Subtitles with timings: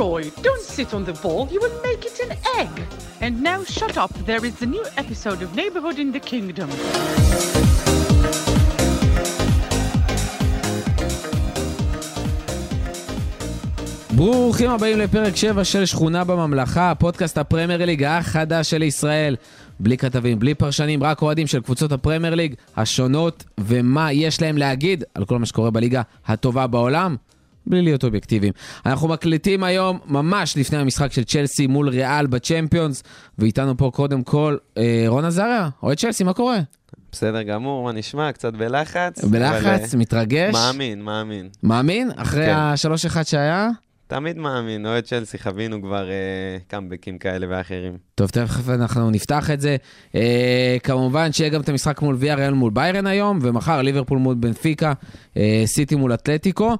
[0.00, 2.72] Leroy, don't sit on the ball, you will make it an egg.
[3.24, 6.68] And now shut up, there is a new episode of Neighborhood in the Kingdom.
[14.16, 19.36] ברוכים הבאים לפרק 7 של שכונה בממלכה, פודקאסט הפרמייר ליג החדש של ישראל.
[19.80, 25.04] בלי כתבים, בלי פרשנים, רק אוהדים של קבוצות הפרמייר ליג השונות, ומה יש להם להגיד
[25.14, 27.16] על כל מה שקורה בליגה הטובה בעולם,
[27.66, 28.52] בלי להיות אובייקטיביים.
[28.86, 33.02] אנחנו מקליטים היום, ממש לפני המשחק של צ'לסי מול ריאל בצ'מפיונס,
[33.38, 36.58] ואיתנו פה קודם כל אה, רון עזריה, אוהד צ'לסי, מה קורה?
[37.12, 38.32] בסדר גמור, מה נשמע?
[38.32, 39.24] קצת בלחץ.
[39.24, 40.54] בלחץ, אבל, מתרגש?
[40.54, 41.48] אה, מאמין, מאמין.
[41.62, 42.10] מאמין?
[42.16, 42.52] אחרי כן.
[42.52, 43.70] ה-3-1 שהיה?
[44.10, 47.96] תמיד מאמין, אוהד צ'לסי, חווינו כבר אה, קאמבקים כאלה ואחרים.
[48.14, 49.76] טוב, תכף אנחנו נפתח את זה.
[50.14, 54.34] אה, כמובן שיהיה גם את המשחק מול ויה ריאל מול ביירן היום, ומחר ליברפול מול
[54.34, 54.92] בנפיקה,
[55.36, 56.76] אה, סיטי מול אתלטיקו.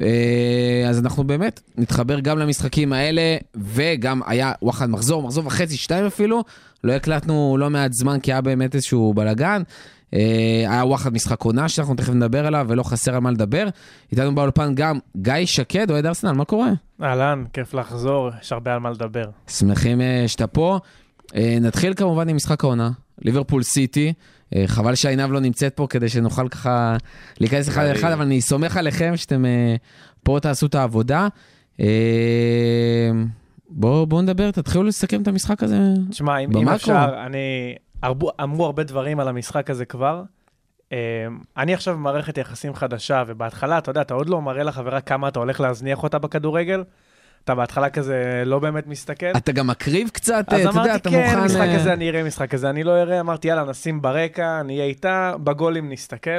[0.00, 6.06] אה, אז אנחנו באמת נתחבר גם למשחקים האלה, וגם היה וואחד מחזור, מחזור וחצי, שתיים
[6.06, 6.44] אפילו.
[6.84, 9.62] לא הקלטנו לא מעט זמן כי היה באמת איזשהו בלאגן.
[10.14, 10.18] אה,
[10.68, 13.68] היה וואחד משחק עונה שאנחנו תכף נדבר עליו, ולא חסר על מה לדבר.
[14.12, 16.70] איתנו באולפן גם גיא שקד, אוהד ארסנל, מה קורה?
[17.02, 19.24] אהלן, כיף לחזור, יש הרבה על מה לדבר.
[19.48, 20.78] שמחים אה, שאתה פה.
[21.60, 22.90] נתחיל כמובן עם משחק העונה,
[23.22, 24.12] ליברפול סיטי.
[24.54, 26.96] אה, חבל שעינב לא נמצאת פה כדי שנוכל ככה
[27.40, 29.76] להיכנס אחד לאחד, אבל אני סומך עליכם שאתם אה,
[30.22, 31.28] פה תעשו את העבודה.
[31.80, 31.86] אה,
[33.68, 35.78] בואו בוא נדבר, תתחילו לסכם את המשחק הזה.
[36.10, 36.68] תשמע, אם.
[36.68, 37.74] אפשר, אני...
[38.02, 40.22] הרבו, אמרו הרבה דברים על המשחק הזה כבר.
[41.56, 45.38] אני עכשיו במערכת יחסים חדשה, ובהתחלה, אתה יודע, אתה עוד לא מראה לחברה כמה אתה
[45.38, 46.82] הולך להזניח אותה בכדורגל.
[47.44, 49.26] אתה בהתחלה כזה לא באמת מסתכל.
[49.36, 51.44] אתה גם מקריב קצת, אז אתה יודע, אמרתי, אתה כן, מוכן...
[51.44, 53.20] משחק אה, כזה אני אראה, משחק כזה אני לא אראה.
[53.20, 56.30] אמרתי, יאללה, נשים ברקע, נהיה איתה, בגולים נסתכל.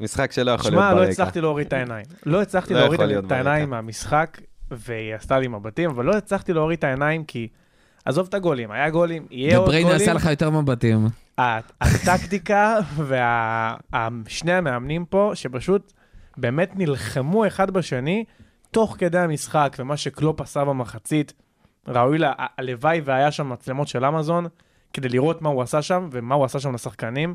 [0.00, 1.04] משחק שלא יכול להיות שמע, ברקע.
[1.06, 2.04] לא הצלחתי להוריד את העיניים.
[2.26, 3.70] לא הצלחתי לא להוריד יכול להיות את העיניים.
[3.70, 7.48] מהמשחק, והיא עשתה לי מבטים, אבל לא הצלחתי להוריד את העיניים כי...
[8.04, 9.86] עזוב את הגולים, היה גולים, יהיה עוד גולים.
[9.86, 11.06] יעשה לך יותר מבטים.
[11.38, 12.78] ה- הטקטיקה
[14.26, 15.92] ושני המאמנים פה, שפשוט
[16.36, 18.24] באמת נלחמו אחד בשני
[18.70, 21.32] תוך כדי המשחק, ומה שקלופ עשה במחצית,
[21.88, 24.46] ראוי לה, הלוואי והיה שם מצלמות של אמזון,
[24.92, 27.34] כדי לראות מה הוא עשה שם ומה הוא עשה שם לשחקנים.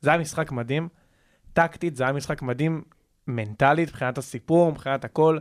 [0.00, 0.88] זה היה משחק מדהים.
[1.52, 2.82] טקטית, זה היה משחק מדהים
[3.26, 5.38] מנטלית, מבחינת הסיפור, מבחינת הכל.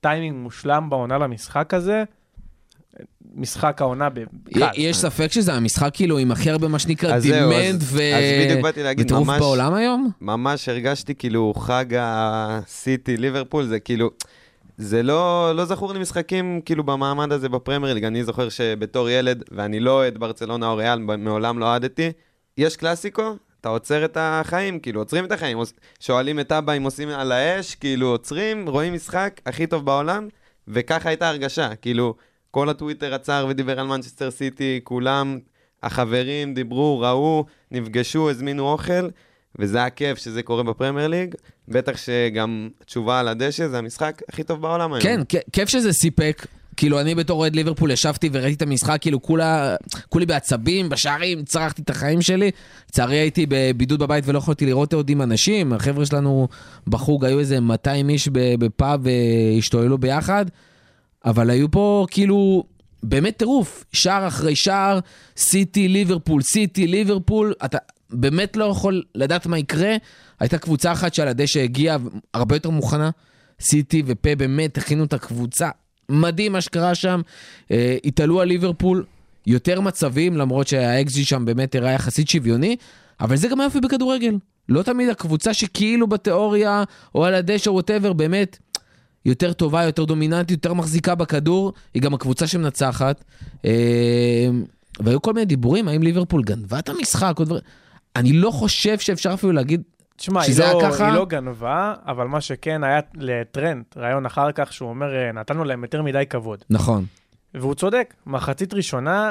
[0.00, 2.04] טיימינג מושלם בעונה למשחק הזה.
[3.34, 4.68] משחק העונה בקל.
[4.74, 8.00] יש ספק שזה המשחק כאילו עם הכי הרבה מה שנקרא demand אז- ו...
[8.98, 10.10] וטירוף בעולם היום?
[10.20, 14.10] ממש הרגשתי כאילו חג הסיטי ליברפול, זה כאילו...
[14.80, 18.04] זה לא, לא זכור לי משחקים כאילו במעמד הזה בפרמייר ליג.
[18.04, 22.12] אני זוכר שבתור ילד, ואני לא אוהד ברצלונה או ריאל, מעולם לא אהדתי,
[22.58, 25.58] יש קלאסיקו, אתה עוצר את החיים, כאילו, עוצרים את החיים.
[26.00, 30.28] שואלים את אבא אם עושים על האש, כאילו, עוצרים, רואים משחק הכי טוב בעולם,
[30.68, 31.74] וככה הייתה הרגשה.
[31.74, 32.14] כאילו,
[32.50, 35.38] כל הטוויטר עצר ודיבר על מנצ'סטר סיטי, כולם,
[35.82, 39.08] החברים דיברו, ראו, נפגשו, הזמינו אוכל,
[39.58, 41.34] וזה היה כיף שזה קורה בפרמייר ליג.
[41.68, 45.02] בטח שגם תשובה על הדשא זה המשחק הכי טוב בעולם היום.
[45.02, 45.20] כן,
[45.52, 46.46] כיף שזה סיפק.
[46.76, 49.76] כאילו, אני בתור אוהד ליברפול ישבתי וראיתי את המשחק, כאילו, כולה,
[50.08, 52.50] כולי בעצבים, בשערים, צרחתי את החיים שלי.
[52.88, 55.72] לצערי הייתי בבידוד בבית ולא יכולתי לראות עוד עם אנשים.
[55.72, 56.48] החבר'ה שלנו
[56.86, 60.46] בחוג היו איזה 200 איש בפאב והשתוללו ביחד.
[61.24, 62.64] אבל היו פה, כאילו,
[63.02, 63.84] באמת טירוף.
[63.92, 64.98] שער אחרי שער,
[65.36, 67.54] סיטי, ליברפול, סיטי, ליברפול.
[67.64, 67.78] אתה
[68.12, 69.96] באמת לא יכול לדעת מה יקרה.
[70.40, 71.96] הייתה קבוצה אחת שעל הדשא הגיעה
[72.34, 73.10] הרבה יותר מוכנה.
[73.60, 75.70] סיטי ופה באמת הכינו את הקבוצה.
[76.08, 77.20] מדהים מה שקרה שם.
[77.70, 79.04] אה, התעלו על ליברפול
[79.46, 82.76] יותר מצבים, למרות שהאקזי שם באמת הראה יחסית שוויוני,
[83.20, 84.34] אבל זה גם היופי בכדורגל.
[84.68, 86.84] לא תמיד הקבוצה שכאילו בתיאוריה,
[87.14, 88.58] או על הדשא ווטאבר, באמת
[89.26, 93.24] יותר טובה, יותר דומיננטית, יותר מחזיקה בכדור, היא גם הקבוצה שמנצחת.
[93.64, 94.48] אה,
[95.00, 97.62] והיו כל מיני דיבורים, האם ליברפול גנבה את המשחק או דברים.
[98.16, 99.82] אני לא חושב שאפשר אפילו להגיד
[100.16, 101.06] תשמע, שזה היה לא, ככה?
[101.06, 105.64] היא לא גנבה, אבל מה שכן היה לטרנט, ראיון אחר כך, שהוא אומר, "אה, נתנו
[105.64, 106.64] להם יותר מדי כבוד.
[106.70, 107.04] נכון.
[107.54, 109.30] והוא צודק, מחצית ראשונה,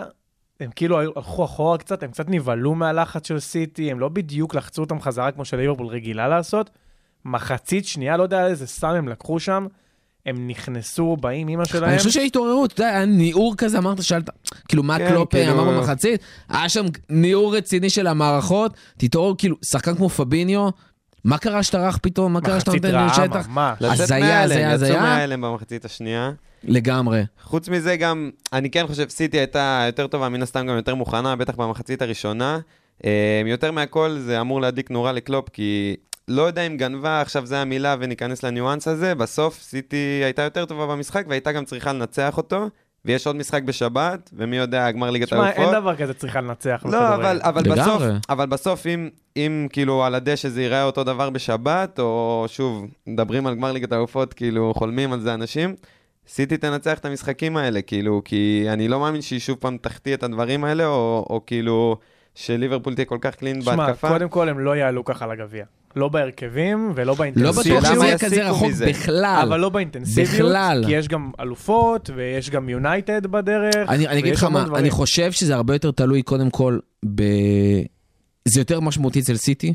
[0.59, 4.81] הם כאילו הלכו אחורה קצת, הם קצת נבהלו מהלחץ של סיטי, הם לא בדיוק לחצו
[4.81, 6.69] אותם חזרה כמו שליברפול רגילה לעשות.
[7.25, 9.67] מחצית שנייה, לא יודע איזה סם הם לקחו שם,
[10.25, 11.89] הם נכנסו באים אימא שלהם.
[11.89, 14.29] אני חושב שהתעוררו, אתה יודע, היה ניעור כזה, אמרת, שאלת,
[14.67, 16.21] כאילו, מה כן, קלופ כאילו- אמר במחצית?
[16.49, 20.69] היה שם ניעור רציני של המערכות, תתעורר, כאילו, שחקן כמו פביניו,
[21.23, 22.33] מה קרה שאתה רך פתאום?
[22.33, 23.47] מה קרה שאתה מחצית נותן לי רעה שטח?
[23.47, 23.77] ממש.
[23.81, 24.89] לצאת הזיה, מההלם, הזיה, הזיה.
[24.89, 26.31] יצאו מההלם במחצית השנייה.
[26.63, 27.23] לגמרי.
[27.43, 31.35] חוץ מזה גם, אני כן חושב סיטי הייתה יותר טובה, מן הסתם גם יותר מוכנה,
[31.35, 32.59] בטח במחצית הראשונה.
[33.05, 35.95] אה, יותר מהכל זה אמור להדליק נורה לקלופ, כי
[36.29, 40.87] לא יודע אם גנבה, עכשיו זה המילה וניכנס לניואנס הזה, בסוף סיטי הייתה יותר טובה
[40.87, 42.69] במשחק והייתה גם צריכה לנצח אותו,
[43.05, 45.63] ויש עוד משחק בשבת, ומי יודע, גמר ליגת תשמע, האלופות.
[45.63, 46.83] אין דבר כזה צריכה לנצח.
[46.91, 47.15] לא.
[47.15, 47.63] אבל, אבל.
[47.63, 52.85] בסוף, אבל בסוף אם, אם כאילו על הדשא זה ייראה אותו דבר בשבת, או שוב,
[53.07, 55.75] מדברים על גמר ליגת האלופות, כאילו חולמים על זה אנשים,
[56.27, 60.23] סיטי תנצח את המשחקים האלה, כאילו, כי אני לא מאמין שהיא שוב פעם תחטיא את
[60.23, 61.97] הדברים האלה, או, או כאילו
[62.35, 64.07] שליברפול תהיה כל כך קלין שמע, בהתקפה.
[64.07, 65.65] קודם כל הם לא יעלו ככה לגביע.
[65.95, 67.55] לא בהרכבים ולא לא באינטנסיביות.
[67.55, 68.85] בטוח השאלה שזה מה יהיה כזה רחוק מזה.
[68.85, 69.39] בכלל.
[69.47, 70.83] אבל לא באינטנסיביות, בכלל.
[70.85, 73.89] כי יש גם אלופות, ויש גם יונייטד בדרך.
[73.89, 74.75] אני, אני אגיד לך מה, דברים.
[74.75, 76.79] אני חושב שזה הרבה יותר תלוי קודם כל
[77.15, 77.23] ב...
[78.45, 79.73] זה יותר משמעותי אצל סיטי,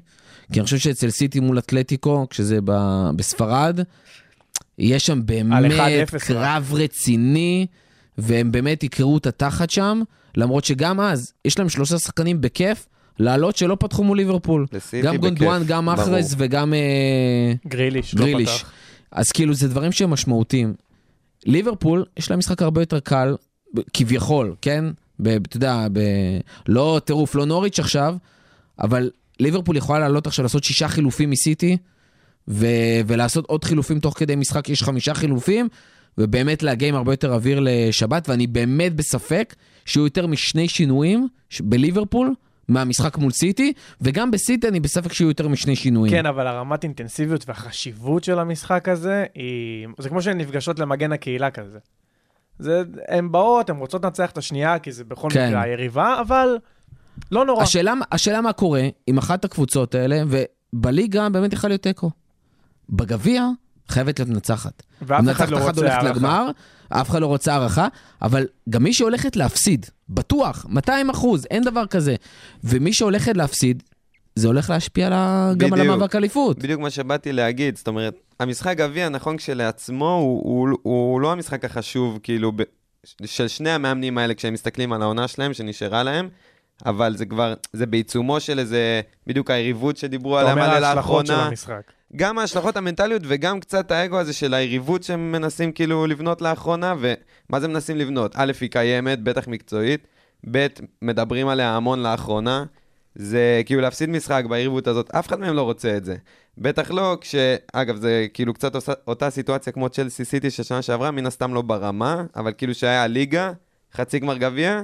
[0.53, 2.73] כי אני חושב שאצל סיטי מול אתלטיקו, כשזה ב...
[3.17, 3.81] בספרד,
[4.79, 5.73] יש שם באמת
[6.15, 7.67] 1-0 קרב רציני,
[8.19, 10.03] והם באמת יקראו את התחת שם,
[10.37, 12.87] למרות שגם אז, יש להם שלושה שחקנים בכיף,
[13.19, 14.67] לעלות שלא פתחו מול ליברפול.
[15.03, 15.99] גם גונדואן, גם ברור.
[15.99, 16.75] מחרז וגם...
[16.75, 18.63] אה, גריליש, לא גריליש.
[18.63, 18.73] פתח.
[19.13, 20.75] אז כאילו זה דברים שהם משמעותיים.
[21.47, 23.37] ליברפול, יש להם משחק הרבה יותר קל,
[23.93, 24.85] כביכול, כן?
[25.23, 26.01] אתה יודע, ב...
[26.69, 28.17] לא טירוף, לא נוריץ' עכשיו,
[28.79, 31.77] אבל ליברפול יכולה לעלות עכשיו לעשות שישה חילופים מסיטי,
[32.49, 32.67] ו...
[33.07, 35.69] ולעשות עוד חילופים תוך כדי משחק, יש חמישה חילופים,
[36.19, 41.29] ובאמת להגיע עם הרבה יותר אוויר לשבת, ואני באמת בספק שיהיו יותר משני שינויים
[41.61, 42.35] בליברפול.
[42.69, 46.15] מהמשחק מול סיטי, וגם בסיטי אני בספק שיהיו יותר משני שינויים.
[46.15, 49.89] כן, אבל הרמת אינטנסיביות והחשיבות של המשחק הזה, היא...
[49.99, 51.79] זה כמו שהן נפגשות למגן הקהילה כזה.
[52.59, 55.49] זה, הן באות, הן רוצות לנצח את השנייה, כי זה בכל כן.
[55.49, 56.59] מקרה היריבה, אבל
[57.33, 57.63] לא נורא.
[57.63, 62.11] השאלה, השאלה מה קורה עם אחת הקבוצות האלה, ובליגה באמת יכול להיות תיקו.
[62.91, 63.49] בגביע
[63.89, 64.83] חייבת להיות מנצחת.
[65.03, 66.47] ואף אחד לא רוצה הערכה.
[66.89, 67.89] אף אחד לא רוצה הערכה,
[68.23, 72.17] אבל גם מי שהולכת להפסיד, בטוח, 200 אחוז, אין דבר כזה.
[72.65, 73.83] ומי שהולכת להפסיד,
[74.35, 75.53] זה הולך להשפיע על ה...
[75.57, 75.95] גם על בדיוק.
[75.95, 76.59] המאבק אליפות.
[76.59, 81.65] בדיוק מה שבאתי להגיד, זאת אומרת, המשחק גביע, נכון כשלעצמו, הוא, הוא, הוא לא המשחק
[81.65, 82.63] החשוב, כאילו, ב,
[83.25, 86.29] של שני המאמנים האלה כשהם מסתכלים על העונה שלהם, שנשארה להם,
[86.87, 91.27] אבל זה כבר, זה בעיצומו של איזה, בדיוק היריבות שדיברו אתה עליהם אומר עליה ההשלכות
[91.27, 91.33] של.
[91.33, 91.93] המשחק.
[92.17, 97.61] גם ההשלכות המנטליות וגם קצת האגו הזה של היריבות שהם מנסים כאילו לבנות לאחרונה, ומה
[97.61, 98.33] זה מנסים לבנות?
[98.35, 100.07] א', היא קיימת, בטח מקצועית,
[100.51, 100.67] ב',
[101.03, 102.65] מדברים עליה המון לאחרונה.
[103.15, 106.17] זה כאילו להפסיד משחק ביריבות הזאת, אף אחד מהם לא רוצה את זה.
[106.59, 107.35] בטח לא כש...
[107.73, 111.55] אגב, זה כאילו קצת אותה, אותה סיטואציה כמו צ'לסי סיטי של שנה שעברה, מן הסתם
[111.55, 113.53] לא ברמה, אבל כאילו שהיה ליגה,
[113.95, 114.83] חצי גמר גביע,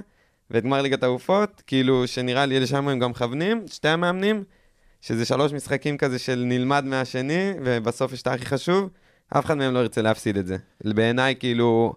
[0.51, 4.45] ואת גמר ליגת העופות, כאילו שנראה לי לשם הם גם מכוונים, שתי המאמנים,
[5.01, 8.91] שזה שלוש משחקים כזה של נלמד מהשני, ובסוף יש את הכי חשוב,
[9.39, 10.57] אף אחד מהם לא ירצה להפסיד את זה.
[10.85, 11.95] בעיניי, כאילו,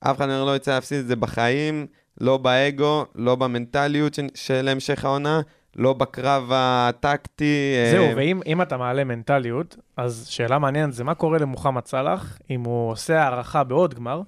[0.00, 1.86] אף אחד מהם לא ירצה להפסיד את זה בחיים,
[2.20, 5.40] לא באגו, לא במנטליות של, המשך העונה,
[5.76, 7.74] לא בקרב הטקטי.
[7.92, 12.38] זהו, אה, ואם אם אתה מעלה מנטליות, אז שאלה מעניינת זה מה קורה למוחמד סאלח
[12.50, 14.20] אם הוא עושה הערכה בעוד גמר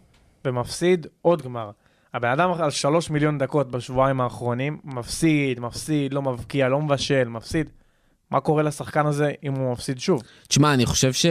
[0.45, 1.71] ומפסיד עוד גמר.
[2.15, 7.71] הבן אדם על שלוש מיליון דקות בשבועיים האחרונים, מפסיד, מפסיד, לא מבקיע, לא מבשל, מפסיד.
[8.31, 10.23] מה קורה לשחקן הזה אם הוא מפסיד שוב?
[10.49, 11.27] תשמע, אני חושב ש...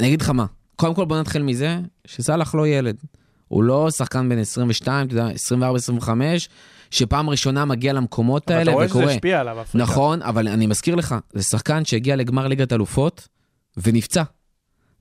[0.00, 0.46] אני אגיד לך מה,
[0.76, 2.96] קודם כל בוא נתחיל מזה שסאלח לא ילד.
[3.48, 5.28] הוא לא שחקן בן 22, אתה יודע,
[6.02, 6.08] 24-25,
[6.90, 9.12] שפעם ראשונה מגיע למקומות אבל אתה האלה רואה שזה וקורה.
[9.12, 9.78] השפיע עליו, אפריקה.
[9.78, 13.28] נכון, אבל אני מזכיר לך, זה שחקן שהגיע לגמר ליגת אלופות
[13.76, 14.22] ונפצע.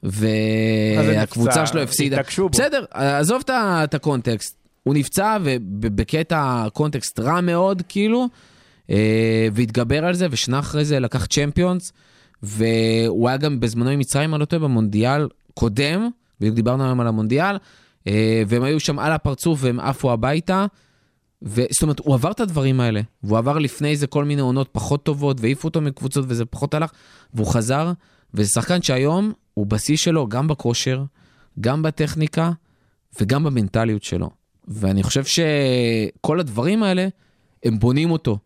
[0.03, 1.67] והקבוצה?
[1.67, 2.15] שלו הפסידה.
[2.15, 2.49] התעקשו בו.
[2.49, 4.57] בסדר, עזוב את הקונטקסט.
[4.83, 8.27] הוא נפצע ובקטע קונטקסט רע מאוד, כאילו,
[9.53, 11.93] והתגבר על זה, ושנה אחרי זה לקח צ'מפיונס,
[12.43, 16.09] והוא היה גם בזמנו עם מצרים, אני לא טועה, במונדיאל קודם,
[16.39, 17.57] בדיוק דיברנו היום על המונדיאל,
[18.07, 20.65] אה, והם היו שם על הפרצוף והם עפו הביתה.
[21.45, 21.61] ו...
[21.71, 25.03] זאת אומרת, הוא עבר את הדברים האלה, והוא עבר לפני זה כל מיני עונות פחות
[25.03, 26.91] טובות, והעיפו אותו מקבוצות וזה פחות הלך,
[27.33, 27.91] והוא חזר,
[28.33, 31.03] וזה שחקן שהיום הוא בשיא שלו גם בכושר,
[31.59, 32.51] גם בטכניקה
[33.21, 34.29] וגם במנטליות שלו.
[34.67, 37.07] ואני חושב שכל הדברים האלה,
[37.65, 38.37] הם בונים אותו.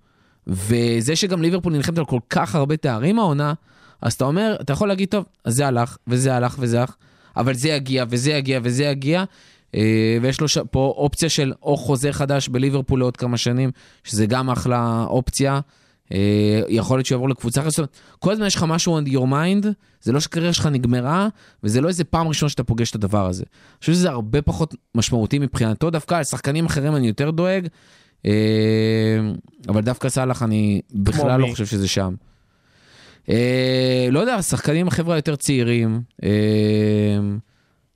[0.47, 3.53] וזה שגם ליברפול נלחמת על כל כך הרבה תארים העונה,
[4.01, 6.95] אז אתה אומר, אתה יכול להגיד, טוב, אז זה הלך, וזה הלך, וזה הלך,
[7.37, 9.23] אבל זה יגיע, וזה יגיע, וזה יגיע.
[9.75, 13.71] אה, ויש לו ש- פה אופציה של או חוזה חדש בליברפול לעוד כמה שנים,
[14.03, 15.59] שזה גם אחלה אופציה.
[16.13, 17.71] אה, יכול להיות שיעבור לקבוצה אחרת.
[17.71, 19.67] זאת אומרת, כל הזמן יש לך משהו on your mind,
[20.01, 21.27] זה לא שהקריירה שלך נגמרה,
[21.63, 23.43] וזה לא איזה פעם ראשונה שאתה פוגש את הדבר הזה.
[23.43, 27.67] אני חושב שזה הרבה פחות משמעותי מבחינתו, דווקא על שחקנים אחרים אני יותר דואג,
[29.67, 31.47] אבל דווקא סאלח אני בכלל לא?
[31.47, 32.13] חושב שזה שם.
[33.29, 36.29] אה, לא יודע, שחקנים החבר'ה היותר צעירים, אה,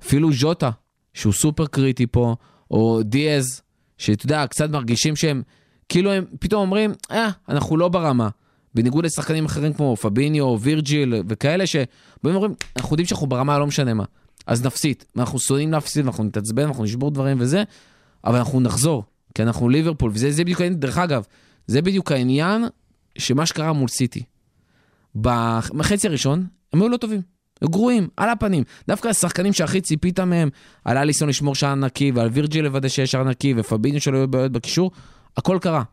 [0.02, 0.70] אפילו ז'וטה,
[1.14, 2.36] שהוא סופר קריטי פה,
[2.72, 3.62] או דיאז,
[3.98, 5.42] שאתה יודע, קצת מרגישים שהם,
[5.90, 8.30] כאילו הם פתאום אומרים, אה, אנחנו לא ברמה.
[8.76, 11.86] בניגוד לשחקנים אחרים כמו פביניו, וירג'יל וכאלה, שבאים
[12.24, 14.04] ואומרים, אנחנו יודעים שאנחנו ברמה לא משנה מה.
[14.48, 15.04] אז נפסיד.
[15.18, 17.64] אנחנו שונאים להפסיד, אנחנו נתעצבן, אנחנו נשבור דברים וזה,
[18.26, 19.04] אבל אנחנו נחזור,
[19.36, 21.24] כי אנחנו ליברפול, וזה זה בדיוק העניין, דרך אגב,
[21.68, 22.66] זה בדיוק העניין
[23.18, 24.24] שמה שקרה מול סיטי.
[25.16, 27.22] בחצי הראשון, הם היו לא טובים.
[27.62, 28.64] היו גרועים, על הפנים.
[28.88, 30.50] דווקא השחקנים שהכי ציפית מהם,
[30.86, 34.52] על אליסון לשמור שער נקי, ועל וירג'יל לוודא שיש שער נקי, ופביניו שלא יהיו בעיות
[34.52, 34.92] בקישור,
[35.38, 35.84] הכל קרה.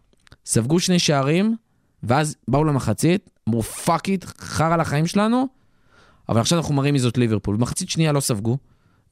[0.46, 1.56] ספגו שני שערים,
[2.02, 5.48] ואז באו למחצית, אמרו fuck it, חרא לחיים שלנו,
[6.28, 7.56] אבל עכשיו אנחנו מראים מי זאת ליברפול.
[7.56, 8.58] במחצית שנייה לא ספגו,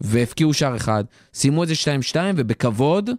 [0.00, 1.04] והפקיעו שער אחד,
[1.34, 1.74] סיימו את זה
[2.12, 3.10] 2-2, ובכבוד,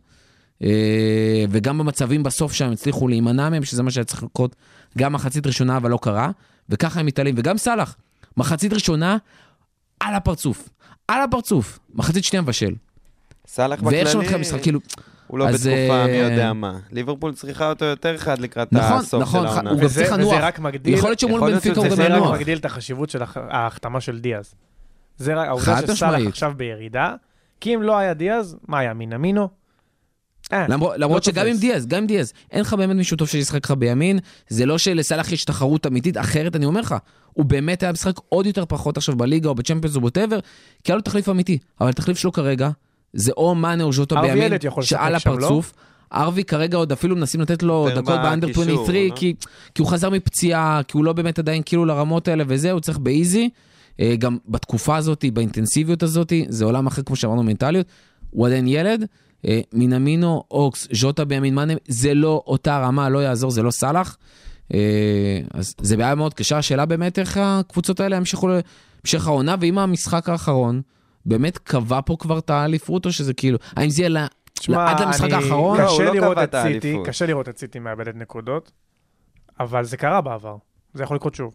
[1.49, 4.55] וגם במצבים בסוף שהם הצליחו להימנע מהם, שזה מה שהיה צריך לקרות
[4.97, 6.29] גם מחצית ראשונה, אבל לא קרה,
[6.69, 7.35] וככה הם מתעלים.
[7.37, 7.95] וגם סאלח,
[8.37, 9.17] מחצית ראשונה,
[9.99, 10.69] על הפרצוף.
[11.07, 11.79] על הפרצוף.
[11.95, 12.73] מחצית שנייה מבשל.
[13.47, 14.79] סאלח ואיך שהוא מתחיל בכללי, המשחק, כאילו...
[15.27, 16.79] הוא לא אז, בתקופה אה, מי יודע מה.
[16.91, 19.69] ליברפול צריכה אותו יותר חד לקראת נכון, הסוף נכון, של העונה.
[19.69, 20.27] הוא גם צריך לנוח.
[20.33, 22.35] וזה רק מגדיל, יכול להיות שמול בנפיקה הוא גם זה רק ינוח.
[22.35, 24.53] מגדיל את החשיבות של הח- ההחתמה של דיאז.
[25.17, 26.27] זה רק, העובדה שסאלח.
[26.27, 27.13] עכשיו בירידה,
[27.61, 29.49] כי אם לא היה דיאז, מה היה, מינמינו?
[30.53, 31.57] אה, למרות, למרות לא שגם עם.
[31.57, 35.31] דיאז, גם עם דיאז, אין לך באמת מישהו טוב שישחק לך בימין, זה לא שלסאלח
[35.31, 36.95] יש תחרות אמיתית, אחרת אני אומר לך,
[37.33, 40.39] הוא באמת היה משחק עוד יותר פחות עכשיו בליגה או בצ'מפיונס או בוטאבר,
[40.83, 42.69] כי היה לו תחליף אמיתי, אבל התחליף שלו כרגע,
[43.13, 45.17] זה או מאנה או ז'וטו בימין, שעל לא?
[45.17, 45.73] הפרצוף.
[46.13, 49.15] ארווי כרגע עוד אפילו מנסים לתת לו דקות באנדר בקישור, 23, לא?
[49.15, 49.33] כי,
[49.75, 52.97] כי הוא חזר מפציעה, כי הוא לא באמת עדיין כאילו לרמות האלה וזה, הוא צריך
[52.97, 53.49] באיזי.
[53.99, 57.87] אה, גם בתקופה הזאת, באינטנסיביות הזאת, זה עולם אחר כמו שאמרנו מנטליות,
[58.29, 59.05] הוא עדיין ילד.
[59.45, 64.17] אה, מינמינו, אוקס, ז'וטה בימין מאנה, זה לא אותה רמה, לא יעזור, זה לא סאלח.
[64.73, 64.79] אה,
[65.53, 70.29] אז זה בעיה מאוד קשה, השאלה באמת איך הקבוצות האלה ימשיכו להמשך העונה, ואם המשחק
[70.29, 70.81] האחרון
[71.25, 75.23] באמת קבע פה כבר את האליפות, או שזה כאילו, האם זה יהיה תשמע, עד למשחק
[75.23, 75.77] אני- האחרון?
[75.81, 76.95] לא, קשה לא לראות את את סיטי.
[77.05, 78.71] קשה לראות את סיטי מאבדת נקודות,
[79.59, 80.55] אבל זה קרה בעבר.
[80.93, 81.53] זה יכול לקרות שוב.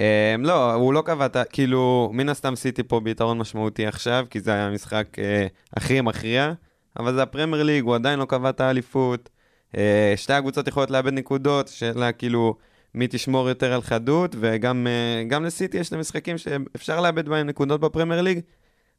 [0.00, 1.44] אה, לא, הוא לא קבע את ה...
[1.44, 6.52] כאילו, מן הסתם סיטי פה ביתרון משמעותי עכשיו, כי זה היה המשחק אה, הכי מכריע,
[6.98, 9.28] אבל זה הפרמייר ליג, הוא עדיין לא קבע את האליפות.
[9.76, 12.56] אה, שתי הקבוצות יכולות לאבד נקודות, שאלה כאילו
[12.94, 14.86] מי תשמור יותר על חדות, וגם
[15.32, 18.40] אה, לסיטי יש להם משחקים שאפשר לאבד בהם נקודות בפרמייר ליג.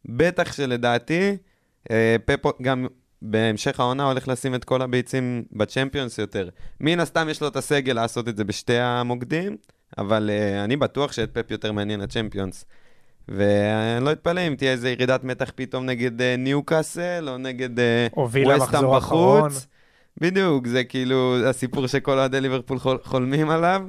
[0.06, 1.38] בטח שלדעתי,
[1.92, 2.88] אה, פפו גם
[3.22, 6.50] בהמשך העונה הולך לשים את כל הביצים בצ'מפיונס יותר.
[6.82, 9.58] מן הסתם יש לו את הסגל לעשות את זה בשתי המוקדים,
[9.98, 10.30] אבל
[10.64, 12.66] אני בטוח שאת פפ יותר מעניין הצ'מפיונס.
[13.30, 17.80] ואני לא אתפלא אם תהיה איזה ירידת מתח פתאום נגד uh, ניו קאסל, או נגד
[17.80, 17.82] uh,
[18.18, 19.50] או וילה ווסטהאם מחזור אחרון.
[20.22, 23.84] בדיוק, זה כאילו הסיפור שכל אוהדי ליברפול חול, חולמים עליו,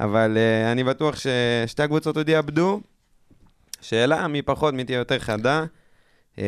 [0.00, 2.80] אבל uh, אני בטוח ששתי הקבוצות עוד יאבדו.
[3.80, 5.64] שאלה, מי פחות, מי תהיה יותר חדה.
[6.36, 6.40] Uh,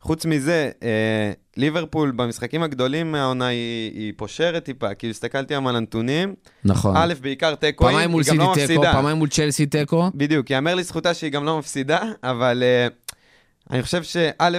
[0.00, 5.76] חוץ מזה, אה, ליברפול במשחקים הגדולים מהעונה היא, היא פושרת טיפה, כאילו הסתכלתי היום על
[5.76, 6.34] הנתונים.
[6.64, 6.96] נכון.
[6.96, 8.92] א', בעיקר פעמיים מול היא גם לא תיקו, מפסידה.
[8.92, 10.10] פעמיים מול צ'לסי תיקו.
[10.14, 13.12] בדיוק, יאמר לזכותה שהיא גם לא מפסידה, אבל uh,
[13.70, 14.58] אני חושב שא',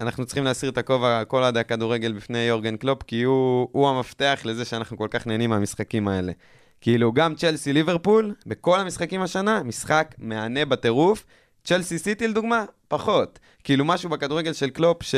[0.00, 4.40] אנחנו צריכים להסיר את הכובע, כל אוהדי הכדורגל בפני יורגן קלופ, כי הוא, הוא המפתח
[4.44, 6.32] לזה שאנחנו כל כך נהנים מהמשחקים האלה.
[6.80, 11.24] כאילו, גם צ'לסי ליברפול, בכל המשחקים השנה, משחק מהנה בטירוף.
[11.64, 12.64] צ'לסי סיטי לדוגמה,
[12.94, 13.38] פחות.
[13.64, 15.14] כאילו משהו בכדורגל של קלופ ש...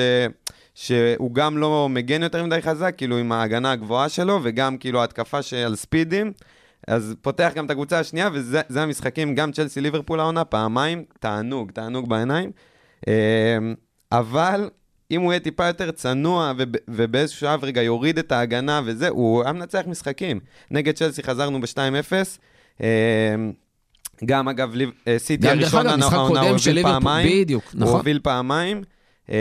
[0.74, 5.42] שהוא גם לא מגן יותר מדי חזק, כאילו עם ההגנה הגבוהה שלו, וגם כאילו ההתקפה
[5.42, 6.32] של ספידים.
[6.86, 11.70] אז פותח גם את הקבוצה השנייה, וזה זה המשחקים, גם צ'לסי ליברפול העונה, פעמיים, תענוג,
[11.70, 12.50] תענוג בעיניים.
[13.06, 13.12] אמ,
[14.12, 14.70] אבל
[15.10, 19.44] אם הוא יהיה טיפה יותר צנוע, וב, ובאיזשהו שלב רגע יוריד את ההגנה וזה, הוא
[19.44, 20.40] היה מנצח משחקים.
[20.70, 22.82] נגד צ'לסי חזרנו ב-2-0.
[24.24, 27.42] גם אגב, ליב- אה, סיטי הראשון, העונה הוא של הוביל פעמיים.
[27.42, 27.94] בדיוק, הוא נכון.
[27.96, 28.82] הוביל פעמיים,
[29.30, 29.36] אה,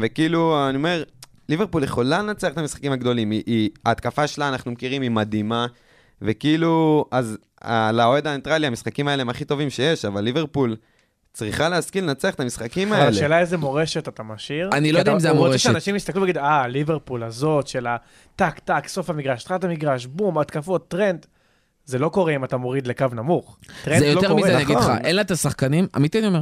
[0.00, 1.02] וכאילו, אני אומר,
[1.48, 3.30] ליברפול יכולה לנצח את המשחקים הגדולים.
[3.30, 5.66] היא, היא, ההתקפה שלה, אנחנו מכירים, היא מדהימה,
[6.22, 10.76] וכאילו, אז אה, לאוהד הניטרלי, המשחקים האלה הם הכי טובים שיש, אבל ליברפול
[11.32, 13.08] צריכה להשכיל לנצח את המשחקים האלה.
[13.08, 14.70] השאלה איזה מורשת אתה משאיר.
[14.72, 15.64] אני לא יודע אם זה הוא רוצה המורשת.
[15.64, 20.88] שאנשים יסתכלו ויגידו, אה, ליברפול הזאת של הטק, טק, סוף המגרש, התחלת המגרש, בום, התקפות,
[20.88, 21.26] טרנד.
[21.84, 23.58] זה לא קורה אם אתה מוריד לקו נמוך.
[23.84, 24.40] זה לא יותר קורה.
[24.40, 24.98] מזה, אני אגיד לך, נכון.
[24.98, 26.40] אין לה את השחקנים, אמיתי אני אומר,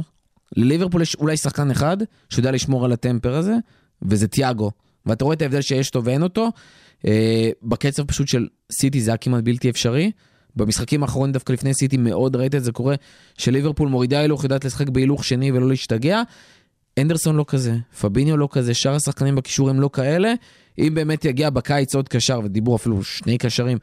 [0.55, 1.97] לליברפול יש אולי שחקן אחד
[2.29, 3.55] שיודע לשמור על הטמפר הזה,
[4.01, 4.71] וזה תיאגו.
[5.05, 6.49] ואתה רואה את ההבדל שיש אותו ואין אותו.
[7.07, 10.11] אה, בקצב פשוט של סיטי זה היה כמעט בלתי אפשרי.
[10.55, 12.95] במשחקים האחרונים דווקא לפני סיטי מאוד ראית את זה קורה,
[13.37, 16.21] שליברפול מורידה הילוך, יודעת לשחק בהילוך שני ולא להשתגע.
[16.99, 20.33] אנדרסון לא כזה, פביניו לא כזה, שאר השחקנים בקישור הם לא כאלה.
[20.79, 23.77] אם באמת יגיע בקיץ עוד קשר, ודיברו אפילו שני קשרים,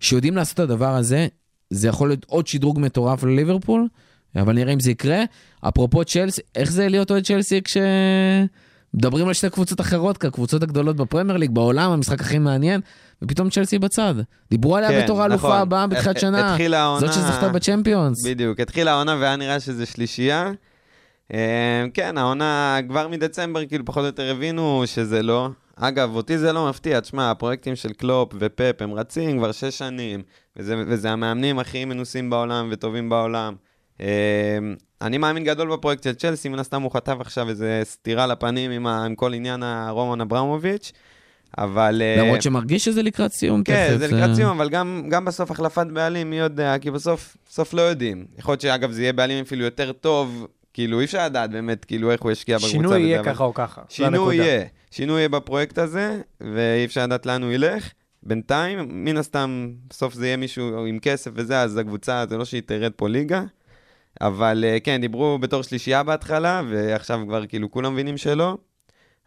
[0.00, 1.26] שיודעים לעשות את הדבר הזה,
[1.70, 3.88] זה יכול להיות עוד שדרוג מטורף לליברפול,
[4.36, 5.22] אבל נראה אם זה יקרה.
[5.68, 7.76] אפרופו צ'לסי, איך זה להיות אוהד צ'לסי כש...
[8.94, 12.80] מדברים על שתי קבוצות אחרות, כקבוצות הגדולות בפרמייר ליג, בעולם, המשחק הכי מעניין,
[13.22, 14.14] ופתאום צ'לסי בצד.
[14.50, 15.60] דיברו עליה כן, בתור האלופה נכון.
[15.60, 16.50] הבאה בתחילת שנה.
[16.52, 18.26] התחילה העונה- זאת שזכתה בצ'מפיונס.
[18.26, 20.52] בדיוק, התחילה העונה והיה נראה שזה שלישייה.
[21.34, 25.48] אה, כן, העונה כבר מדצמבר, כאילו פחות או יותר הבינו שזה לא.
[25.76, 30.22] אגב, אותי זה לא מפתיע, תשמע, הפרויקטים של קלופ ופפ הם רצים כבר שש שנים,
[30.56, 33.54] וזה, וזה המאמנים הכי מנוסים בעולם וטובים בעולם.
[34.00, 34.58] אה,
[35.02, 38.86] אני מאמין גדול בפרויקט של צ'לסי, מן הסתם הוא חטף עכשיו איזה סטירה לפנים עם,
[38.86, 40.92] ה, עם כל עניין הרומן אברמוביץ',
[41.58, 42.02] אבל...
[42.04, 43.98] אה, למרות שמרגיש שזה לקראת סיום כן, תכף.
[43.98, 47.82] זה לקראת סיום, אבל גם, גם בסוף החלפת בעלים, מי יודע, כי בסוף, בסוף לא
[47.82, 48.26] יודעים.
[48.38, 52.10] יכול להיות שאגב זה יהיה בעלים אפילו יותר טוב, כאילו אי אפשר לדעת באמת, כאילו
[52.10, 52.72] איך הוא ישקיע בקבוצה.
[52.72, 53.82] שינוי יהיה ככה או ככה.
[53.88, 54.36] שינוי.
[54.36, 57.92] יהיה, שינוי יהיה בפרויקט הזה, ואי אפשר לדעת לאן הוא ילך.
[58.22, 62.62] בינתיים, מן הסתם, בסוף זה יהיה מישהו עם כסף וזה, אז הקבוצה, זה לא שהיא
[62.66, 63.42] תרד פה ליגה.
[64.20, 68.56] אבל אה, כן, דיברו בתור שלישייה בהתחלה, ועכשיו כבר כאילו כולם מבינים שלא.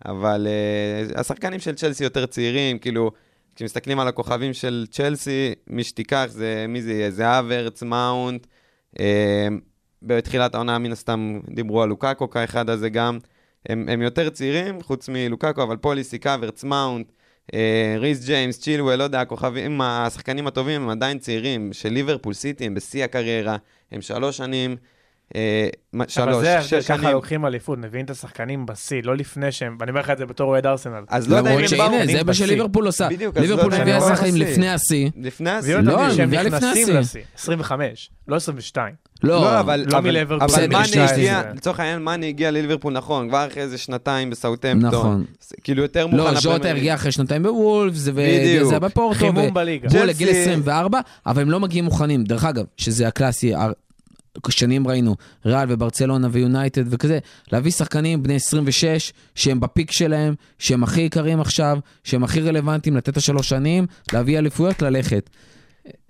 [0.05, 3.11] אבל uh, השחקנים של צ'לסי יותר צעירים, כאילו,
[3.55, 7.11] כשמסתכלים על הכוכבים של צ'לסי, מי שתיקח זה, מי זה יהיה?
[7.11, 8.47] זה אברץ, מאונט.
[8.95, 8.99] Uh,
[10.01, 13.19] בתחילת העונה מן הסתם דיברו על לוקאקו כאחד הזה גם.
[13.65, 17.11] הם, הם יותר צעירים, חוץ מלוקאקו, אבל פוליסיק, האברץ, מאונט,
[17.53, 22.65] אה, ריס ג'יימס, צ'ילואל, לא יודע, הכוכבים, השחקנים הטובים הם עדיין צעירים, של ליברפול סיטי,
[22.65, 23.57] הם בשיא הקריירה,
[23.91, 24.77] הם שלוש שנים,
[25.35, 26.99] אה, מה- אבל שלוש, זה, שנים.
[26.99, 30.25] ככה לוקחים אליפות, מביאים את השחקנים בשיא, לא לפני שהם, ואני אומר לך את זה
[30.25, 31.03] בתור אוהד ארסנל.
[31.07, 31.91] אז לא יודע אם הם באו...
[32.11, 32.33] זה מה.
[32.33, 33.07] שליברפול עושה.
[33.35, 34.45] ליברפול לא מביאה שחקנים בשיא.
[34.45, 35.09] לפני השיא.
[35.21, 35.75] לפני השיא.
[35.75, 36.99] לא, שהם מביאה לפני נכנסים השיא.
[36.99, 38.93] לשיא, 25, לא 22.
[39.23, 41.41] לא, אבל, לא מאני הגיע.
[41.55, 44.89] לצורך העניין, מאני הגיע לליברפול, נכון, כבר אחרי איזה שנתיים בסאוטהמפטון.
[44.99, 45.25] נכון.
[45.63, 46.65] כאילו יותר מוכן לא, ז'וטה ליג.
[46.67, 48.07] הרגיע אחרי שנתיים בוולפס.
[48.13, 49.89] וזה בפורטו, חימום בליגה.
[49.89, 52.23] צ'לסי- לגיל 24, אבל הם לא מגיעים מוכנים.
[52.23, 53.53] דרך אגב, שזה הקלאסי,
[54.49, 55.15] שנים ראינו,
[55.45, 57.19] ריאל וברצלונה ויונייטד וכזה,
[57.51, 63.17] להביא שחקנים בני 26, שהם בפיק שלהם, שהם הכי יקרים עכשיו, שהם הכי רלוונטיים לתת
[63.17, 65.29] השלוש שנים, להביא אליפויות, ללכת.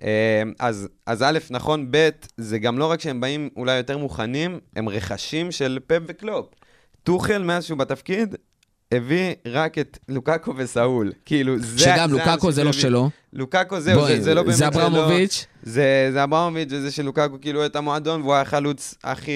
[0.02, 4.58] אה, אז, אז א', נכון, ב', זה גם לא רק שהם באים אולי יותר מוכנים,
[4.76, 6.46] הם רכשים של פפ וקלופ.
[7.02, 8.34] טוחל, מאז שהוא בתפקיד,
[8.94, 11.12] הביא רק את לוקאקו וסאול.
[11.24, 11.78] כאילו, זה...
[11.78, 12.72] שגם זה לוקאקו זה לא.
[12.72, 13.10] שלו.
[13.32, 14.86] לוקאקו זהו, זה, זה לא באמת זה שלו.
[14.86, 15.46] אברמוביץ'.
[15.62, 19.30] זה, זה אברמוביץ' וזה שלוקאקו כאילו את המועדון, והוא היה החלוץ הכי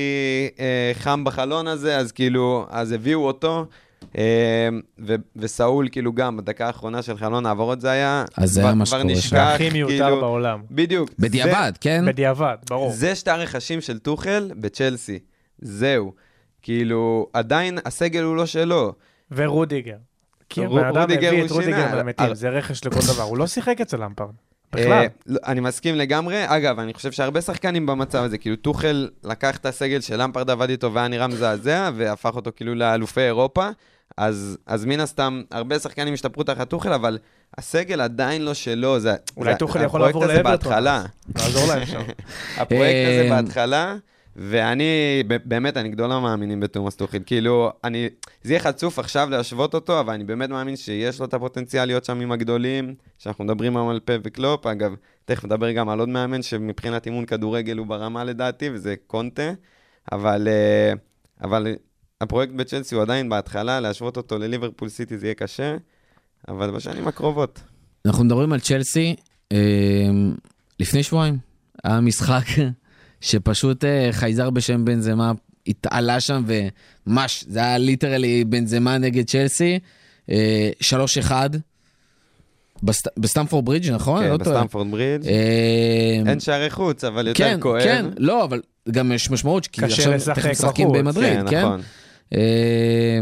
[0.61, 3.67] אה, חם בחלון הזה, אז כאילו, אז הביאו אותו.
[4.19, 4.69] אה,
[5.07, 8.75] ו, וסאול כאילו גם, בדקה האחרונה של חלון העברות זה היה, אז זה כבר- היה
[8.75, 9.19] מה כבר שקורה שם.
[9.19, 10.61] נשכח, הכי מיותר כאילו, בעולם.
[10.71, 11.09] בדיוק.
[11.09, 12.05] זה- בדיעבד, כן?
[12.07, 12.93] בדיעבד, ברור.
[12.93, 15.19] זה שתי הרכשים של טוחל בצ'לסי.
[15.59, 16.13] זהו.
[16.63, 18.93] כאילו, עדיין הסגל הוא לא שלו.
[19.33, 19.97] ורודיגר.
[20.49, 21.95] כי הבן אדם רודיגר הביא הוא את רודיגר שינה.
[21.95, 23.23] מהמתים, זה רכש לכל דבר.
[23.23, 24.35] הוא לא שיחק אצל למפרד.
[24.73, 24.93] בכלל.
[24.93, 26.43] אה, לא, אני מסכים לגמרי.
[26.47, 30.71] אגב, אני חושב שהרבה שחקנים במצב הזה, כאילו טוחל לקח את הסגל של למפרד עבד
[30.71, 33.69] איתו והיה נראה מזעזע, והפך אותו כאילו לאלופי אירופה.
[34.17, 37.19] אז, אז מן הסתם, הרבה שחקנים השתפרו תחת טוחל, אבל
[37.59, 39.01] הסגל עדיין לא שלו.
[39.01, 40.71] זה, אולי טוחל יכול הפרויקט לעבור הזה לאברטון.
[40.73, 41.05] בהתחלה.
[41.37, 42.01] לעזור להם שם.
[42.61, 43.97] הפרויקט הזה אה, בהתחלה,
[44.37, 47.19] ואני, באמת, אני גדול המאמינים בתומאס טוחל.
[47.27, 48.09] כאילו, אני,
[48.43, 52.05] זה יהיה חצוף עכשיו להשוות אותו, אבל אני באמת מאמין שיש לו את הפוטנציאל להיות
[52.05, 54.67] שם עם הגדולים, שאנחנו מדברים היום על פפ וקלופ.
[54.67, 54.95] אגב,
[55.25, 59.53] תכף נדבר גם על עוד מאמן שמבחינת אימון כדורגל הוא ברמה לדעתי, וזה קונטה.
[60.13, 60.93] אבל, אה,
[61.43, 61.67] אבל
[62.21, 65.77] הפרויקט בצ'לסי הוא עדיין בהתחלה, להשוות אותו לליברפול סיטי זה יהיה קשה,
[66.49, 67.61] אבל בשנים הקרובות.
[68.07, 69.17] אנחנו מדברים על צ'לסי,
[69.53, 69.59] אה,
[70.81, 71.39] לפני שבועיים
[71.85, 72.45] היה משחק
[73.25, 75.33] שפשוט אה, חייזר בשם בנזמה
[75.67, 79.79] התעלה שם ומש, זה היה literally בנזמה נגד צ'לסי,
[80.31, 80.71] אה,
[81.29, 81.33] 3-1
[82.83, 84.23] בסט, בסטמפורד ברידג', נכון?
[84.23, 84.37] כן, לא.
[84.37, 85.29] בסטמפורד ברידג'.
[85.29, 87.83] אה, אין שערי חוץ, אבל יותר כן, כואב.
[87.83, 88.61] כן, לא, אבל
[88.91, 90.93] גם יש משמעות, כי עכשיו תכף משחקים.
[90.93, 91.65] במדריד, כן, כן?
[91.65, 91.81] נכון.
[92.35, 93.21] אה,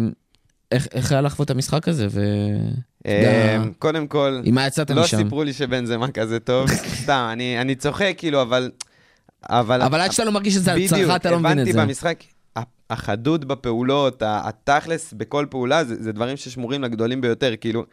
[0.73, 2.07] איך איך היה לחוות את המשחק הזה?
[2.11, 2.21] ו...
[3.07, 5.17] אה, קודם כל, עם מה יצאת לא משם?
[5.17, 6.71] סיפרו לי שבן זמה כזה טוב,
[7.03, 8.71] סתם, אני, אני צוחק כאילו, אבל...
[9.51, 11.73] אבל, אבל עד שאתה לא מרגיש את זה על צרחה, אתה לא מבין את הבנתי
[11.73, 11.81] זה.
[11.81, 12.25] במשחק,
[12.59, 17.85] ה- החדות בפעולות, התכלס בכל פעולה, זה, זה דברים ששמורים לגדולים ביותר, כאילו,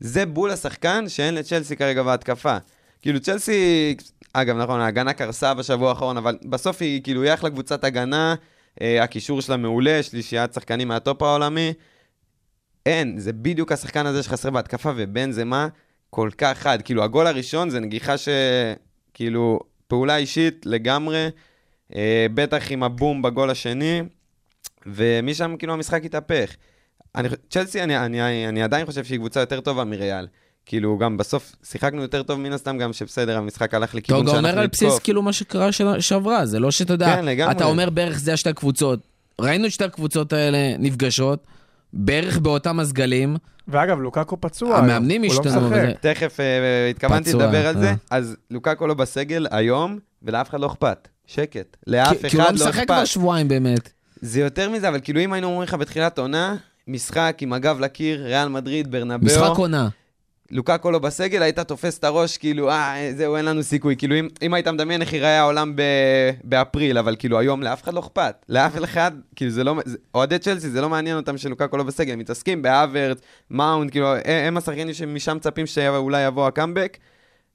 [0.00, 2.56] זה בול השחקן שאין לצ'לסי כרגע בהתקפה.
[3.02, 3.94] כאילו, צ'לסי,
[4.32, 8.34] אגב, נכון, ההגנה קרסה בשבוע האחרון, אבל בסוף היא כאילו, היא אחלה קבוצת הגנה,
[8.80, 11.72] אה, הקישור שלה מעולה, שלישיית שחקנים מהטופ העולמי.
[12.86, 15.68] אין, זה בדיוק השחקן הזה שחסר בהתקפה, ובן זה מה
[16.10, 16.78] כל כך חד.
[16.82, 18.28] כאילו, הגול הראשון זה נגיחה ש...
[19.14, 21.28] כאילו, פעולה אישית לגמרי,
[21.94, 24.02] אה, בטח עם הבום בגול השני,
[24.86, 26.56] ומשם כאילו המשחק התהפך.
[27.14, 30.26] אני, צ'לסי, אני, אני, אני עדיין חושב שהיא קבוצה יותר טובה מריאל.
[30.66, 34.48] כאילו, גם בסוף שיחקנו יותר טוב מן הסתם, גם שבסדר, המשחק הלך אתה לכיוון שאנחנו
[34.48, 35.02] אומר על בסיס נתקוף.
[35.02, 35.68] כאילו מה שקרה
[36.00, 37.50] שעברה, זה לא שאתה יודע, כן.
[37.50, 39.00] אתה אומר בערך זה השתי הקבוצות.
[39.40, 41.46] ראינו את שתי הקבוצות האלה נפגשות,
[41.96, 43.36] בערך באותם הסגלים,
[43.68, 44.76] ואגב, לוקאקו פצוע.
[44.78, 45.62] המאמנים לא השתנו, משחק.
[45.72, 47.94] וזה- תכף אה, התכוונתי פצוע, לדבר על זה, אה.
[48.10, 51.08] אז לוקאקו לא בסגל היום, ולאף אחד לא אכפת.
[51.26, 51.76] שקט.
[51.86, 53.06] לאף כי- כי הוא אחד לא לא משחק כבר אכפת.
[53.06, 53.92] שבועיים באמת.
[54.20, 56.56] זה יותר מזה, אבל כאילו אם היינו אומרים לך בתחילת עונה,
[56.88, 59.88] משחק עם הגב לקיר, ריאל מדריד, ברנבאו, משחק עונה.
[60.50, 63.96] לוקאקו לא בסגל, היית תופס את הראש, כאילו, אה, זהו, אין לנו סיכוי.
[63.96, 65.82] כאילו, אם, אם היית מדמיין איך ייראה העולם ב,
[66.44, 68.44] באפריל, אבל כאילו, היום לאף אחד לא אכפת.
[68.48, 69.74] לאף אחד, כאילו, זה לא...
[70.14, 74.56] אוהדי צ'לסי, זה לא מעניין אותם שלוקאקו לא בסגל, הם מתעסקים בהאברט, מאונט, כאילו, הם,
[74.56, 76.98] השחקנים שמשם מצפים שאולי יבוא הקאמבק.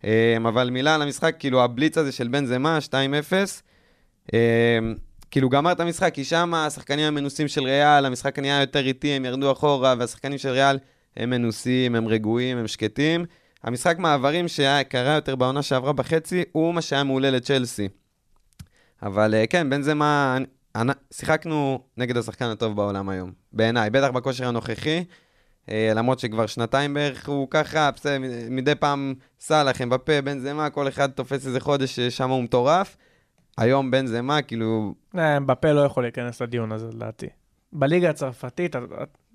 [0.05, 2.93] אה, אבל מילה על המשחק, כאילו, הבליץ הזה של בן זמה, 2-0.
[4.33, 4.39] אה,
[5.31, 9.25] כאילו, גמר את המשחק, כי שם השחקנים המנוסים של ריאל, המשחק נהיה יותר איטי, הם
[9.25, 10.77] ירדו אחורה, והשחקנים של ריאל
[11.17, 13.25] הם מנוסים, הם רגועים, הם שקטים.
[13.63, 17.89] המשחק מעברים שהיה קרה יותר בעונה שעברה בחצי, הוא מה שהיה מעולה לצ'לסי.
[19.01, 20.37] אבל אה, כן, בין זה מה...
[21.13, 25.03] שיחקנו נגד השחקן הטוב בעולם היום, בעיניי, בטח בכושר הנוכחי,
[25.69, 28.17] אה, למרות שכבר שנתיים בערך הוא ככה, בסדר,
[28.49, 32.97] מדי פעם סאלח, אמבפה, בן זמה, כל אחד תופס איזה חודש ששם הוא מטורף.
[33.57, 34.93] היום בן זמה, כאילו...
[35.17, 37.27] אה, בפה לא יכול להיכנס לדיון הזה, לדעתי.
[37.73, 38.85] בליגה הצרפתית, אתה-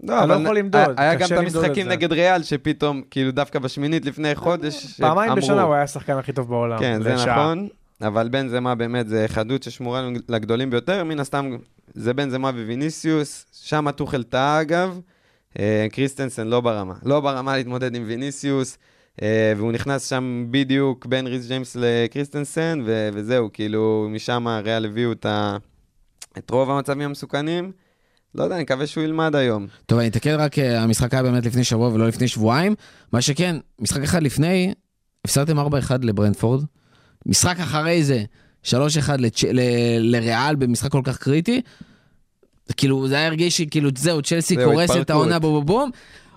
[0.03, 1.89] לא, אתה לא יכול למדוד, היה- גם את המשחקים.
[1.89, 6.33] נגד ריאל, שפתאום, כאילו דווקא בשמינית לפני חודש, פעמיים שאמרו- בשנה הוא היה השחקן הכי
[6.33, 6.79] טוב בעולם.
[6.79, 7.15] כן, זה.
[7.15, 7.69] נכון,
[8.03, 11.51] אבל בנזמה באמת זה חדות ששמורה לגדולים ביותר, מן הסתם
[11.95, 15.01] זה בנזמה וויניסיוס, שם טוחל טעה אגב,
[15.59, 18.79] אה, קריסטנסן לא ברמה, לא ברמה להתמודד עם ויניסיוס,
[19.23, 22.81] אה, והוא נכנס שם בדיוק בין ריס ג'יימס לקריסטנסן,
[23.13, 25.13] וזהו, כאילו משם הריאל הביאו
[26.39, 27.73] את רוב המצבים המסוכנים.
[28.37, 29.67] לא יודע, אני מקווה שהוא ילמד היום.
[29.87, 32.75] טוב, אני אתקן רק, אה, המשחק היה באמת לפני שבוע ולא לפני שבועיים.
[33.13, 34.75] מה שכן, משחק אחד לפני,
[35.25, 35.63] הפסדתם 4-1
[36.03, 36.65] לברנדפורד.
[37.27, 38.25] משחק אחרי זה,
[38.63, 38.73] 3-1
[39.19, 41.61] לצ'- ל- לריאל במשחק כל כך קריטי.
[42.77, 45.11] כאילו, זה היה הרגיש שכאילו, זהו, צ'לסי זהו, קורסת את.
[45.11, 45.91] העונה בום בום בום.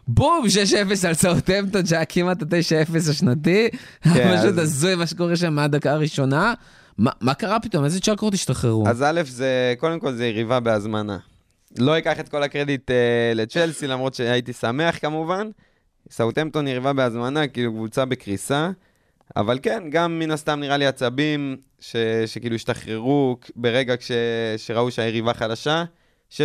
[0.07, 3.67] בום, 6-0 על סאוטהמפטון, שהיה כמעט ה-9-0 השנתי.
[4.03, 4.09] כן,
[4.39, 6.53] פשוט הזוי מה שקורה שם מהדקה הראשונה.
[6.97, 7.85] מה מה קרה פתאום?
[7.85, 8.87] איזה צ'קרות השתחררו?
[8.87, 11.17] אז א', זה, קודם כל זה יריבה בהזמנה.
[11.77, 15.49] לא אקח את כל הקרדיט אה, לצ'לסי, למרות שהייתי שמח כמובן.
[16.11, 18.69] סאוטהמפטון יריבה בהזמנה, כאילו קבוצה בקריסה.
[19.35, 24.11] אבל כן, גם מן הסתם נראה לי עצבים ש, שכאילו השתחררו ברגע כש,
[24.57, 25.83] שראו שהיריבה חלשה.
[26.31, 26.35] 6-0,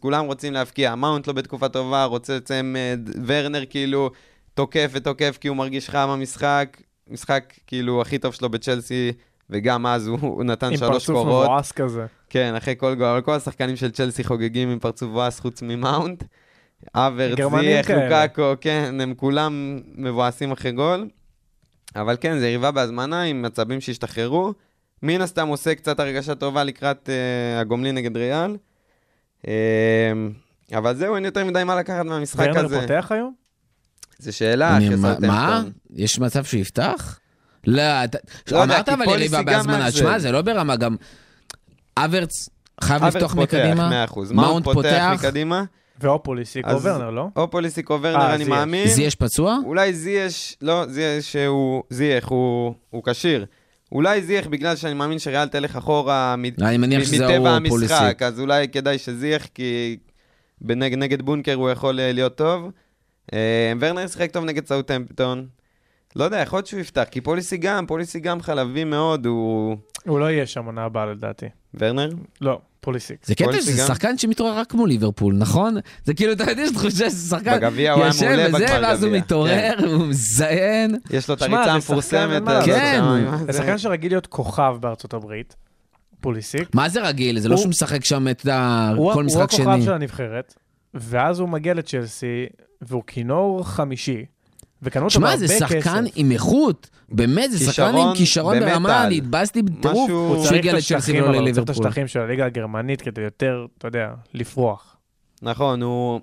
[0.00, 4.10] כולם רוצים להבקיע, מאונט לא בתקופה טובה, רוצה צמד, ורנר כאילו
[4.54, 6.76] תוקף ותוקף כי הוא מרגיש חם במשחק.
[7.10, 9.12] משחק כאילו הכי טוב שלו בצ'לסי,
[9.50, 11.44] וגם אז הוא, הוא נתן עם שלוש פרצוף קורות.
[11.44, 12.06] מבואס כזה.
[12.30, 16.24] כן, אחרי כל גול, אבל כל השחקנים של צ'לסי חוגגים עם פרצוף בואס חוץ ממאונט.
[16.94, 17.90] אברט, זייח.
[17.90, 21.08] לוקאקו, כן, הם כולם מבואסים אחרי גול.
[21.96, 24.52] אבל כן, זה יריבה בהזמנה עם מצבים שהשתחררו.
[25.02, 28.56] מן הסתם עושה קצת הרגשה טובה לקראת uh, הגומלין נגד ריאל.
[29.42, 29.48] Uh,
[30.74, 32.80] אבל זהו, אין יותר מדי מה לקחת מהמשחק ורנר הזה.
[32.80, 33.34] פותח היום?
[34.18, 35.64] זו שאלה, אני- מה-.
[35.90, 37.18] יש מצב שהוא יפתח?
[37.66, 38.18] לא, אתה...
[38.52, 39.90] לא אמרת כי אבל יריבה בהזמנה.
[39.90, 40.96] תשמע, זה לא ברמה, גם
[41.96, 42.48] אברץ
[42.80, 44.04] חייב לפתוח מקדימה.
[44.06, 44.18] 100%.
[44.34, 45.10] מאונט פותח פותח.
[45.14, 45.64] מקדימה.
[46.00, 47.28] ואו פוליסיק או אז- ורנר, לא?
[47.36, 48.44] או פוליסיק או ורנר, אה, אני.
[48.44, 48.88] מאמין.
[48.88, 49.58] זייש פצוע?
[49.64, 53.46] אולי זייש, לא, זייש הוא, זייח, הוא, הוא כשיר.
[53.92, 56.66] אולי זייח בגלל שאני מאמין שריאל תלך אחורה מטבע.
[58.00, 59.96] המשחק, אז אולי כדאי שזייח, כי
[60.60, 62.70] בנג, נגד בונקר הוא יכול אה, להיות טוב.
[63.32, 65.46] אה, ורנר ישחק טוב נגד סאוטהמפטון.
[66.16, 69.76] לא יודע, יכול להיות שהוא יפתח, כי פוליסי גם, פוליסי גם חלבי מאוד, הוא...
[70.06, 71.46] הוא לא יהיה שם עונה הבאה לדעתי.
[71.74, 72.08] ורנר?
[72.40, 73.26] לא, פוליסיק.
[73.26, 73.86] זה קטע שזה?
[73.86, 75.76] שחקן שמתעורר רק כמו ליברפול, נכון?
[76.04, 79.02] זה כאילו, אתה יודע, יש תחושה שזה שחקן בגביע הוא היה יושב מעולה וזה, ואז
[79.02, 79.20] הוא גביע.
[79.22, 80.96] מתעורר, הוא מזיין.
[81.10, 82.42] יש לו את הריצה המפורסמת.
[82.64, 83.00] כן.
[83.46, 83.52] זה?
[83.58, 85.56] שחקן שרגיל להיות כוכב בארצות הברית,
[86.20, 86.74] פוליסיק.
[86.74, 87.38] מה זה רגיל?
[87.40, 89.84] זה לא הוא- שהוא משחק שם את ה- הוא כל הוא משחק הכוכב שני.
[89.84, 90.54] של הנבחרת,
[90.94, 92.46] ואז הוא מגיע לצ'לסי,
[92.82, 94.24] והוא כינור חמישי,
[94.82, 95.68] וקנו אותו שמע, בהרבה זה כסף.
[95.68, 99.06] שחקן עם איכות, באמת, זה שחקן עם כישרון ברמה.
[99.06, 99.96] אני התבאסתי בטירוף.
[100.04, 101.86] משהו- הוא שהוא צריך הגיע את לצ'לסי השטחים, ולא אבל הוא צריך את.
[101.86, 104.96] השטחים של הליגה הגרמנית כדי יותר, אתה יודע, לפרוח.
[105.42, 106.20] נכון, הוא...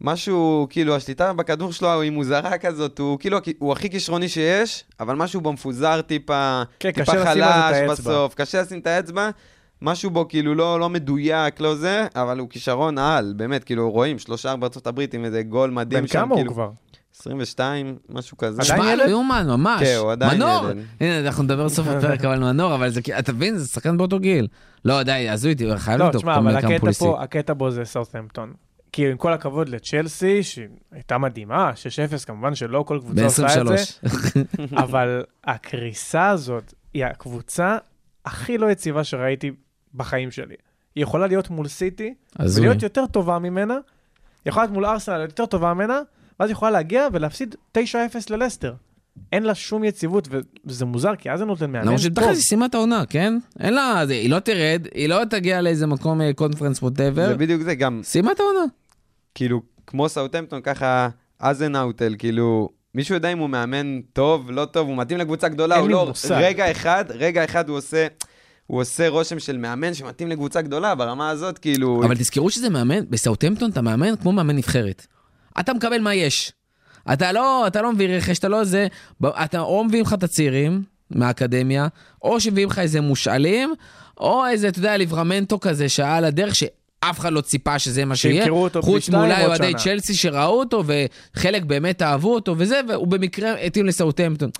[0.00, 5.16] משהו, כאילו, השליטה בכדור שלו היא מוזרה כזאת, הוא כאילו, הוא הכי כישרוני שיש, אבל
[5.16, 7.90] משהו בו מפוזר טיפה, כן, טיפה זה חלש.
[7.90, 9.30] בסוף, קשה לשים את האצבע,
[9.82, 14.18] משהו בו כאילו לא, לא מדויק, לא זה, אבל הוא כישרון על, באמת, כאילו, רואים,
[14.18, 16.70] שלושה בארצות הברית עם איזה גול מדהים בן שם, כמה הוא כאילו, כבר?
[17.20, 18.62] 22, משהו כזה.
[18.62, 19.04] עדיין שמע, ילד?
[19.04, 19.82] לא יאומן, ממש.
[19.82, 20.64] כן, הוא עדיין מנור!
[20.70, 20.84] ילד.
[21.00, 24.48] הנה, אנחנו נדבר בסוף הפרק על מנור, אבל זה, אתה מבין, זה שחקן באותו גיל.
[24.84, 27.02] לא, די, הזוי, תראה, חייב לא, לבדוק תשמע, כל אבל מיני כמה הקטע פוליסיק.
[27.08, 28.52] פה, הקטע בו זה סאוטהמפטון.
[28.92, 31.72] כי עם כל הכבוד לצ'לסי, שהייתה מדהימה,
[32.20, 34.76] 6-0, כמובן שלא כל קבוצה עושה את זה, ב-23.
[34.84, 37.76] אבל הקריסה הזאת היא הקבוצה
[38.24, 39.50] הכי לא יציבה שראיתי
[39.94, 40.54] בחיים שלי.
[40.94, 42.14] היא יכולה להיות מול סיטי.
[42.56, 43.78] ולהיות יותר טובה ממנה,
[44.46, 46.00] יכולה להיות מול ארסנל יותר טובה ממנה,
[46.40, 47.80] ואז היא יכולה להגיע ולהפסיד 9-0
[48.30, 48.74] ללסטר.
[49.32, 50.28] אין לה שום יציבות,
[50.64, 52.04] וזה מוזר, כי אז זה נותן מאמן למרות טוב.
[52.04, 53.38] שבתכל'ס היא סיימה את העונה, כן?
[53.60, 57.28] אין לה, זה- היא לא תרד, היא לא תגיע לאיזה מקום קונפרנס ווטאבר.
[57.28, 58.60] זה בדיוק זה, גם סיימה את העונה.
[59.34, 64.96] כאילו, כמו סאוטהמפטון, ככה אזנאוטל, כאילו, מישהו יודע אם הוא מאמן טוב, לא טוב, הוא
[64.96, 66.06] מתאים לקבוצה גדולה, הוא לא...
[66.08, 66.40] מושג.
[66.42, 68.06] רגע אחד, רגע אחד הוא עושה...
[68.66, 72.04] הוא עושה רושם של מאמן שמתאים לקבוצה גדולה, ברמה הזאת, כאילו...
[72.04, 75.06] אבל תזכרו שזה מאמן, בסאוטהמפטון אתה מאמן כמו מאמן נבחרת.
[75.60, 76.52] אתה מקבל מה יש.
[77.12, 78.86] אתה לא, אתה לא מביא רכש, אתה לא זה,
[79.26, 81.88] אתה או מביאים לך את הצעירים מהאקדמיה,
[82.22, 83.74] או שמביאים לך איזה מושאלים,
[84.20, 88.16] או איזה, אתה יודע, ליברמנטו כזה שהיה על הדרך, שאף אחד לא ציפה שזה מה
[88.16, 88.42] שיהיה.
[88.42, 89.72] שימכרו אותו חוץ מאולי אוהדי.
[89.74, 94.50] צ'לסי שראו אותו, וחלק באמת אהבו אותו וזה, והוא במקרה התאים לסאוטהמפטון.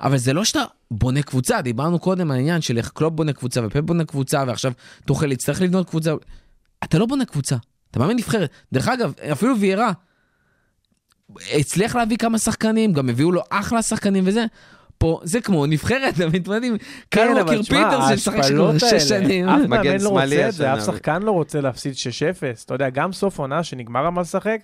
[0.00, 3.60] אבל זה לא שאתה בונה קבוצה, דיברנו קודם על העניין של איך קלופ בונה קבוצה
[3.66, 4.72] ופפ בונה קבוצה, ועכשיו
[5.06, 6.12] טוחל יצטרך לבנות קבוצה.
[6.84, 7.56] אתה לא בונה קבוצה,
[7.90, 8.50] אתה מאמן נבחרת.
[8.72, 9.92] דרך אגב, אפילו ויירה,
[11.54, 14.44] הצליח להביא כמה שחקנים, גם הביאו לו אחלה שחקנים וזה.
[14.98, 16.76] פה זה כמו נבחרת, אתה מתמודדים,
[17.08, 19.48] קייל ווקר פיטרס שמשחק כבר שש שנים.
[19.48, 20.82] אף מגן מאמן לא שמאלי רוצה את זה, השנה.
[20.82, 22.64] אף שחקן לא רוצה להפסיד 6-0.
[22.64, 24.60] אתה יודע, גם סוף עונה שנגמר על לשחק,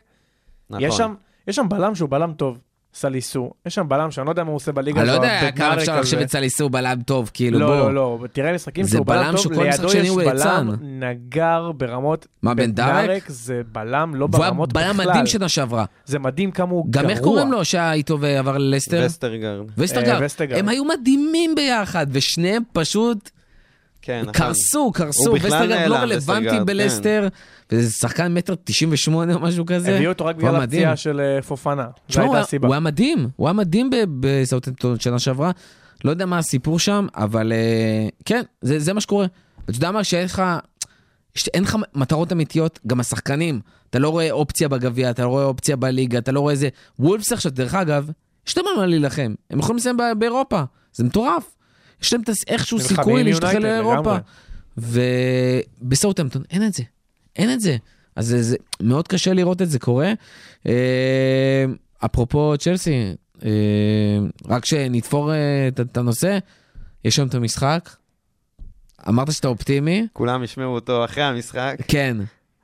[0.70, 1.14] נכון.
[1.48, 2.58] יש שם בלם שהוא בלם טוב,
[2.94, 3.50] סליסו.
[3.66, 6.00] יש שם בלם שאני לא יודע מה הוא עושה בליגה אני לא יודע כמה אפשר
[6.00, 6.24] לחשוב הזה.
[6.24, 7.66] את סליסו בלם טוב, כאילו בוא.
[7.66, 10.70] לא, לא, לא, תראה משחקים שהוא בלם בלם טוב, לידו יש בלם.
[10.82, 12.88] נגר ברמות, מה, בדנארק?
[13.04, 15.10] בדנארק זה בלם לא היה ברמות בלם בכלל.
[15.10, 15.84] מדהים שנה שעברה.
[16.04, 17.04] זה מדהים כמה הוא גרוע.
[17.04, 19.02] גם איך קוראים לו שהיה איתו ועבר ללסטר?
[19.06, 19.66] וסטרגרד.
[19.78, 20.20] וסטרגרד.
[20.20, 20.58] אה, וסטרגרד.
[20.58, 23.30] הם היו מדהימים ביחד, ושניהם פשוט
[24.02, 24.32] כן, נכון.
[24.32, 25.28] קרסו, קרסו.
[25.30, 27.28] הוא בכלל וסטרגרד לא רלוונטי וסטרגרד, בלסטר,
[27.72, 29.94] וזה שחקן מטר 98 או משהו כזה.
[29.96, 30.56] הביאו אותו רק בגלל.
[30.56, 31.86] הפציעה של אה, פופנה.
[32.08, 32.66] זו הייתה הסיבה.
[32.68, 35.50] הוא היה מדהים, הוא היה מדהים ב- בסאוטהמפטון שנה שעברה.
[36.04, 39.26] לא יודע מה הסיפור שם, אבל אה, כן, זה זה מה שקורה.
[39.64, 40.42] אתה יודע מה, שאין לך...
[41.36, 43.60] יש- אין לך מטרות אמיתיות, גם השחקנים,
[43.90, 46.68] אתה לא רואה אופציה בגביע, אתה לא רואה אופציה בליגה, אתה לא רואה איזה...
[46.98, 48.10] וולפס עכשיו, דרך אגב,
[48.46, 50.62] יש להם על מה להילחם, הם יכולים לסיים ב- באירופה,
[50.92, 51.54] זה מטורף.
[52.02, 54.16] יש להם איכשהו סיכוי להשתחל לאירופה.
[54.76, 56.82] ובסאוטהמפטון אין את זה,
[57.36, 57.76] אין את זה.
[58.16, 60.12] אז זה, זה מאוד קשה לראות את זה קורה.
[60.66, 61.64] אה,
[62.04, 63.50] אפרופו צ'לסי, אה,
[64.48, 66.38] רק שנתפור אה, את, את הנושא,
[67.04, 67.90] יש שם את המשחק.
[69.08, 70.06] אמרת שאתה אופטימי?
[70.12, 72.16] כולם ישמעו אותו אחרי המשחק, כן.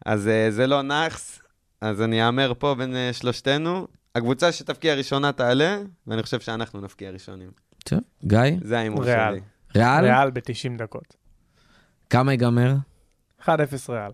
[0.06, 1.38] אז אה, זה לא נאחס,
[1.80, 3.86] אז אני אאמר פה בין אה, שלושתנו.
[4.14, 7.50] הקבוצה שתבקיע ראשונה תעלה, ואני חושב שאנחנו נבקיע ראשונים.
[7.88, 9.04] טוב, גיא, זה ההימור.
[9.04, 9.40] שלי.
[9.76, 10.04] ריאל?
[10.04, 10.42] ריאל ב-90
[10.78, 11.14] דקות.
[12.10, 12.74] כמה ייגמר?
[13.44, 13.48] 1-0
[13.88, 14.10] ריאל.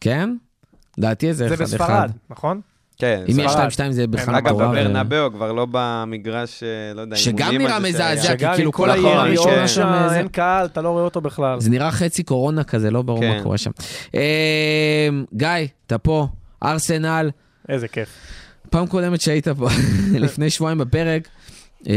[0.00, 0.36] כן?
[0.98, 1.48] לדעתי זה 1-1.
[1.48, 2.60] זה בספרד, נכון?
[2.98, 3.68] כן, אם יש ספרד.
[3.88, 4.68] 2-2 זה בכלל אגב, מטורף.
[4.68, 8.36] בברנבאו כבר לא במגרש, אה, לא יודע, שגם נראה מזעזע.
[8.36, 8.88] כי כאילו כל
[9.44, 9.66] כן.
[9.68, 11.60] שם, זה- אין קהל, אתה לא רואה אותו בכלל.
[11.60, 13.36] זה נראה חצי קורונה כזה, לא ברור כן.
[13.36, 13.70] מה קורה שם.
[14.14, 15.48] אה, גיא,
[15.86, 16.28] אתה פה,
[16.62, 17.30] ארסנל.
[17.68, 18.08] איזה כיף.
[18.70, 19.68] פעם קודמת שהיית פה,
[20.24, 21.28] לפני שבועיים בפרק,
[21.88, 21.94] אה,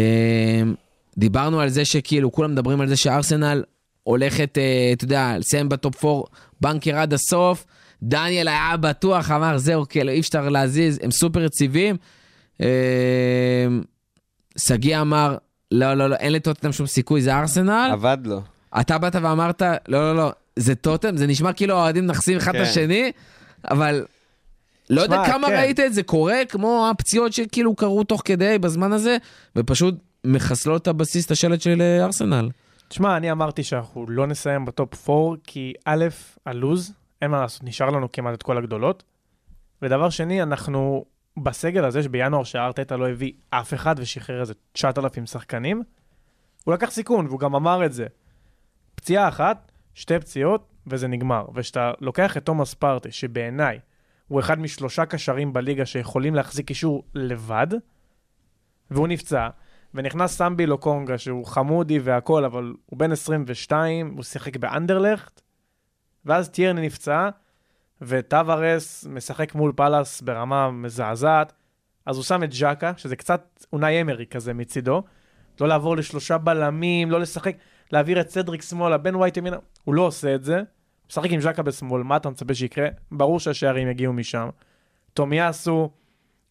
[1.18, 3.64] דיברנו על זה שכאילו כולם מדברים על זה שארסנל
[4.04, 6.22] הולכת, אה, אתה יודע, לסיים בטופ 4
[6.62, 7.66] בנקר עד הסוף.
[8.04, 11.96] דניאל היה בטוח, אמר, זהו, כאילו, אי אפשר להזיז, הם סופר יציבים.
[12.62, 12.68] אה,
[14.58, 15.38] שגיא אמר,
[15.72, 17.90] לא, לא, לא, אין לטוטנאם שום סיכוי, זה ארסנל.
[17.92, 18.42] עבד לו.
[18.80, 22.62] אתה באת ואמרת, לא, לא, לא, זה טוטם, זה נשמע כאילו האוהדים נכסים אחד את
[22.62, 22.70] כן.
[22.70, 23.12] השני,
[23.72, 24.06] אבל
[24.90, 25.54] לא יודע כמה כן.
[25.54, 29.18] ראית את זה קורה, כמו הפציעות שכאילו קרו תוך כדי בזמן הזה,
[29.56, 32.50] ופשוט מחסלות את הבסיס, את השלט של אה, ארסנל.
[32.88, 36.06] תשמע, אני אמרתי שאנחנו לא נסיים בטופ 4, כי א',
[36.46, 39.04] הלוז, אין מה לעשות, נשאר לנו כמעט את כל הגדולות.
[39.82, 41.06] ודבר שני, אנחנו
[41.38, 45.84] בסגל הזה שבינואר שהארטטה לא הביא אף אחד ושחרר איזה 9,000 שחקנים,
[46.64, 48.06] הוא לקח סיכון, והוא גם אמר את זה.
[48.96, 51.46] פציעה אחת, שתי פציעות, וזה נגמר.
[51.54, 53.80] וכשאתה לוקח את תומאס פרטה, שבעיניי
[54.28, 57.68] הוא אחד משלושה קשרים בליגה שיכולים להחזיק קישור לבד,
[58.92, 59.50] והוא נפצע,
[59.96, 65.42] ונכנס סמבי לוקונגה, שהוא חמודי והכל, אבל הוא בן 22, הוא שיחק באנדרלכט,
[66.26, 67.30] ואז טיירני נפצע,
[68.02, 71.54] וטווארס משחק מול פאלאס ברמה מזעזעת,
[72.06, 75.04] אז הוא שם את ג'קה, שזה קצת אונאי אמרי כזה מצידו,
[75.62, 77.56] לא לעבור לשלושה בלמים, לא לשחק,
[77.92, 80.62] להעביר את סדריק שמאלה, בן ווייט ימינה, הוא לא עושה את זה,
[81.10, 82.88] משחק עם ג'קה בשמאל, מה אתה מצפה שיקרה?
[83.12, 84.50] ברור שהשערים יגיעו משם.
[85.14, 85.90] תומיאסו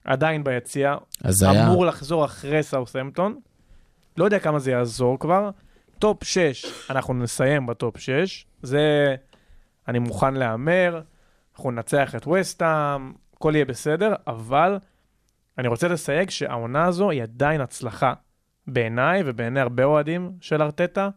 [0.04, 1.66] עדיין ביציע, אז היה...
[1.66, 3.40] אמור לחזור אחרי סאות'המפטון.
[4.16, 5.50] לא יודע כמה זה יעזור כבר.
[5.98, 8.46] טופ 6, אנחנו נסיים בטופ 6.
[8.62, 9.14] זה,
[9.88, 11.00] אני מוכן להמר.
[11.54, 14.78] אנחנו ננצח את וסטאם, הכל יהיה בסדר, אבל
[15.58, 18.12] אני רוצה לסייג שהעונה הזו היא עדיין הצלחה
[18.66, 21.08] בעיניי ובעיני הרבה אוהדים של ארטטה.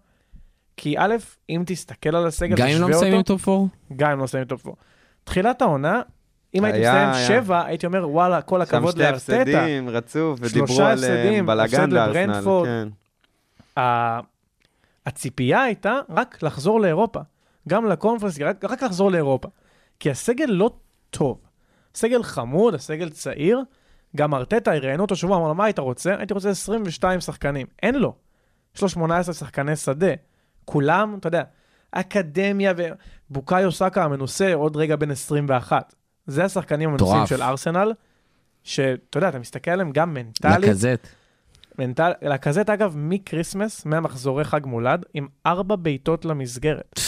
[0.77, 1.15] כי א',
[1.49, 3.67] אם תסתכל על הסגל, גם אם לא מסיימים טופ 4?
[3.95, 4.77] גם אם לא מסיימים טופ 4.
[5.23, 6.01] תחילת העונה,
[6.55, 7.27] אם הייתי מסיים.
[7.27, 9.41] שבע, הייתי אומר, וואלה, כל שם הכבוד שתי לארטטה.
[9.41, 11.89] הפסדים רצוף, ודיברו שלושה על אה, בלאגן.
[11.89, 12.67] לברנטפורד.
[12.67, 12.87] כן.
[15.05, 17.19] הציפייה הייתה רק לחזור לאירופה.
[17.67, 19.47] גם לקונפרנס, רק, רק לחזור לאירופה.
[19.99, 20.71] כי הסגל לא
[21.09, 21.41] טוב.
[21.95, 23.61] סגל חמוד, הסגל צעיר.
[24.15, 26.15] גם ארטטה, ראיינו אותו שבוע, אמר לו, מה היית רוצה?
[26.17, 27.67] הייתי רוצה 22 שחקנים.
[27.83, 28.15] אין לו.
[28.75, 30.13] יש לו 18 שחקני שדה.
[30.65, 31.43] כולם, אתה יודע,
[31.91, 32.73] אקדמיה
[33.29, 35.95] ובוקאיו סאקה המנוסה, עוד רגע בן 21.
[36.27, 37.25] זה השחקנים המנוסים.
[37.25, 37.93] של ארסנל,
[38.63, 41.07] שאתה יודע, אתה מסתכל עליהם גם מנטלית, לקזט.
[41.79, 42.11] מנטל...
[42.21, 46.99] לקזט אגב מקריסמס, מהמחזורי חג מולד, עם ארבע בעיטות למסגרת.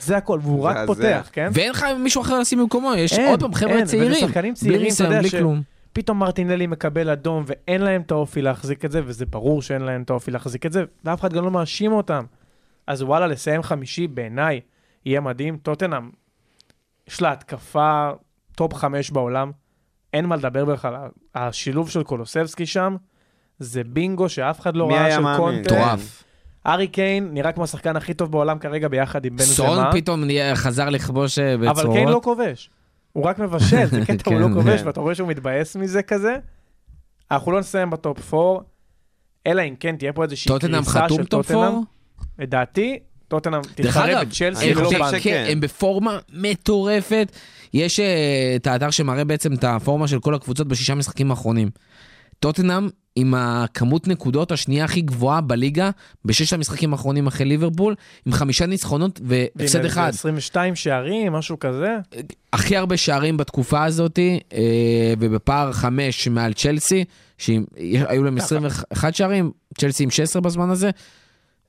[0.00, 0.86] זה הכל, והוא רק.
[0.86, 1.50] פותח, כן?
[1.52, 4.14] ואין לך מישהו אחר לשים במקומו, יש אין, עוד פעם חבר'ה אין, צעירים.
[4.28, 5.62] שחקנים בלי צעירים, אתה יודע, בלי ש- כלום.
[5.92, 10.02] פתאום מרטינלי מקבל אדום, ואין להם את האופי להחזיק את זה, וזה ברור שאין להם
[10.02, 12.24] את האופי להחזיק את זה, ואף אחד גם לא מאשים אותם.
[12.86, 14.60] אז וואלה, לסיים חמישי, בעיניי,
[15.06, 15.56] יהיה מדהים.
[15.56, 16.10] טוטנאם,
[17.08, 18.10] יש לה התקפה
[18.60, 19.50] טופ חמש בעולם,
[20.12, 21.08] אין מה לדבר בכלל.
[21.34, 22.96] השילוב של קולוסבסקי שם,
[23.58, 25.22] זה בינגו שאף אחד לא ראה של?
[25.36, 25.74] קונטה.
[25.74, 26.24] מטורף.
[26.66, 30.24] הארי קיין נראה כמו השחקן הכי טוב בעולם כרגע ביחד עם בן סון זמה, פתאום
[30.54, 31.96] חזר לכבוש אה, אבל בצרורות.
[31.96, 32.70] קיין לא כובש.
[33.12, 34.86] הוא רק מבשל, זה קטע, הוא לא כן, כובש, כן.
[34.86, 36.36] ואתה רואה שהוא מתבאס מזה כזה.
[37.30, 38.62] אנחנו לא נסיים בטופ 4,
[39.46, 41.58] אלא אם כן תהיה פה איזושהי קריסה של טופ טוטנאם.
[41.62, 41.78] 4?
[42.38, 45.18] לדעתי, טוטנאם תתחרה בצ'לסי אני אני ולא בנק.
[45.18, 47.32] שכן, הם בפורמה מטורפת.
[47.74, 51.70] יש אה, את האתר שמראה בעצם את הפורמה של כל הקבוצות בשישה משחקים האחרונים.
[52.40, 55.90] טוטנאם עם הכמות נקודות השנייה הכי גבוהה בליגה
[56.24, 57.94] בששת המשחקים האחרונים אחרי ליברפול,
[58.26, 60.08] עם חמישה ניצחונות והפסד אחד.
[60.08, 61.96] 22 שערים, משהו כזה.
[62.52, 64.18] הכי הרבה שערים בתקופה הזאת,
[64.52, 67.04] אה, ובפער חמש מעל צ'לסי,
[67.38, 70.90] שהיו להם 21 שערים, צ'לסי עם 16 בזמן הזה.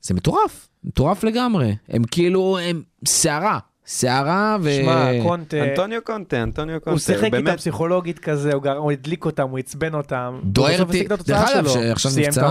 [0.02, 1.76] זה מטורף, מטורף לגמרי.
[1.90, 4.72] הם כאילו, הם סערה, סערה ו...
[4.82, 6.90] שמע, קונטה, אנטוניו קונטה, אנטוניו קונטה.
[6.92, 10.40] הוא שיחק איתם פסיכולוגית כזה, הוא גר- הוא הדליק אותם, הוא עצבן אותם.
[10.44, 12.42] דוארטי- דרך אגב, שעכשיו נפצע.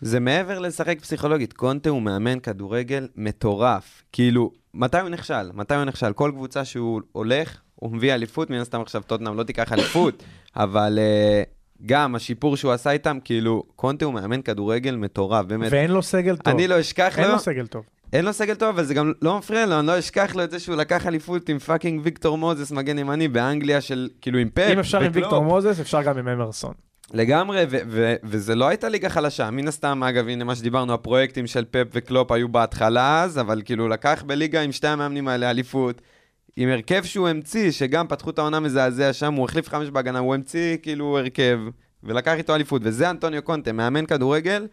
[0.00, 4.02] זה מעבר לשחק פסיכולוגית, קונטה הוא מאמן כדורגל מטורף.
[4.12, 5.50] כאילו, מתי הוא נכשל?
[5.54, 6.12] מתי הוא נכשל?
[6.12, 10.22] כל קבוצה שהוא הולך, הוא מביא אליפות, מן הסתם עכשיו טוטנאם לא תיקח אליפות,
[10.56, 15.68] אבל uh, גם השיפור שהוא עשה איתם, כאילו, קונטה הוא מאמן כדורגל מטורף, באמת.
[15.72, 16.54] ואין לו סגל טוב.
[16.54, 17.84] אני לא אשכח אין לו, לו סגל טוב.
[18.12, 20.50] אין לו סגל טוב, אבל זה גם לא מפריע לו, אני לא אשכח לו את
[20.50, 24.72] זה שהוא לקח אליפות עם fucking ויקטור מוזס, מגן ימני, באנגליה של, כאילו, עם פפ.
[24.72, 25.10] אם אפשר עם.
[25.14, 26.72] ויקטור מוזס, אפשר גם עם אמרסון.
[27.14, 29.50] לגמרי, ו- ו- וזה לא הייתה ליגה חלשה.
[29.50, 33.88] מן הסתם, אגב, הנה מה שדיברנו, הפרויקטים של פפ וקלופ היו בהתחלה אז, אבל כאילו
[33.88, 36.02] לקח בליגה עם שתי המאמנים האלה אליפות,
[36.56, 40.34] עם הרכב שהוא המציא, שגם פתחו את העונה מזעזע שם, הוא החליף חמש בהגנה, הוא
[40.34, 41.58] המציא כאילו הרכב,
[42.04, 44.66] ולקח איתו אליפות, וזה אנטוניו קונטה, מאמן כדורגל,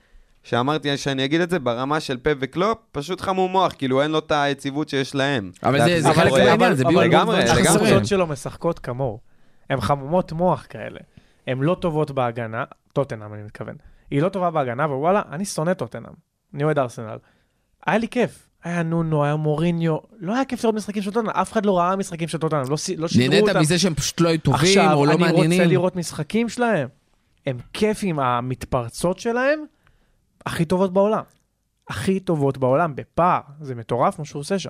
[0.44, 4.20] שאמרתי שאני אגיד את זה ברמה של פפ וקלופ, פשוט חמום מוח, כאילו אין לו
[4.20, 5.52] את היציבות שיש להם.
[5.64, 7.68] אבל זה- חלק מהעניין, זה בדיוק לגמרי, לגמרי.
[7.70, 9.20] הקבוצות שלו משחקות כמוהו.
[9.70, 11.00] הן חמומות מוח כאלה.
[11.48, 13.76] הן לא טובות בהגנה, טוטנאם אני מתכוון.
[14.12, 16.14] היא לא טובה בהגנה, ווואלה, אני שונא טוטנאם.
[16.54, 17.18] אני אוהד ארסנל.
[17.88, 18.46] היה לי כיף.
[18.64, 21.96] היה נונו, היה מוריניו, לא היה כיף לראות משחקים של טוטנאם, אף אחד לא ראה
[21.96, 23.60] משחקים של טוטנאם, לא, לא שידרו נהנית אותם.
[23.60, 25.70] מזה שהם פשוט לא היו טובים עכשיו, או לא אני רוצה מעניינים.
[25.70, 26.88] לראות משחקים שלהם.
[27.48, 29.60] הם כיפים, המתפרצות שלהם,
[30.46, 31.24] הכי טובות בעולם.
[31.90, 33.42] הכי טובות בעולם, בפער.
[33.62, 34.70] זה מטורף מה שהוא עושה שם.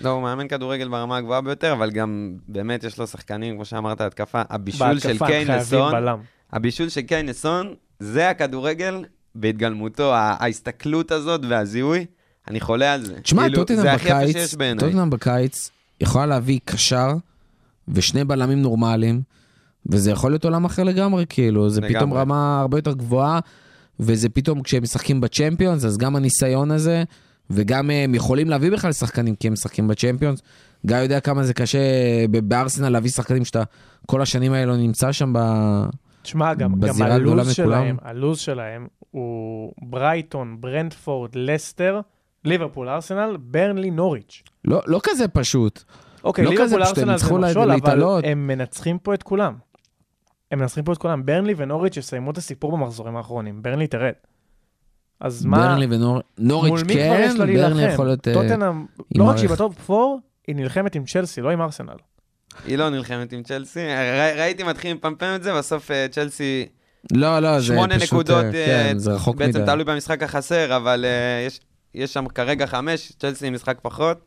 [0.00, 4.00] לא, הוא מאמן כדורגל ברמה הגבוהה ביותר, אבל גם באמת יש לו שחקנים, כמו שאמרת,
[4.00, 4.42] התקפה.
[4.50, 6.18] הבישול של בהתקפה הם קיין חייבים נסון, בלם.
[6.52, 9.04] הבישול של קיין נסון, זה הכדורגל
[9.34, 12.06] בהתגלמותו, ההסתכלות הזאת והזיהוי,
[12.48, 13.20] אני חולה על זה.
[13.20, 13.64] תשמע, כאילו.
[14.78, 17.08] טוטנאם בקיץ יכולה להביא קשר
[17.88, 19.22] ושני בלמים נורמליים,
[19.86, 21.94] וזה יכול להיות עולם אחר לגמרי, כאילו, זה לגמרי.
[21.94, 23.40] פתאום רמה הרבה יותר גבוהה,
[24.00, 27.04] וזה פתאום כשהם משחקים בצ'מפיונס, אז גם הניסיון הזה,
[27.50, 30.42] וגם אה, הם יכולים להביא בכלל שחקנים כי הם משחקים בצ'מפיונס.
[30.86, 31.78] גיא יודע כמה זה קשה
[32.28, 33.62] בארסנל להביא שחקנים שאתה
[34.06, 35.38] כל השנים האלה לא נמצא שם ב...
[36.22, 37.52] תשמע, גם, גם הלו"ז.
[37.52, 42.00] שלהם, הלו"ז שלהם הוא ברייטון, ברנדפורד, לסטר,
[42.44, 44.42] ליברפול, ארסנל, ברנלי, נוריץ'.
[44.64, 45.82] לא, לא כזה פשוט.
[46.24, 48.24] אוקיי, לא ליברפול, ארסנל זה מכשול, אבל להתעלות.
[48.26, 49.54] הם מנצחים פה את כולם.
[50.52, 51.26] הם מנצחים פה את כולם.
[51.26, 53.62] ברנלי ונוריץ' יסיימו את הסיפור במחזורים האחרונים.
[53.62, 54.12] ברנלי תרד.
[55.20, 55.86] אז מה, ברנלי
[56.38, 57.92] ונוריץ' כן, ברנלי להילחם?
[57.94, 58.28] יכול להיות...
[58.28, 59.36] אה, טוטנאם, לא רק.
[59.36, 60.00] שהיא בטופ 4,
[60.48, 61.94] היא נלחמת עם צ'לסי, לא עם ארסנל.
[62.66, 63.80] היא לא נלחמת עם צ'לסי,
[64.36, 66.66] ראיתי מתחילים לפמפם את זה, בסוף אה, צ'לסי
[67.12, 68.12] לא, לא, זה שמונה פשוט...
[68.12, 69.46] נקודות, אה, כן, זה רחוק מדי.
[69.52, 71.04] בעצם תלוי במשחק החסר, אבל
[71.46, 71.60] יש-
[71.94, 74.24] יש שם כרגע חמש, צ'לסי עם משחק פחות.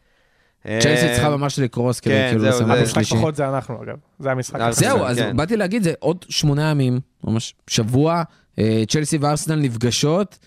[0.65, 3.17] צ'לסי אה, צריכה ממש לקרוס כדי כן, כאילו זהו, לסיים זה- מקום המשחק.
[3.17, 3.95] פחות זה אנחנו, אגב.
[4.19, 4.59] זה המשחק.
[4.59, 4.71] אה.
[4.71, 5.03] זהו.
[5.05, 8.23] אז באתי להגיד, זה עוד שמונה ימים, ממש שבוע,
[8.59, 10.37] אה, צ'לסי וארסנל נפגשות.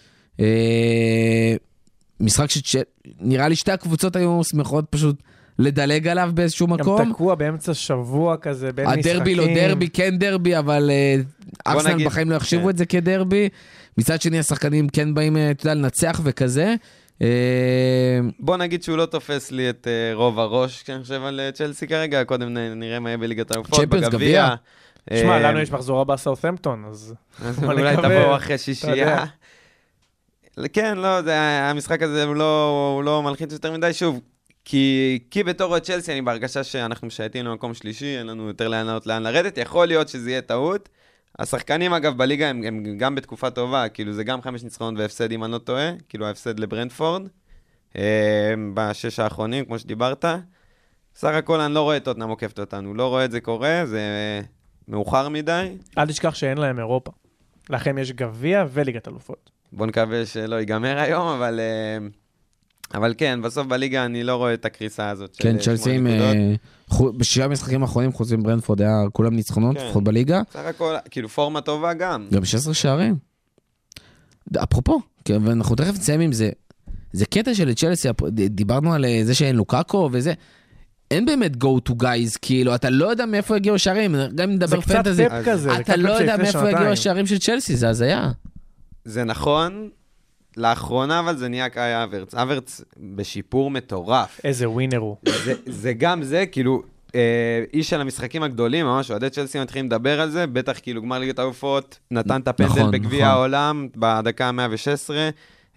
[0.40, 1.54] אה,
[2.20, 5.22] משחק שנראה לי שתי הקבוצות היו שמחות פשוט
[5.58, 6.98] לדלג עליו באיזשהו מקום.
[7.00, 9.10] גם תקוע באמצע שבוע כזה, בין משחקים.
[9.12, 11.16] הדרבי לא דרבי, כן דרבי, אבל אה,
[11.66, 12.68] ארסנל בחיים לא יחשיבו כן.
[12.70, 13.48] את זה כדרבי.
[13.98, 16.74] מצד שני, השחקנים כן באים, אה, אתה יודע, לנצח וכזה.
[17.22, 21.52] אה, בוא נגיד שהוא לא תופס לי את אה, רוב הראש כשאני חושב על אה,
[21.52, 24.08] צ'לסי כרגע, קודם נראה מה יהיה בליגת האלופות, גביע.
[24.08, 24.54] בגביע.
[25.14, 27.14] שמע, אה, לנו יש מחזור הבא סאות'המפטון, אז...
[27.62, 27.96] אולי.
[27.96, 28.58] תבואו אחרי.
[28.58, 29.24] שישייה.
[30.72, 34.20] כן, לא, זה, המשחק הזה הוא לא, הוא לא מלחיץ יותר מדי, שוב,
[34.64, 39.06] כי, כי בתור צ'לסי אני בהרגשה שאנחנו משייטים למקום שלישי, אין לנו יותר לאן לעלות,
[39.06, 40.88] לאן לרדת, יכול להיות שזה יהיה טעות.
[41.38, 45.44] השחקנים, אגב, בליגה הם, הם גם בתקופה טובה, כאילו זה גם חמש ניצחונות והפסד, אם
[45.44, 47.22] אני לא טועה, כאילו ההפסד לברנדפורד,
[47.96, 50.24] אה, בשש האחרונים, כמו שדיברת.
[51.14, 54.00] סך הכל אני לא רואה את טוטנאם עוקפת אותנו, לא רואה את זה קורה, זה
[54.88, 55.76] מאוחר מדי.
[55.98, 57.12] אל תשכח שאין להם אירופה.
[57.70, 59.50] לכם יש גביע וליגת אלופות.
[59.72, 62.06] בוא נקווה שלא ייגמר היום, אבל, אה,
[62.94, 65.34] אבל כן, בסוף בליגה אני לא רואה את הקריסה הזאת.
[65.34, 66.06] של, כן, אה, צ'לסי עם...
[66.06, 66.54] אה,
[67.16, 69.86] בשישה המשחקים האחרונים, חוץ מברנדפורד, היה כולם ניצחונות, כן.
[69.86, 70.42] לפחות בליגה.
[70.52, 72.26] סך הכל, כאילו פורמה טובה גם.
[72.32, 73.16] גם 16 שערים.
[74.62, 76.50] אפרופו, כן, ואנחנו תכף נסיים עם זה.
[77.12, 80.32] זה קטע של צ'לסי, דיברנו על אה, זה שאין לוקאקו וזה.
[81.10, 84.76] אין באמת go to guys, כאילו, אתה לא יודע מאיפה הגיעו השערים, גם אם נדבר
[84.76, 86.92] זה קצת פנטזי, פפ כזה, אתה לא יודע מאיפה הגיעו.
[86.92, 88.30] השערים של צ'לסי, זה הזיה.
[89.04, 89.88] זה נכון,
[90.58, 92.34] לאחרונה אבל זה נהיה קאי אברץ.
[92.34, 92.80] אברץ
[93.14, 94.40] בשיפור מטורף.
[94.44, 95.16] איזה ווינר הוא.
[95.44, 96.82] זה, זה גם זה, כאילו,
[97.14, 97.20] אה,
[97.74, 101.38] איש של המשחקים הגדולים, ממש אוהדי צ'לסי מתחילים לדבר על זה, בטח כאילו גמר ליגת
[101.38, 103.30] האלופות, נתן את הפנדל נכון, בגביע נכון.
[103.30, 105.10] העולם בדקה ה-116.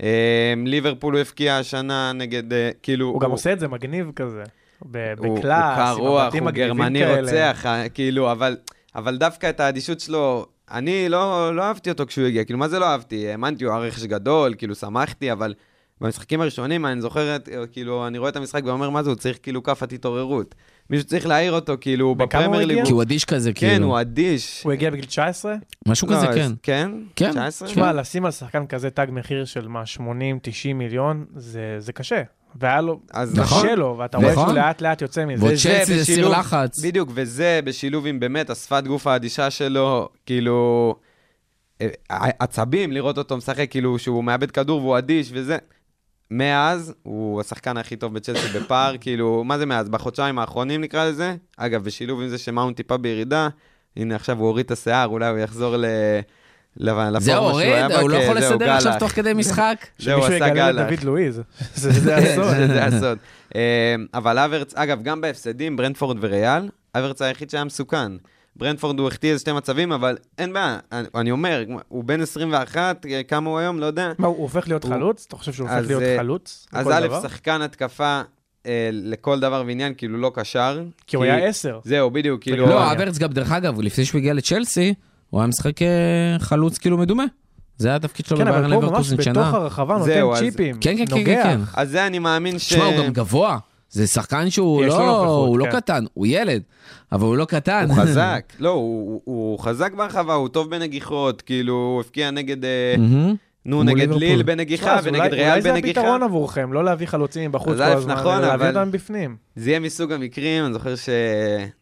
[0.03, 3.07] אה, ליברפול הוא הבקיע השנה נגד, אה, כאילו...
[3.07, 4.43] הוא גם עושה את זה מגניב כזה.
[4.91, 7.21] ב- הוא- בקלאס, הוא קר רוח, הוא גרמני כאלה.
[7.21, 8.57] רוצח, אה, כאילו, אבל,
[8.95, 12.79] אבל דווקא את האדישות שלו, אני לא, לא אהבתי אותו כשהוא הגיע, כאילו, מה זה
[12.79, 13.27] לא אהבתי?
[13.27, 15.53] האמנתי, הוא היה רכש גדול, כאילו, שמחתי, אבל
[16.01, 17.37] במשחקים הראשונים, אני זוכר,
[17.71, 20.55] כאילו, אני רואה את המשחק ואומר, מה זה, הוא צריך כאילו כאפת התעוררות.
[20.89, 22.85] מישהו צריך להעיר אותו, כאילו, בפרמייר ליג.
[22.85, 23.85] כי הוא אדיש כזה, כן, כאילו.
[23.87, 24.63] הוא אדיש.
[24.63, 25.55] הוא הגיע בגיל 19?
[25.87, 26.51] משהו לא, כזה, כן.
[26.63, 26.91] כן?
[27.15, 27.31] כן.
[27.31, 27.67] 19?
[27.67, 30.01] תשמע, לשים על שחקן כזה תג מחיר של מה, 80-90
[30.75, 32.21] מיליון, זה זה קשה.
[32.55, 33.67] והיה לו, אז קשה נכון.
[33.79, 34.45] לו, ואתה רואה נכון.
[34.45, 35.43] שהוא לאט לאט יוצא מזה.
[35.43, 36.79] ועוד וזה צ'לסי זה סיר לחץ.
[36.79, 40.95] בדיוק, וזה בשילוב עם באמת השפת גוף האדישה שלו, כאילו,
[41.81, 41.87] אה,
[42.39, 45.57] עצבים לראות אותו משחק, כאילו שהוא מאבד כדור והוא אדיש וזה.
[46.31, 49.89] מאז, הוא השחקן הכי טוב בצ'לסי בפער, כאילו, מה זה מאז?
[49.89, 51.35] בחודשיים האחרונים נקרא לזה?
[51.57, 53.47] אגב, בשילוב עם זה שמאונט טיפה בירידה,
[53.97, 55.85] הנה עכשיו הוא הוריד את השיער, אולי הוא יחזור ל...
[56.77, 58.93] לפורמה זהו, שהוא היה בה, הוא לא כן, יכול לסדר עכשיו.
[58.99, 59.85] תוך כדי משחק.
[59.99, 60.87] זהו, שמישהו עשה יגלה גלח.
[60.91, 61.41] לדוד לואיז.
[61.75, 62.45] זה זה הסוד.
[62.55, 63.17] זה זה הסוד.
[63.55, 63.61] אה,
[64.13, 68.11] אבל אברץ, אגב, גם בהפסדים, ברנדפורד וריאל, אברץ היחיד שהיה מסוכן.
[68.55, 70.77] ברנדפורד הוא החטיא איזה שתי מצבים, אבל אין בעיה,
[71.15, 73.79] אני- אומר, הוא בן 21, אה, כמה הוא היום?
[73.79, 74.11] לא יודע.
[74.17, 75.25] מה, הוא הופך להיות הוא- חלוץ?
[75.27, 76.67] אתה חושב שהוא הופך אז, להיות אה, חלוץ?
[76.73, 77.21] אז א', דבר?
[77.21, 78.21] שחקן התקפה
[78.65, 80.83] אה, לכל דבר ועניין, כאילו לא קשר.
[81.07, 81.79] כי הוא היה עשר.
[81.83, 82.65] זהו, בדיוק, כאילו...
[82.65, 82.91] לא, לא.
[82.91, 84.93] אברץ גם, דרך אגב, לפני שהוא הגיע לצ'לסי,
[85.31, 85.87] הוא היה משחק אה,
[86.39, 87.23] חלוץ כאילו מדומה.
[87.77, 89.49] זה היה התפקיד שלו כן, אבל בביירן פה ממש לברקוזן בתוך שנה.
[89.49, 90.77] הרחבה נותן צ'יפים.
[90.81, 91.43] כן, כן, כן, נוגח.
[91.43, 91.59] כן.
[91.73, 92.73] אז זה אני מאמין ש...
[92.73, 93.57] תשמע, הוא גם גבוה.
[93.89, 95.71] זה שחקן שהוא לא, נוכחות, הוא לא כן.
[95.71, 96.61] קטן, הוא ילד,
[97.11, 97.85] אבל הוא לא קטן.
[97.89, 98.53] הוא חזק.
[98.59, 102.65] לא, הוא, הוא, הוא חזק ברחבה, הוא טוב בנגיחות, כאילו, הוא הבקיע נגד...
[102.65, 103.35] אה, מהמם.
[103.65, 104.19] נו, נגד ליברפול.
[104.23, 105.99] ליל בנגיחה, ונגד אולי- ריאל אולי זה בנגיחה.
[106.01, 109.35] הפתרון עבורכם, לא להביא חלוצים מבחוץ אז כל הזמן, נכון, אלא להביא אבל- אותם בפנים.
[109.55, 111.09] זה יהיה מסוג המקרים, אני זוכר ש...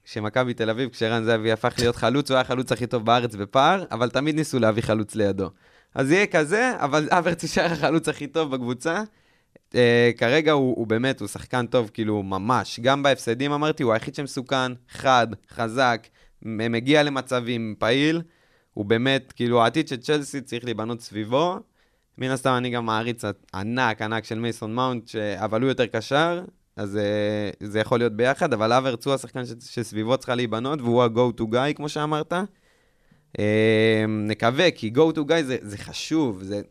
[0.05, 3.83] שמכבי תל אביב, כשערן זהבי הפך להיות חלוץ, הוא היה החלוץ הכי טוב בארץ בפער,
[3.91, 5.49] אבל תמיד ניסו להביא חלוץ לידו.
[5.95, 9.01] אז יהיה כזה, אבל אברץ יישאר החלוץ הכי טוב בקבוצה.
[9.69, 9.73] Uh,
[10.17, 12.79] כרגע הוא, הוא באמת, הוא שחקן טוב, כאילו, ממש.
[12.79, 16.07] גם בהפסדים, אמרתי, הוא היחיד שמסוכן, חד, חזק,
[16.41, 18.21] מגיע למצבים, פעיל.
[18.73, 21.59] הוא באמת, כאילו, העתיד של צ'לסי צריך להיבנות סביבו.
[22.19, 25.15] מן הסתם, אני גם מעריץ ענק, ענק של מייסון מאונט, ש...
[25.15, 26.43] אבל הוא יותר קשר,
[26.75, 26.99] אז
[27.61, 29.49] uh, זה יכול להיות ביחד, אבל אברץ הוא השחקן ש...
[29.59, 32.33] שסביבו צריכה להיבנות, והוא ה-go to guy, כמו שאמרת.
[32.33, 33.41] Uh,
[34.07, 36.61] נקווה, כי go to guy זה, זה חשוב, זה...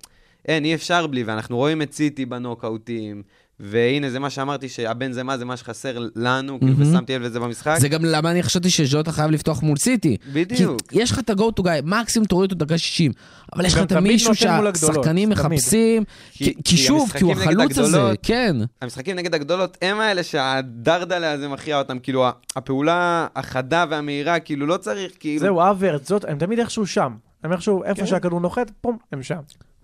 [0.49, 3.23] אין, אי אפשר בלי, ואנחנו רואים את סיטי בנוקאוטים,
[3.61, 6.93] והנה, זה מה שאמרתי, שהבן זה מה, זה מה שחסר לנו, כאילו, מהמם.
[6.95, 7.77] ושמתי לב לזה במשחק.
[7.79, 10.17] זה גם למה אני חשבתי שז'וטה חייב לפתוח מול סיטי.
[10.33, 10.81] בדיוק.
[10.89, 13.13] כי יש לך את ה-go to guy, מקסימום תוריד אותו דקה 60,
[13.55, 14.37] אבל יש לך את הגדולות,
[14.77, 15.29] שהשחקנים.
[15.29, 18.57] מחפשים, כי- שוב, כי הוא החלוץ הזה, כן.
[18.83, 24.77] המשחקים נגד הגדולות הם האלה שהדרדלה הזה מכריע אותם, כאילו, הפעולה החדה והמהירה, כאילו, לא
[24.77, 25.41] צריך, כאילו...
[25.41, 27.13] זהו, האברץ, זאת, הם תמיד איכשהו שם.
[27.45, 28.07] הם איכשהו, איפה כן.
[28.07, 29.37] שהכדור נוחת, פום, הם שם.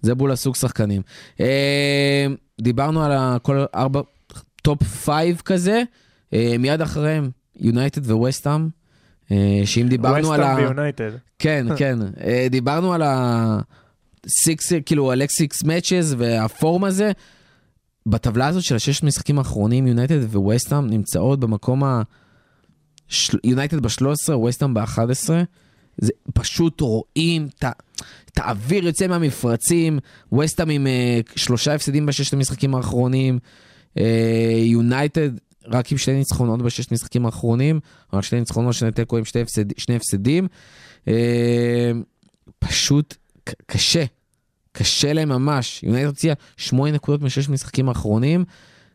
[0.05, 1.02] זה בול הסוג שחקנים.
[1.40, 2.26] אה,
[2.61, 4.00] דיברנו על כל ארבע,
[4.62, 5.82] top five כזה,
[6.34, 8.68] אה, מיד אחריהם יונייטד וווסטהאם,
[9.32, 10.44] אה, שאם דיברנו על ה...
[10.44, 11.11] ווסטהאם ויונייטד.
[11.38, 11.98] כן, כן.
[12.24, 13.59] אה, דיברנו על ה...
[14.28, 17.12] six, כאילו, על ה-last six matches וה form הזה.
[18.07, 22.02] בטבלה הזאת של הששת משחקים האחרונים, יונייטד וווסטהאם נמצאות במקום ה...
[23.44, 25.30] יונייטד ב-13, ווסטהאם ב-11.
[25.99, 29.99] זה פשוט רואים את האוויר יוצא מהמפרצים,
[30.32, 33.38] ווסטהאם עם אה, שלושה הפסדים בששת המשחקים האחרונים,
[33.99, 35.30] אה, יונייטד
[35.66, 37.80] רק עם שני ניצחונות בששת המשחקים האחרונים,
[38.12, 40.49] רק שני ניצחונות, שני תיקו עם שני, הפסד, שני הפסדים.
[41.09, 41.90] אה,
[42.59, 43.14] פשוט
[43.45, 44.05] ק- קשה,
[44.72, 45.82] קשה להם ממש.
[45.82, 48.45] יונייטד הוציאה שמונה נקודות משש משחקים האחרונים.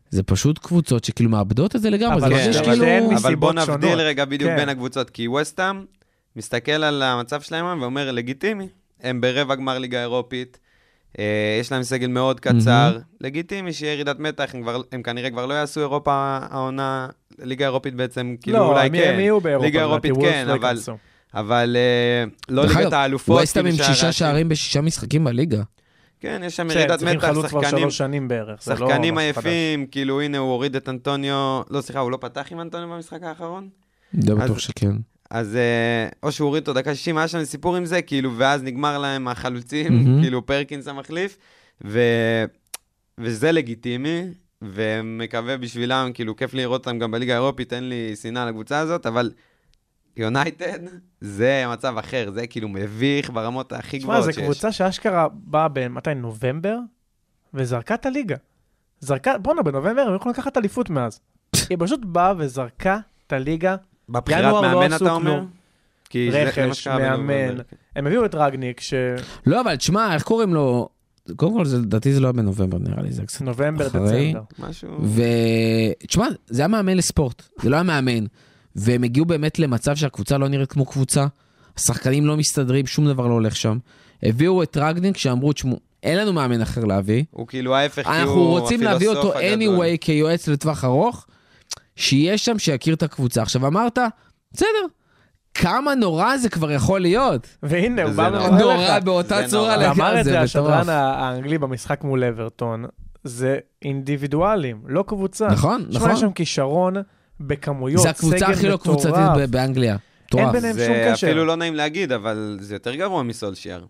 [0.09, 3.17] זה פשוט קבוצות שכאילו מאבדות את זה לגמרי, אבל זה כן, מרגיש אבל כאילו...
[3.17, 3.99] אבל בוא נבדיל.
[3.99, 4.57] רגע בדיוק כן.
[4.57, 5.85] בין הקבוצות, כי ווסטהאם
[6.35, 8.67] מסתכל על המצב שלהם היום ואומר, לגיטימי,
[9.01, 10.59] הם ברבע גמר ליגה אירופית,
[11.19, 11.23] אה,
[11.61, 15.53] יש להם סגל מאוד קצר, לגיטימי שיהיה ירידת מתח, הם, כבר, הם כנראה כבר לא
[15.53, 16.11] יעשו אירופה
[16.51, 17.07] העונה,
[17.39, 20.53] ליגה אירופית בעצם, כאילו לא, אולי הם- כן, הם יהיו באירופה, ליגה אירופית כן, לא
[20.53, 20.97] אבל, ייכנסו.
[21.33, 23.39] אבל אה, לא ליגת האלופות.
[23.39, 25.61] ווסטהאם עם כאילו שישה שהרעשים- שערים בשישה משחקים בליגה.
[26.19, 28.63] כן, יש שם בסדר, ירידת צריכים מתח, חלוץ כבר שחקנים, שלוש שנים בערך.
[28.63, 29.23] זה לא שחקנים חדש.
[29.23, 33.23] עייפים, כאילו הנה הוא הוריד את אנטוניו, לא סליחה, הוא לא פתח עם אנטוניו במשחק
[33.23, 33.69] האחרון?
[34.13, 34.91] די אז- בטוח שכן.
[35.29, 38.63] אז אה, או שהוא הוריד אותו דקה 60, היה שם סיפור עם זה, כאילו, ואז
[38.63, 40.21] נגמר להם החלוצים, מהמם.
[40.21, 41.37] כאילו פרקינס המחליף,
[41.85, 41.99] ו...
[43.17, 44.21] וזה לגיטימי,
[44.61, 49.31] ומקווה בשבילם, כאילו, כיף לראות אותם גם בליגה האירופית, אין לי שנאה לקבוצה הזאת, אבל
[50.17, 50.79] יונייטד,
[51.21, 54.43] זה מצב אחר, זה כאילו מביך ברמות הכי תשמע, גבוהות זו שיש.
[54.43, 56.13] קבוצה שאשכרה באה במתי?
[56.13, 56.77] נובמבר?
[57.53, 58.35] וזרקה את הליגה.
[58.99, 61.19] זרקה, בואנה, בנובמבר הם יכולים לקחת אליפות מאז.
[61.69, 63.75] היא פשוט באה וזרקה את הליגה.
[64.09, 65.41] בבחירת ינואר לא מאמן עשו אתה אומר?
[66.09, 67.57] כי זה- זה מה רכש, מאמן.
[67.95, 70.89] הם הביאו את רגניק, שנובמבר, לא, אבל תשמע, איך קוראים לו?
[71.35, 73.41] קודם כל, זה- לדעתי זה לא היה בנובמבר, נראה לי, זה קצת...
[73.47, 74.33] אחרי.
[74.33, 74.41] דצמבר.
[74.69, 74.89] משהו...
[76.03, 78.25] ותשמע, זה היה מאמן לספורט, זה לא היה מאמן.
[78.75, 81.25] והם הגיעו באמת למצב שהקבוצה לא נראית כמו קבוצה,
[81.77, 83.77] השחקנים לא מסתדרים, שום דבר לא הולך שם.
[84.23, 88.33] הביאו את רגניק שאמרו, תשמעו, אין לנו מאמן אחר להביא, הוא כאילו ההפך, כי אנחנו
[88.33, 89.35] הוא רוצים להביא אותו הפילוסוף
[89.69, 89.85] הגדול.
[89.85, 91.25] anyway כיועץ לטווח ארוך,
[91.99, 93.41] שיהיה שם, שיכיר את הקבוצה.
[93.41, 93.99] עכשיו אמרת,
[94.53, 94.67] בסדר,
[95.53, 97.47] כמה נורא זה כבר יכול להיות.
[97.63, 98.41] והנה, הוא בא נורא.
[98.43, 99.87] ואומר נורא לך, באותה זה צורה נורא.
[99.87, 100.87] ואמר לגמרי, את זה זה השדרן מטורף.
[100.89, 102.85] האנגלי במשחק מול אברטון,
[103.23, 105.47] זה אינדיבידואלים, לא קבוצה.
[105.47, 106.11] נכון, נכון.
[106.11, 106.95] יש שם כישרון
[107.39, 109.37] בכמויות, זה הקבוצה סגל הכי לא קבוצתית מטורף.
[109.37, 109.97] ב- באנגליה.
[110.25, 110.51] מטורף.
[110.51, 111.27] ביניהם שום זה קשר.
[111.27, 113.85] אפילו לא נעים להגיד, אבל זה יותר גרוע מסולשייר.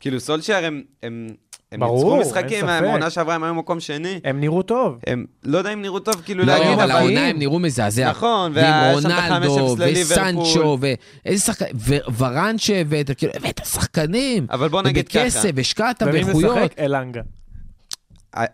[0.00, 0.66] כאילו, סולשייר
[1.02, 1.28] הם,
[1.72, 2.68] הם, הם ברור, ניצחו משחקים.
[2.68, 4.20] העונה שעברה הם היו מקום שני.
[4.24, 4.98] הם נראו טוב.
[5.06, 6.90] הם לא יודע אם נראו טוב, כאילו לא, להגיד, אבל אבל...
[6.90, 8.10] העונה הם נראו מזעזע.
[8.10, 10.42] נכון, ועם רונלדו, ה-5-0 לליברפול.
[10.42, 11.66] וסנצ'ו, ואיזה שחקן,
[12.08, 14.46] וורן שהבאת, כאילו, הבאת שחקנים.
[14.50, 16.56] אבל בוא נגיד ככה, ובכסף, השקעת ומי באיכויות.
[16.56, 16.78] משחק?
[16.78, 17.20] אלנגה.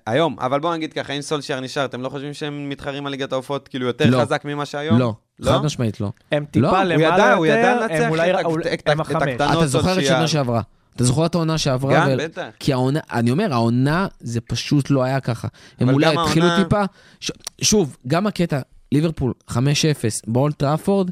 [0.06, 3.32] היום, אבל בוא נגיד ככה, אם סולשייר נשאר, אתם לא חושבים שהם מתחרים על ליגת
[3.32, 4.20] האלופות כאילו יותר לא.
[4.20, 4.98] חזק ממה שהיום?
[4.98, 5.52] לא, לא?
[5.52, 6.10] חד משמעית לא.
[6.32, 8.36] הם לא, טיפה הוא ידע, למעלה הוא ידע יותר, לנצח הם אולי את.
[8.88, 9.34] הקטנות.
[9.34, 10.16] אתה זוכר את סולשייר.
[10.16, 10.60] שנה שעברה.
[10.97, 11.94] אתה זוכר את העונה שעברה?
[11.94, 12.47] גם, ו- בטח.
[12.59, 15.49] כי העונה, אני אומר, העונה זה פשוט לא היה ככה.
[15.80, 16.84] הם אולי התחילו העונה- טיפה,
[17.20, 17.30] ש-
[17.62, 18.61] שוב, גם הקטע,
[18.92, 19.57] ליברפול 5-0
[20.26, 21.11] באולד טראפורד,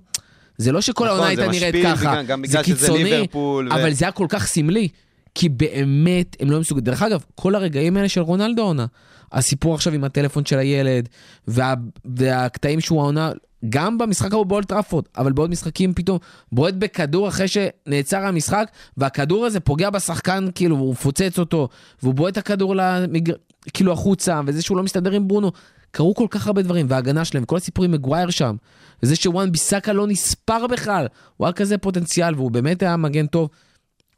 [0.59, 3.05] זה לא שכל נכון, העונה הייתה זה נראית ככה, וגם- גם זה בגלל שזה קיצוני,
[3.05, 4.89] ליברפול, ו- אבל זה היה כל כך סמלי,
[5.35, 6.85] כי באמת הם לא מסוגלים.
[6.85, 8.87] דרך אגב, כל הרגעים האלה של רונלדו העונה,
[9.33, 11.09] הסיפור עכשיו עם הטלפון של הילד,
[11.49, 11.75] וה,
[12.05, 13.33] והקטעים שהוא העונה,
[13.69, 16.19] גם במשחק ההוא באולד טראפורד, אבל בעוד משחקים פתאום,
[16.53, 21.69] בועט בכדור אחרי שנעצר המשחק, והכדור הזה פוגע בשחקן, כאילו, הוא מפוצץ אותו,
[22.03, 23.33] והוא בועט את הכדור למג...
[23.75, 25.53] כאילו החוצה, וזה שהוא לא מסתדר עם ברונו.
[25.91, 28.57] קרו כל כך הרבה דברים, וההגנה שלהם, וכל הסיפורים מגווייר שם,
[29.03, 31.07] וזה שוואן ביסאקה לא נספר בכלל,
[31.37, 33.49] הוא היה כזה פוטנציאל, והוא באמת היה מגן טוב.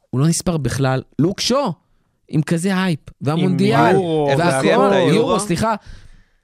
[0.09, 1.01] הוא לא נספר בכלל.
[1.19, 1.73] לוק שו,
[2.27, 3.95] עם כזה הייפ, והמונדיאל,
[4.37, 4.93] והכל?
[5.13, 5.75] יורו, סליחה.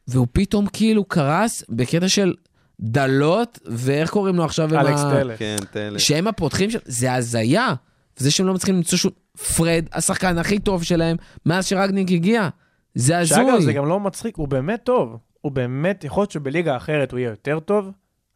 [0.08, 2.34] והוא פתאום כאילו קרס בקטע של
[2.82, 4.76] דלות, ואיך קוראים לו עכשיו?
[4.76, 5.38] אלכס ה- טלס.
[5.38, 6.00] כן, טלס.
[6.00, 6.80] שהם הפותחים של...
[6.86, 7.74] זה הזיה.
[8.20, 9.12] וזה שהם לא מצליחים למצוא שום...
[9.58, 12.50] פרד, השחקן הכי טוב שלהם, מאז שרגניק הגיע.
[12.96, 13.74] זה שאגב, זה הזוי.
[13.74, 15.18] גם לא מצחיק, הוא באמת טוב.
[15.42, 17.92] הוא באמת, יכול להיות שבליגה אחרת הוא יהיה יותר טוב,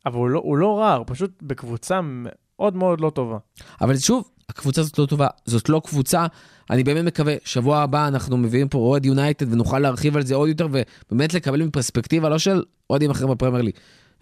[0.06, 3.38] אבל הוא לא, הוא לא רע, הוא פשוט בקבוצה מאוד מאוד לא טובה.
[3.82, 6.26] אבל שוב, הקבוצה הזאת לא טובה, זאת לא קבוצה.
[6.70, 10.50] אני באמת מקווה, שבוע הבא אנחנו מביאים פה אוהד יונייטד ונוכל להרחיב על זה עוד
[10.50, 10.68] יותר,
[11.12, 13.76] ובאמת לקבל מפרספקטיבה לא של אוהדים אחרים בפרמייר ליג,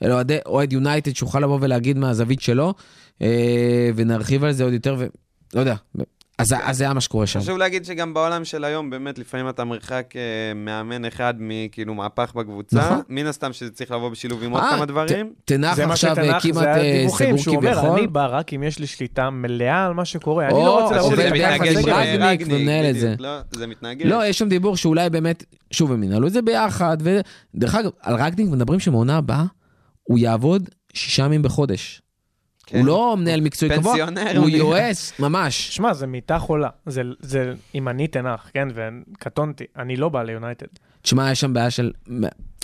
[0.04, 2.74] אלא אוהד יונייטד שיוכל לבוא ולהגיד מהזווית שלו,
[3.22, 5.76] אה, ונרחיב על זה עוד יותר, ולא יודע,
[6.38, 7.40] אז אז זה היה מה שקורה שם.
[7.40, 10.22] חשוב להגיד שגם בעולם של היום, באמת, לפעמים אתה מרחק אה,
[10.56, 12.78] מאמן אחד מכאילו מהפך בקבוצה.
[12.78, 13.02] נכון.
[13.10, 15.34] מן הסתם שזה צריך לבוא בשילוב עם עוד אה, כמה דברים.
[15.46, 17.90] תנח זה מה עכשיו שתנח, כמעט זה אה, הדיווחים, סגור שהוא אומר, כביכול.
[17.90, 21.32] אני בא רק אם יש לי שליטה מלאה על מה שקורה, אני לא רוצה ביחד
[21.32, 23.16] ביחד עם רגניק, ומנהל את זה.
[23.20, 24.06] לא, זה מתנגש.
[24.06, 28.16] לא, יש שם דיבור שאולי באמת, שוב, הם ינהלו את זה ביחד, ודרך אגב, על
[28.16, 29.46] רגניק מדברים שמעונה הבאה,
[30.06, 32.02] הוא יעבוד שישה ימים בחודש.
[32.66, 32.78] כן.
[32.78, 33.96] הוא לא מנהל מקצועי קבוע,
[34.38, 35.76] הוא יועץ, ממש.
[35.76, 36.70] שמע, זה מיטה חולה.
[36.86, 40.68] זה, זה, אם אני תנח, כן, וקטונתי, אני לא בא ליונייטד.
[41.02, 41.92] תשמע, יש שם בעיה של,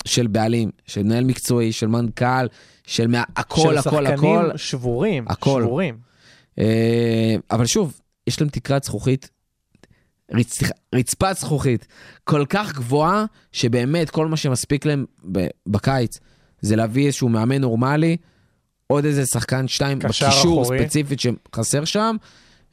[0.04, 2.46] של בעלים, של מנהל מקצועי, של מנכ"ל,
[2.86, 4.16] של מה, הכל, של הכל, הכל.
[4.16, 5.62] שחקנים שבורים, הכל.
[5.62, 5.98] שבורים.
[6.58, 9.30] אה, אבל שוב, יש להם תקרת זכוכית,
[10.34, 10.62] רצ...
[10.94, 11.86] רצפת זכוכית
[12.24, 15.04] כל כך גבוהה, שבאמת כל מה שמספיק להם.
[15.66, 16.20] בקיץ
[16.62, 18.16] זה להביא איזשהו מאמן נורמלי,
[18.86, 20.78] עוד איזה שחקן שתיים בקישור אחורי.
[20.78, 22.16] ספציפית שחסר שם,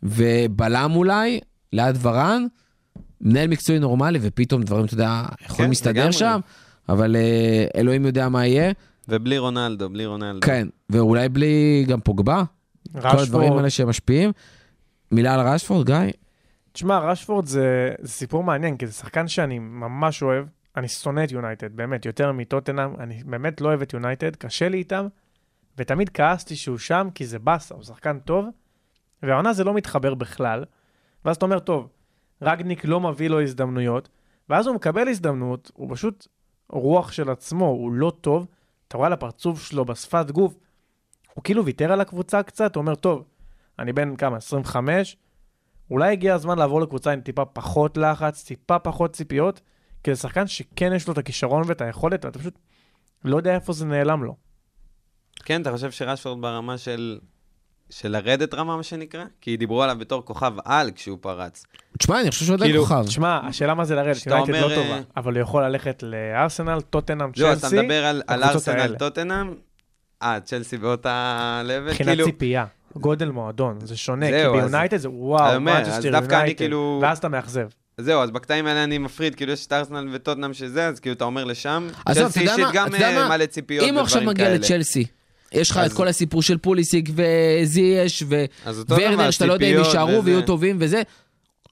[0.04, 1.40] ובלם אולי,
[1.74, 2.46] ליד ורן,
[3.22, 6.14] מנהל מקצועי נורמלי, ופתאום דברים, אתה יודע, יכולים כן, להסתדר לגמרי.
[6.14, 6.40] שם,
[6.90, 8.72] אבל אה, אלוהים יודע מה יהיה.
[9.08, 10.40] ובלי רונלדו, בלי רונלדו.
[10.42, 12.44] כן, ואולי בלי גם פוגבה,
[12.94, 14.32] כל הדברים רשפורד, האלה שמשפיעים.
[15.12, 15.96] מילה על רשפורד, גיא?
[16.72, 20.46] תשמע, רשפורד זה, זה סיפור מעניין, כי זה שחקן שאני ממש אוהב.
[20.78, 22.96] אני שונא את יונייטד, באמת, יותר מטוטנאם.
[23.00, 25.08] אני באמת לא אוהב את יונייטד, קשה לי איתם,
[25.78, 28.46] ותמיד כעסתי שהוא שם, כי זה באסה, הוא שחקן טוב,
[29.24, 30.66] והעונה זה לא מתחבר בכלל.
[31.26, 31.90] ואז אתה אומר, טוב,
[32.42, 34.10] רגניק לא מביא לו הזדמנויות,
[34.50, 36.28] ואז הוא מקבל הזדמנות, הוא פשוט
[36.70, 38.48] רוח של עצמו, הוא לא טוב.
[38.88, 40.58] אתה רואה על הפרצוף שלו, בשפת גוף,
[41.34, 43.24] הוא כאילו ויתר על הקבוצה קצת, הוא אומר, טוב,
[43.80, 45.18] אני בן כמה, 25,
[45.92, 49.62] אולי הגיע הזמן לעבור לקבוצה עם טיפה פחות לחץ, טיפה פחות ציפיות,
[50.04, 52.54] כי זה שחקן שכן יש לו את הכישרון ואת היכולת, ואתה פשוט
[53.26, 54.36] לא יודע איפה זה נעלם לו.
[55.46, 57.20] כן, אתה חושב שרשפורד ברמה של...
[57.90, 59.26] של לרדת רמה, מה שנקרא?
[59.42, 61.66] כי דיברו עליו בתור כוכב על כשהוא פרץ.
[61.98, 63.04] תשמע, אני חושב שהוא עדיין כאילו, כוכב.
[63.08, 66.04] תשמע, השאלה מה זה לרדת, שאתה יונייטד לא אומר, טובה, אה, אבל הוא יכול ללכת
[66.04, 68.96] לארסנל, טוטנאם, זהו, אתה צ'לסי, מדבר על, על ארסנל.
[69.00, 69.54] טוטנאם?
[70.22, 71.88] אה, צ'לסי באותה level?
[71.88, 76.58] מבחינת כאילו, ציפייה, גודל מועדון, זה שונה, כי זהו, אז- ביונייטד זה וואו, מנצ'סטר יונייטד,
[76.58, 77.68] כאילו- ואז אתה מאכזב.
[78.00, 81.24] זהו, אז בקטעים האלה אני מפריד, כאילו יש את ארסנל וטוטנאם שזה, אז כאילו אתה
[81.24, 82.72] אומר לשם, עזוב, צ'לסי אתה יודע אישית מה?
[82.74, 83.30] גם אה?
[83.30, 84.58] מלא ציפיות אם הוא עכשיו ודברים מגיע כאלה.
[84.58, 85.06] לצ'לסי,
[85.52, 88.24] יש לך את אז- כל הסיפור של פוליסיק וזייש
[88.90, 90.20] וורנר, שאתה לא יודע אם יישארו וזה.
[90.24, 91.02] ויהיו טובים וזה,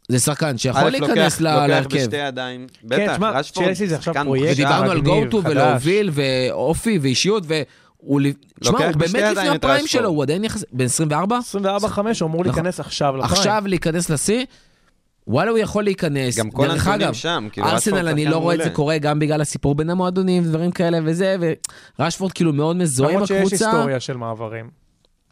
[0.10, 1.98] זה שחקן שיכול להיכנס לוקח- ל- לוקח להרכב.
[1.98, 2.68] בשתי ידיים.
[2.84, 4.64] בטח, תשמע, רשפורד, צ'לסי זה עכשיו שחקן פרויקט מוכשר.
[4.64, 5.42] ודיברנו על go-to.
[5.44, 7.64] ולהוביל ואופי ואישיות, לוקח
[8.04, 8.22] הוא
[8.82, 9.88] באמת לפני את הפריים.
[9.88, 10.64] שלו, הוא עדיין יחס...
[10.72, 11.40] בן 24?
[11.40, 11.58] 24-5
[12.22, 12.46] הוא אמור נכון.
[12.46, 13.34] להיכנס עכשיו לפריים.
[13.34, 14.46] עכשיו להיכנס לשיא,
[15.28, 16.38] וואלה הוא יכול להיכנס.
[16.38, 18.70] גם כל הנתונים אגב, שם, כאילו, ארסנל, אני לא רואה את זה.
[18.70, 21.36] קורה גם בגלל הסיפור בין המועדונים ודברים כאלה וזה,
[22.00, 23.72] ורשפורד כאילו מאוד מזוהה עם למרות שיש הקבוצה.
[23.72, 24.70] היסטוריה של מעברים.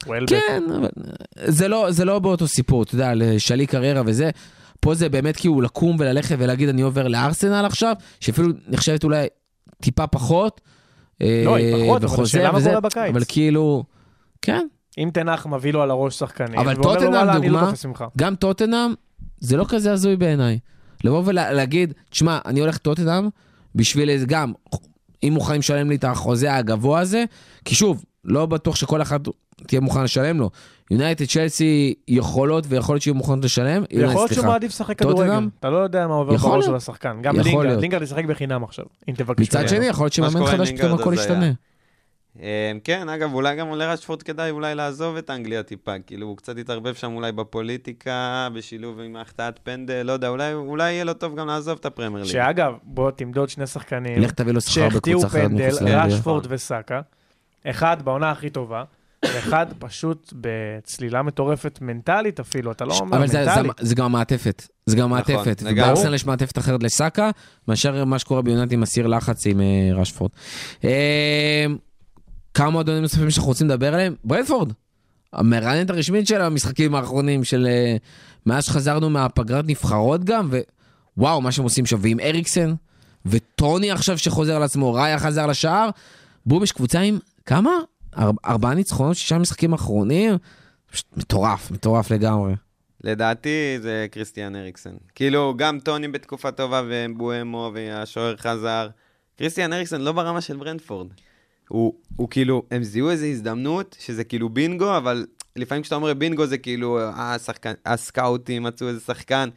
[0.05, 0.29] וולבק.
[0.29, 0.89] כן, אבל
[1.35, 4.29] זה לא, זה לא באותו סיפור, אתה יודע, לשלי קריירה וזה.
[4.79, 9.27] פה זה באמת כאילו לקום וללכת ולהגיד אני עובר לארסנל עכשיו, שאפילו נחשבת אולי
[9.81, 10.61] טיפה פחות.
[11.21, 13.09] לא, היא אה, פחות, אבל השאלה מה קורה בקיץ.
[13.11, 13.83] אבל כאילו,
[14.41, 14.67] כן,
[14.97, 17.71] אם תנח מביא לו על הראש שחקנים, אבל אני לא דוגמה.
[18.17, 18.93] גם טוטנאם,
[19.45, 20.59] זה לא כזה הזוי בעיניי.
[21.03, 23.27] לבוא ולהגיד, תשמע, אני הולך טוטנאם
[23.75, 24.53] בשביל איזה גם,
[25.23, 27.23] אם מוכנים לשלם לי את החוזה הגבוה הזה,
[27.65, 29.19] כי שוב, לא בטוח שכל אחד
[29.67, 30.49] תהיה מוכן לשלם לו.
[30.91, 33.83] יונייטד, צ'לסי יכולות ויכול להיות שיהיו מוכנות לשלם.
[33.91, 34.45] יכול להיות שהוא.
[34.45, 34.99] מעדיף לשחק?
[34.99, 35.47] כדורגל.
[35.59, 36.65] אתה לא יודע מה עובר בראש.
[36.65, 37.17] של השחקן.
[37.21, 37.79] גם לינגרד.
[37.79, 39.43] לינגרד ישחק בחינם עכשיו, אם תבקשו.
[39.43, 39.67] מצד.
[39.67, 41.51] שני, יכול להיות שמאמן חדש פתאום הכל ישתנה.
[42.41, 46.57] אה, כן, אגב, אולי גם לרשפורד כדאי אולי לעזוב את אנגליה טיפה, כאילו הוא קצת
[46.57, 51.35] התערבב שם אולי בפוליטיקה, בשילוב עם החטאת פנדל, לא יודע, אולי, אולי יהיה לו טוב
[51.35, 52.33] גם לעזוב את הפרמייר ליג.
[52.33, 56.05] שאגב, בוא תמדוד שני שחקנים לך תביא לו שכר שהחטיאו בקבוצה אחרת פנדל, מחוץ לאנגליה.
[56.05, 57.01] רשפורד וסאקה.
[57.65, 58.83] אחד בעונה הכי טובה,
[59.25, 63.71] ואחד פשוט בצלילה מטורפת מנטלית אפילו, אתה לא אומר אבל זה- זה- מנטלית.
[63.79, 65.61] זה גם המעטפת, זה גם נכון, המעטפת.
[65.61, 65.83] לגמרי.
[65.83, 67.29] ובארסנל יש מעטפת אחרת לסאקה,
[67.67, 70.31] מאשר מה שקורה ביונייטד עם הסיר לחץ עם אה, רשפורד.
[72.55, 74.15] כמה מועדונים נוספים שאנחנו רוצים לדבר עליהם?
[74.23, 74.73] ברנפורד,
[75.33, 77.67] המראיינת הרשמית של המשחקים האחרונים של...
[77.69, 77.97] אה,
[78.45, 80.49] מאז שחזרנו מהפגרת נבחרות גם,
[81.17, 82.73] ווואו, מה שהם עושים שם, ועם אריקסן,
[83.25, 85.89] וטוני עכשיו שחוזר על עצמו, ראיה חזר לשער,
[86.45, 87.71] בום, יש קבוצה עם כמה?
[88.17, 90.37] אר, ארבעה ניצחונות, שישה משחקים אחרונים?
[90.91, 92.53] פשוט מטורף, מטורף לגמרי.
[93.03, 94.93] לדעתי זה קריסטיאן אריקסן.
[95.15, 98.89] כאילו, גם טוני בתקופה טובה ובואמו והשוער חזר.
[99.37, 101.07] קריסטיאן אריקסן לא ברמה של ברנדפורד.
[101.67, 106.45] הוא, הוא כאילו, הם זיהו איזו הזדמנות, שזה כאילו בינגו, אבל לפעמים כשאתה אומר בינגו
[106.45, 109.49] זה כאילו, אה, השחקן, הסקאוטים מצאו איזה שחקן.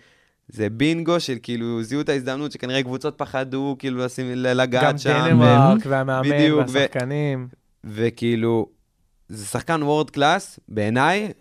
[0.49, 5.29] זה בינגו של כאילו, זיהו את ההזדמנות שכנראה קבוצות פחדו כאילו לשים, לגעת גם שם.
[5.29, 7.49] דנמרק והמאמן בדיוק, ו- והשחקנים.
[7.85, 8.67] וכאילו,
[9.29, 11.33] זה שחקן וורד קלאס, בעיניי,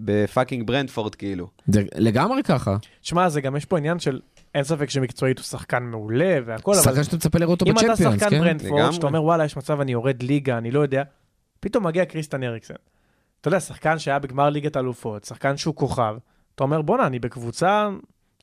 [0.00, 1.48] בפאקינג ברנדפורד כאילו.
[1.68, 2.76] זה לגמרי ככה.
[3.02, 4.20] שמע, זה גם יש פה עניין של,
[4.56, 7.86] אין ספק שמקצועית הוא שחקן מעולה והכל, אבל שחקן שאתה מצפה לראות אותו אם אתה
[7.86, 8.40] בצ'מפיונס, שחקן כן?
[8.40, 8.90] ברנטפורד.
[8.90, 11.02] שאתה אומר וואלה יש מצב אני יורד ליגה, אני לא יודע,
[11.60, 12.74] פתאום מגיע קריסטן אריקסן.
[13.40, 16.16] אתה יודע, שחקן שהיה בגמר ליגת אלופות, שחקן שהוא כוכב,
[16.54, 17.88] אתה אומר בואנה, אני בקבוצה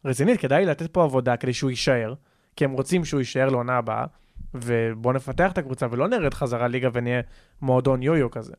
[0.05, 2.13] רצינית, כדאי לתת פה עבודה כדי שהוא יישאר,
[2.55, 4.05] כי הם רוצים שהוא יישאר לעונה הבאה,
[4.53, 7.21] ובוא נפתח את הקבוצה ולא נרד חזרה ליגה ונהיה
[7.61, 8.53] מועדון יו-יו כזה.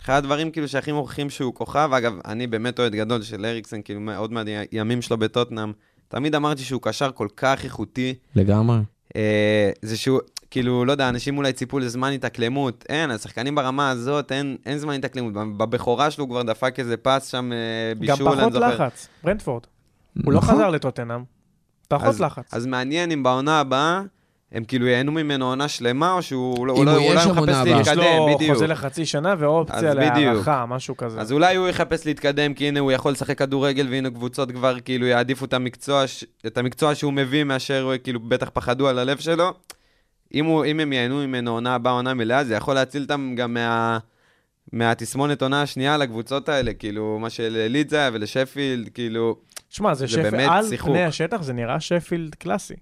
[0.00, 4.00] אחד הדברים כאילו שהכי מוכיחים שהוא כוכב, אגב, אני באמת אוהד גדול של אריקסן, כאילו
[4.16, 5.72] עוד מהימים שלו בטוטנאם,
[6.14, 8.14] תמיד אמרתי שהוא קשר כל כך איכותי.
[8.36, 8.78] לגמרי.
[9.16, 12.84] אה, זה שהוא, כאילו, לא יודע, אנשים אולי ציפו לזמן התאקלמות.
[12.88, 15.32] אין, השחקנים ברמה הזאת, אין, אין זמן התאקלמות.
[15.56, 17.58] בבכורה שלו הוא כבר דפק איזה פס שם, אה,
[17.94, 18.74] גם בישול, אני פחות זוכר.
[18.74, 19.62] לחץ, ברנדפורד.
[20.24, 20.54] הוא לא נכון.
[20.54, 21.24] חזר לטוטנאם.
[21.88, 22.54] פחות אז- לחץ.
[22.54, 24.02] אז מעניין אם בעונה הבאה,
[24.54, 27.20] הם כאילו ייהנו ממנו עונה שלמה, או שהוא לא- הוא לא הוא הוא יהיה לא
[27.20, 27.80] שם עונה מחפש הבאה.
[27.80, 28.52] יש להתקדם, לו בדיוק.
[28.52, 30.14] חוזה לחצי שנה ואופציה בדיוק.
[30.16, 31.20] להערכה, משהו כזה.
[31.20, 35.06] אז אולי הוא יחפש להתקדם, כי הנה הוא יכול לשחק כדורגל, והנה קבוצות כבר כאילו
[35.06, 36.04] יעדיפו את המקצוע,
[36.46, 39.52] את המקצוע שהוא מביא, מאשר כאילו בטח פחדו על הלב שלו.
[40.34, 43.54] אם, הוא, אם הם ייהנו ממנו עונה הבאה, עונה מלאה, זה יכול להציל אותם גם
[43.54, 43.98] מה,
[44.72, 49.36] מהתסמונת עונה השנייה לקבוצות האלה, כאילו, מה שללידס היה ולשפילד, כאילו,
[49.70, 50.90] שמע, זה זה שפילד, באמת על שיחוק.
[50.90, 52.74] פני השטח זה נראה שפילד קלאסי.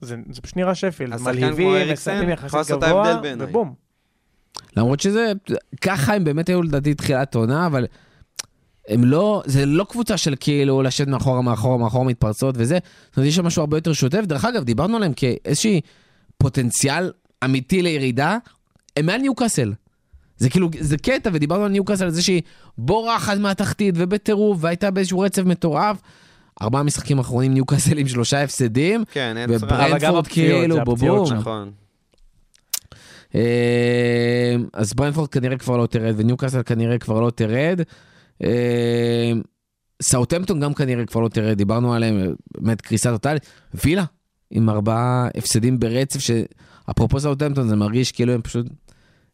[0.00, 2.88] זה זה פשוט נראה שפילד, אז שחקן כמו מלהיבים, אריקסן מסיימים יכול יחסית לעשות את
[2.88, 3.46] גבוה, ההבדל בעיניי.
[3.46, 3.74] ובום.
[4.76, 5.32] למרות שזה,
[5.80, 7.86] ככה הם באמת היו לדעתי תחילת עונה, אבל
[8.88, 12.78] הם לא, זה לא קבוצה של כאילו לשבת מאחורה, מאחורה, מאחורה מתפרצות וזה.
[13.08, 14.20] זאת אומרת, יש שם משהו הרבה יותר שוטף.
[14.24, 15.80] דרך אגב, דיברנו עליהם כאיזשהי
[16.38, 17.12] פוטנציאל
[17.44, 18.38] אמיתי לירידה,
[18.96, 19.72] הם מעל ניוקאסל.
[20.36, 22.42] זה כאילו, זה קטע, ודיברנו על ניוקאסל, על זה שהיא
[22.78, 25.96] בורחת מהתחתית ובטירוף, והייתה באיזשהו רצף מטורף.
[26.62, 29.96] ארבעה משחקים אחרונים ניוקאסל עם שלושה הפסדים, כן, אין וברנפורד צרה.
[29.96, 31.32] הפציעות, כאילו, בובום.
[31.32, 31.70] נכון.
[33.34, 37.80] אה, אז ברנפורד כנראה כבר לא תרד, וניוקאסל כנראה כבר לא תרד.
[38.44, 39.32] אה,
[40.02, 43.46] סאוטהמפטון גם כנראה כבר לא תרד, דיברנו עליהם, באמת קריסה טוטאלית.
[43.84, 44.04] וילה,
[44.50, 48.66] עם ארבעה הפסדים ברצף, שאפרופו סאוטהמפטון זה מרגיש כאילו הם פשוט,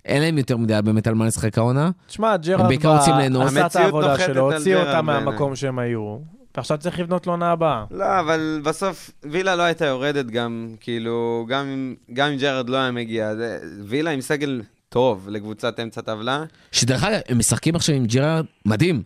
[0.05, 1.91] אין להם יותר מדי באמת על מה לשחק העונה.
[2.07, 2.73] תשמע, ג'רארד.
[2.73, 5.07] עשה את המציאות העבודה נוחתת שלו, על הוציא אותם.
[5.07, 6.19] מהמקום שהם היו,
[6.57, 7.85] ועכשיו צריך לבנות לעונה הבאה.
[7.91, 12.77] לא, אבל בסוף וילה לא הייתה יורדת גם, כאילו, גם אם, גם אם ג'רארד לא
[12.77, 13.35] היה מגיע.
[13.35, 16.45] זה, וילה עם סגל טוב לקבוצת אמצע טבלה.
[16.73, 19.03] שדרך אגב, הם משחקים עכשיו עם ג'רארד מדהים.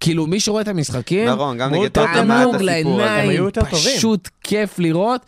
[0.00, 3.00] כאילו, מי שרואה את המשחקים, נכון, גם נגד טוטנהאם היה את הסיפור
[3.78, 3.90] הזה.
[3.96, 5.20] פשוט כיף לראות.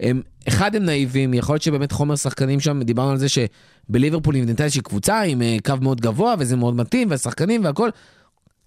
[0.00, 4.64] הם, אחד, הם נאיבים, יכול להיות שבאמת חומר שחקנים שם, דיברנו על זה שבליברפול נבנתה
[4.64, 7.88] איזושהי קבוצה עם אה, קו מאוד גבוה, וזה מאוד מתאים, והשחקנים והכל.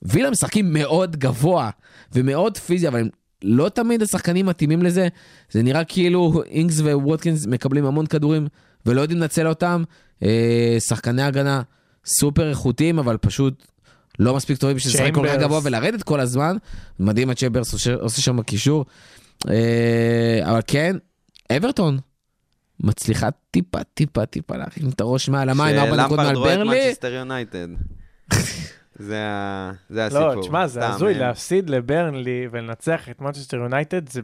[0.02, 1.70] וילה משחקים מאוד גבוה
[2.14, 3.10] ומאוד פיזי, אבל הם
[3.44, 5.08] לא תמיד השחקנים מתאימים לזה.
[5.52, 8.48] זה נראה כאילו אינגס וווטקינס מקבלים המון כדורים
[8.86, 9.84] ולא יודעים לנצל אותם.
[10.24, 11.62] אה, שחקני הגנה
[12.06, 13.66] סופר איכותיים, אבל פשוט
[14.20, 15.36] לא מספיק טובים בשביל לשחק כל כך.
[15.40, 16.58] גבוה ולרדת כל הזמן.
[17.00, 18.86] מדהים מה צ'יימברס עושה, שם בקישור.
[19.50, 20.96] אה, אבל כן,
[21.58, 22.00] אברטון
[22.80, 26.60] מצליחה טיפה, טיפה, טיפה להרים את הראש מעל המים, ארבע נקודות מעל שלמפרד רואה את
[26.60, 26.86] ברלי.
[26.86, 27.68] מנצ'סטר יונייטד.
[29.02, 30.28] זה ה- זה הסיפור.
[30.34, 31.14] לא, תשמע, זה הזוי.
[31.14, 34.22] להפסיד לברנלי ולנצח את מנצ'סטר יונייטד, זה זה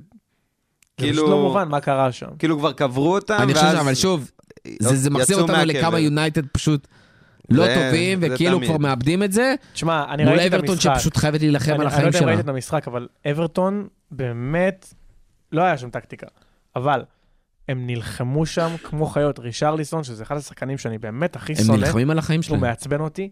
[0.98, 2.28] כאילו- פשוט לא מובן מה קרה שם.
[2.40, 3.78] כאילו כבר קברו אותם, אני חושב, ואז...
[3.78, 4.32] ש- אבל שוב,
[4.80, 5.58] זה, זה מחזיר אותנו.
[5.66, 6.88] לכמה יונייטד פשוט
[7.50, 8.70] לא זה- טובים, זה וכאילו תמיד.
[8.70, 10.94] כבר מאבדים את זה, תשמע, אני מול ראיתי את אברטון המשחק.
[10.96, 12.28] שפשוט חייבת להילחם אני על אני לא החיים יודע אם שלה.
[12.32, 14.94] ראיתי את המשחק, אבל אברטון באמת,
[15.52, 16.28] לא היה שם טקטיקה.
[16.76, 17.04] אבל
[17.70, 19.40] הם נלחמו שם כמו חיות.
[19.40, 22.62] רישרליסון, שזה אחד השחקנים שאני באמת הכי הם שונא, נלחמים על החיים הוא שלהם.
[22.62, 23.30] מעצבן אותי,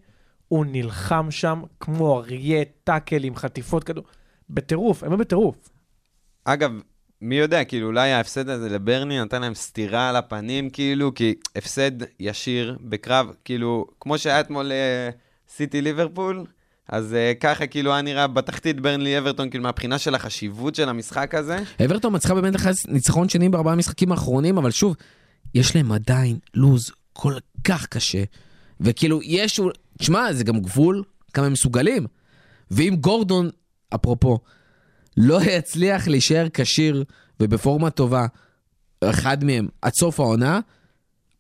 [0.48, 4.04] הוא נלחם שם כמו אריה, טאקל עם חטיפות כדור,
[4.50, 5.70] בטירוף, הם היו בטירוף.
[6.46, 6.72] אגב,
[7.22, 11.92] מי יודע, כאילו, אולי ההפסד הזה לברני נתן להם סטירה על הפנים, כאילו, כי הפסד
[12.20, 15.10] ישיר בקרב, כאילו, כמו שהיה אתמול אה,
[15.50, 16.46] סיטי ליברפול,
[16.90, 21.36] אז אה, ככה כאילו היה נראה בתחתית ברנלי אברטון, כאילו, מהבחינה של החשיבות של המשחק
[21.36, 21.58] הזה.
[21.86, 24.96] אברטון מצליחה באמת לחץ ניצחון שני בארבעה המשחקים האחרונים, אבל שוב,
[25.56, 27.34] יש להם עדיין לוז כל
[27.64, 28.24] כך קשה,
[28.82, 29.60] וכאילו, יש...
[29.98, 32.06] תשמע, זה גם גבול כמה הם מסוגלים.
[32.72, 33.50] ואם גורדון,
[33.96, 34.40] אפרופו,
[35.18, 37.04] לא יצליח להישאר כשיר
[37.40, 38.26] ובפורמה טובה,
[39.04, 40.60] אחד מהם, עד סוף העונה,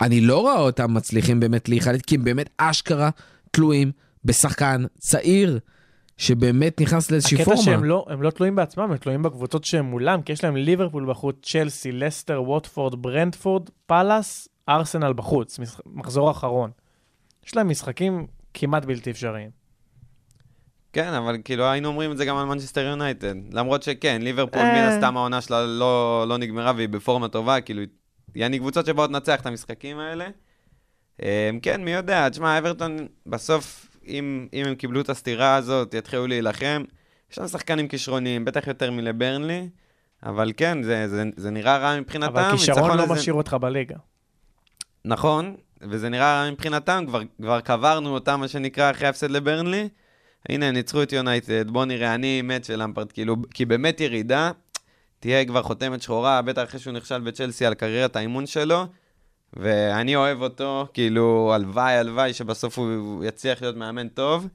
[0.01, 3.10] אני לא רואה אותם מצליחים באמת להיחלט, כי הם באמת אשכרה
[3.51, 3.91] תלויים
[4.26, 5.60] בשחקן צעיר,
[6.18, 7.64] שבאמת נכנס לאיזושהי הקטע פורמה.
[7.64, 11.10] שהם לא, הם לא תלויים בעצמם, הם תלויים בקבוצות שהם מולם, כי יש להם ליברפול
[11.10, 16.72] בחוץ, צ'לסי, לסטר, ווטפורד, ברנדפורד, פאלאס, ארסנל בחוץ, מחזור אחרון.
[17.47, 19.49] יש להם משחקים כמעט בלתי אפשריים.
[20.93, 23.36] כן, אבל כאילו היינו אומרים את זה גם על מנצ'סטר יונייטד.
[23.53, 24.74] למרות שכן, ליברפול אה.
[24.74, 27.82] מן הסתם העונה שלה לא, לא נגמרה והיא בפורמה טובה, כאילו,
[28.36, 30.28] יעני קבוצות שבאות לנצח את המשחקים האלה.
[31.24, 36.28] אה, כן, מי יודע, תשמע, אברטון בסוף, אם, אם הם קיבלו את הסטירה הזאת, יתחילו
[36.28, 36.84] להילחם.
[37.32, 39.70] יש להם שחקנים כישרוניים, בטח יותר מלברנלי,
[40.24, 42.28] אבל כן, זה, זה, זה נראה רע מבחינתם.
[42.38, 43.95] אבל כישרון לא הזה- משאיר אותך בליגה.
[45.06, 45.56] נכון,
[45.90, 49.90] וזה נראה מבחינתם, כבר, כבר קברנו אותם, מה שנקרא, אחרי ההפסד לברנלי.
[50.50, 54.52] הנה, ניצחו את יונייטד, בוא נראה, אני מת של למפרד, כאילו, כי באמת ירידה,
[55.20, 58.86] תהיה כבר חותמת שחורה, בטח אחרי שהוא נכשל בצ'לסי על קריירת האימון שלו,
[59.54, 64.48] ואני אוהב אותו, כאילו, הלוואי, הלוואי שבסוף הוא, יצליח להיות מאמן טוב.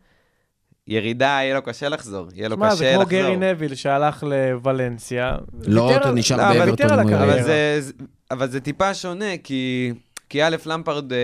[0.89, 3.05] ירידה, יהיה לו קשה לחזור, יהיה לו שמע, קשה זה לחזור.
[3.05, 5.37] כמו גרי נביל שהלך לוולנסיה.
[5.67, 7.43] לא, אתה נשאר לא, אבל באברטון.
[7.43, 7.93] זה, זה-
[8.31, 9.93] אבל זה טיפה שונה, כי,
[10.31, 11.19] כי א', למפרד אה,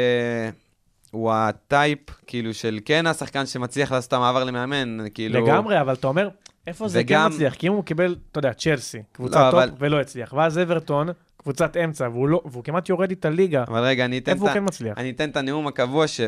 [1.10, 5.46] הוא ה type, כאילו, של כן השחקן שמצליח לעשות את המעבר למאמן, כאילו...
[5.46, 6.28] לגמרי, אבל אתה אומר,
[6.66, 7.54] איפה זה כן וגם- מצליח?
[7.54, 11.08] כי אם הוא קיבל, אתה יודע, צ'לסי, קבוצת לא, טופ אבל- ולא הצליח, ואז אברטון,
[11.36, 14.64] קבוצת אמצע, והוא לא- והוא כמעט יורד איתה ליגה, אבל רגע, אני אתן, את, כן
[14.64, 14.98] מצליח?
[14.98, 16.20] אני אתן את הנאום הקבוע ש...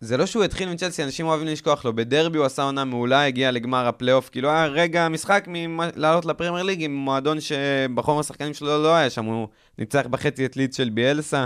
[0.00, 1.92] זה לא שהוא התחיל מצ'לסי, אנשים אוהבים לשכוח לו.
[1.92, 4.28] בדרבי הוא עשה עונה מעולה, הגיע לגמר הפלייאוף.
[4.28, 9.10] כאילו היה רגע משחק ממה- לעלות לפרמייר ליג עם מועדון שבחומר השחקנים שלו לא היה
[9.10, 11.44] שם, הוא ניצח בחצי את לידס של ביאלסה.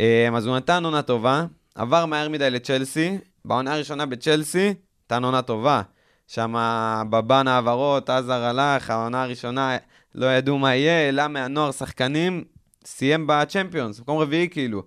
[0.00, 1.44] אה, אז הוא נתן עונה טובה,
[1.74, 4.74] עבר מהר מדי לצ'לסי, בעונה הראשונה בצ'לסי,
[5.04, 5.82] נתן עונה טובה.
[6.28, 6.54] שם
[7.10, 9.76] בבן העברות, עזר הלך, העונה הראשונה
[10.14, 12.44] לא ידעו מה יהיה, העלה מהנוער שחקנים,
[12.84, 14.82] סיים בצ'מפיונס, מקום רביעי כאילו.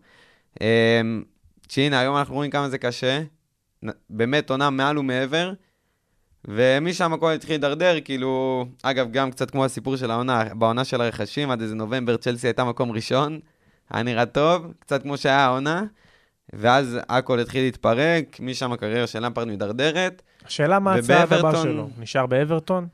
[0.61, 1.23] אמ,
[1.69, 3.21] שהנה, היום אנחנו רואים כמה זה קשה.
[4.09, 5.53] באמת עונה מעל ומעבר.
[6.47, 11.51] ומשם הכל התחיל להידרדר, כאילו, אגב, גם קצת כמו הסיפור של העונה, בעונה של הרכשים,
[11.51, 13.39] עד איזה נובמבר צ'לסי הייתה מקום ראשון,
[13.91, 15.83] היה נראה טוב, קצת כמו שהיה העונה,
[16.53, 20.21] ואז הכל התחיל להתפרק, משם הקריירה של למפרד מידרדרת.
[20.45, 22.87] השאלה מה הצעד הבא שלו, נשאר באברטון?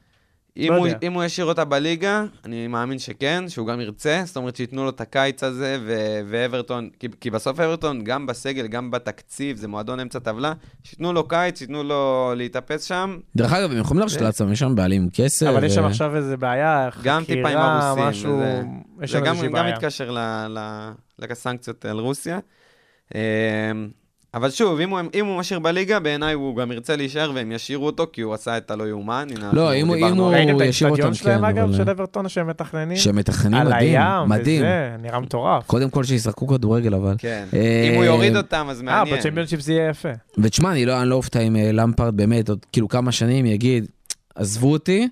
[0.58, 0.88] אם, לא הוא.
[1.04, 4.90] אם הוא ישאיר אותה בליגה, אני מאמין שכן, שהוא גם ירצה, זאת אומרת שייתנו לו
[4.90, 10.00] את הקיץ הזה, ו- ואברטון, כי, כי בסוף אברטון, גם בסגל, גם בתקציב, זה מועדון
[10.00, 10.54] אמצע טבלה,
[10.84, 14.60] שייתנו לו קיץ, שייתנו לו להתאפס שם, דרך אגב, הם יכולים להרשות זה- לעצמם, יש
[14.60, 15.46] שם בעלים כסף.
[15.48, 18.62] אבל יש שם ו- עכשיו איזה בעיה, גם טיפה עם חקירה, הרוסים, משהו, וזה-
[19.04, 19.76] יש זה שם גם, איזושהי גם בעיה.
[19.76, 22.40] מתקשר ל- ל- לסנקציות על רוסיה.
[24.36, 27.86] אבל שוב, אם הוא, אם הוא משאיר בליגה, בעיניי הוא גם ירצה להישאר והם ישאירו
[27.86, 29.28] אותו, כי הוא עשה את הלא יאומן.
[29.54, 31.78] לא, אם הוא- אם על- הוא- ראית את ישאיר האצטדיון אותם, שלהם, כן, אגב, אבל-
[31.78, 32.98] של אברטון שהם מתכננים?
[32.98, 34.62] שמתכננים על מדהים, הים, מדהים.
[34.62, 35.64] וזה, נראה מטורף.
[35.68, 37.16] קודם כל שישחקו כדורגל אבל.
[37.18, 37.46] כן.
[37.54, 39.18] אה, אם הוא יוריד אותם, אז אה, מעניין.
[39.20, 40.10] בצ'מפיונשיפ זה יהיה יפה.
[40.38, 43.86] ותשמע, אני לא, לא אופתע אם אה, למפרד באמת עוד כאילו כמה שנים יגיד,
[44.36, 45.08] עזבו אותי,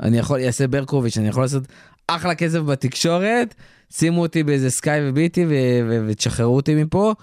[0.00, 1.62] אני יכול, יעשה ברקוביץ', אני יכול לעשות
[2.06, 3.54] אחלה כסף בתקשורת,
[3.92, 5.50] שימו אותי באיזה Sky ו BT ו-
[5.88, 7.14] ו- ותשחררו אותי מפה.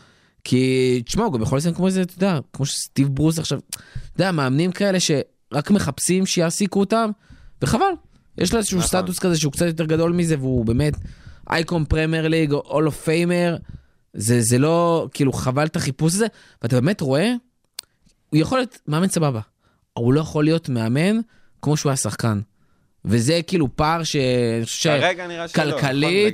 [0.44, 4.22] כי, תשמע, הוא גם יכול לסיים כמו איזה, אתה יודע, כמו שסטיב ברוס עכשיו, אתה
[4.22, 7.10] יודע, מאמנים כאלה שרק מחפשים שיעסיקו אותם,
[7.62, 7.86] וחבל.
[8.38, 8.88] יש לו איזשהו נכון.
[8.88, 10.94] סטטוס כזה שהוא קצת יותר גדול מזה, והוא באמת
[11.50, 13.58] אייקון פרמייר ליג, Hall of Famer,
[14.14, 16.28] זה, זה לא, כאילו, חבל את החיפוש הזה,
[16.62, 17.34] ואתה באמת רואה,
[18.30, 19.40] הוא יכול להיות מאמן סבבה,
[19.96, 21.20] אבל הוא לא יכול להיות מאמן
[21.62, 22.42] כמו שהוא היה שחקן.
[23.06, 25.64] וזה כאילו פער חושב כרגע נראה שלא.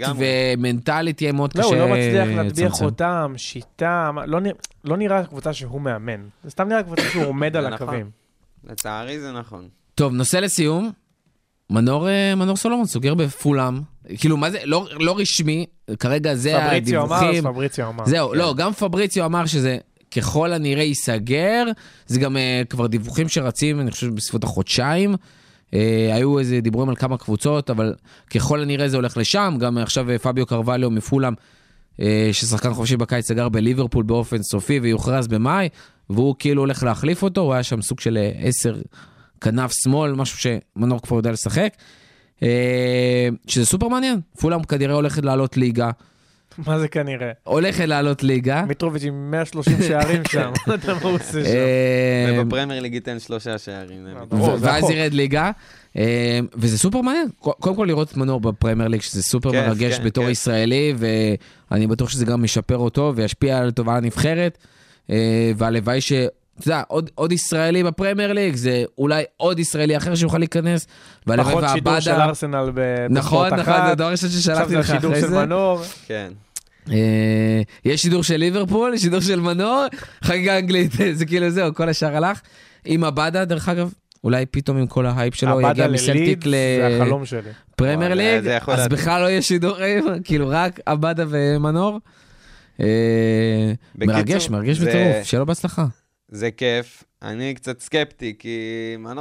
[0.01, 0.17] נכון.
[0.19, 2.69] ומנטלית יהיה מאוד לא, קשה הוא לא מצליח להטביע.
[2.69, 4.39] חותם, שיטה, לא
[4.85, 6.21] לא נראה קבוצה שהוא מאמן.
[6.43, 7.87] זה סתם נראה קבוצה שהוא עומד על נכון.
[7.87, 8.09] הקווים.
[8.69, 9.67] לצערי זה נכון.
[9.95, 10.91] טוב, נושא לסיום.
[11.69, 13.81] מנור, אה, מנור סולומון סוגר בפולאם.
[14.17, 14.59] כאילו, מה זה?
[14.63, 15.65] לא, לא רשמי,
[15.99, 17.43] כרגע זה פבריציו אמר, הדיווחים.
[17.43, 18.05] פבריציו אמר.
[18.05, 18.37] זהו, כן.
[18.37, 19.77] לא, גם פבריציו אמר שזה
[20.15, 21.63] ככל הנראה ייסגר.
[22.07, 25.15] זה גם uh, כבר דיווחים שרצים, אני חושב, בסביבות החודשיים.
[25.71, 25.75] Uh,
[26.13, 27.93] היו איזה דיבורים על כמה קבוצות, אבל
[28.29, 29.55] ככל הנראה זה הולך לשם.
[29.59, 31.33] גם עכשיו אה, פביו קרווליו מפולאם,
[31.97, 32.01] uh,
[32.31, 35.69] ששחקן חופשי בקיץ סגר בליברפול באופן סופי ויוכרז במאי,
[36.09, 38.75] והוא כאילו הולך להחליף אותו, הוא היה שם סוג של אה, עשר
[39.41, 41.73] כנף שמאל, משהו שמנור כבר יודע לשחק.
[42.39, 42.41] אה,
[43.47, 45.91] שזה סופר מעניין, פולאם כנראה הולכת לעלות ליגה.
[46.65, 47.31] מה זה כנראה?
[47.43, 48.65] הולכת לעלות ליגה.
[48.67, 51.39] מיטרוביץ' עם 130 שערים שם, מה הוא עושה שם.
[51.45, 54.03] אה, ובפרמייר ליג ייתן שלושה שערים.
[54.03, 54.89] זה אה, זה ואז.
[54.89, 55.51] ירד ליגה,
[55.97, 57.27] אה, וזה סופר מעניין.
[57.39, 60.31] קודם כל לראות את מנור בפרמייר ליג, שזה סופר כיף, מרגש כן, בתור כיף.
[60.31, 60.93] ישראלי,
[61.71, 64.57] ואני בטוח שזה גם ישפר אותו וישפיע לטובה על הנבחרת,
[65.09, 66.13] אה, והלוואי ש...
[66.59, 70.87] אתה יודע, עוד, עוד ישראלי בפרמייר ליג, זה אולי עוד ישראלי אחר שיוכל להיכנס,
[71.25, 72.11] פחות שידור של.
[72.11, 72.75] ארסנל נכון,
[73.11, 73.85] בספורט נכון, אחת.
[73.85, 75.45] זה הדבר הראשון עכשיו ששלחתי זה לך השידור אחרי של זה.
[75.45, 75.81] מנור.
[76.07, 76.31] כן.
[76.91, 79.85] אה, יש שידור של ליברפול, שידור של מנור,
[80.23, 82.41] חגיגה אנגלית, זה כאילו זהו, כל השאר הלך.
[82.85, 86.45] עם עבדה, דרך אגב, אולי פתאום עם כל ההייפ שלו עבדה יגיע מסלטיק.
[86.45, 88.87] לפרמייר ליג, אז.
[88.87, 91.99] בכלל לא יהיה שידורים, כאילו רק עבדה ומנור.
[92.79, 95.85] אה, מרגש, מרגש בטירוף, שיהיה לו בהצלחה.
[96.29, 97.03] זה כיף.
[97.21, 98.57] אני קצת סקפטי, כי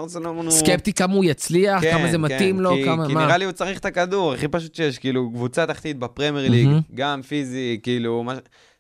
[0.09, 0.55] סולומון הוא...
[0.55, 3.25] סקפטי כמה הוא יצליח, כן, כמה זה כן, מתאים לו, כי, כמה, כי מה.
[3.25, 6.81] נראה לי הוא צריך את הכדור, הכי פשוט שיש, כאילו, קבוצה תחתית בפרמייר ליג, מהמם.
[6.95, 8.35] גם פיזי, כאילו, מה...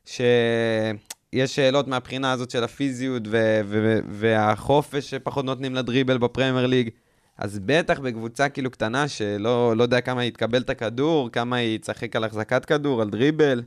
[0.04, 6.90] שיש שאלות מהבחינה הזאת של הפיזיות ו- ו- והחופש שפחות נותנים לדריבל בפרמייר ליג.
[7.38, 11.78] אז בטח בקבוצה כאילו קטנה שלא לא יודע כמה היא תקבל את הכדור, כמה היא
[11.78, 13.62] תשחק על החזקת כדור, על דריבל.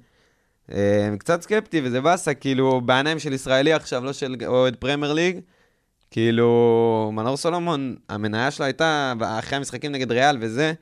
[0.72, 5.39] אה, קצת סקפטי, וזה באסה, כאילו, בעיניים של ישראלי עכשיו, לא של אוהד פרמייר ליג.
[6.12, 10.74] כאילו, מנור סולומון, המניה שלו הייתה, אחרי המשחקים נגד ריאל וזה,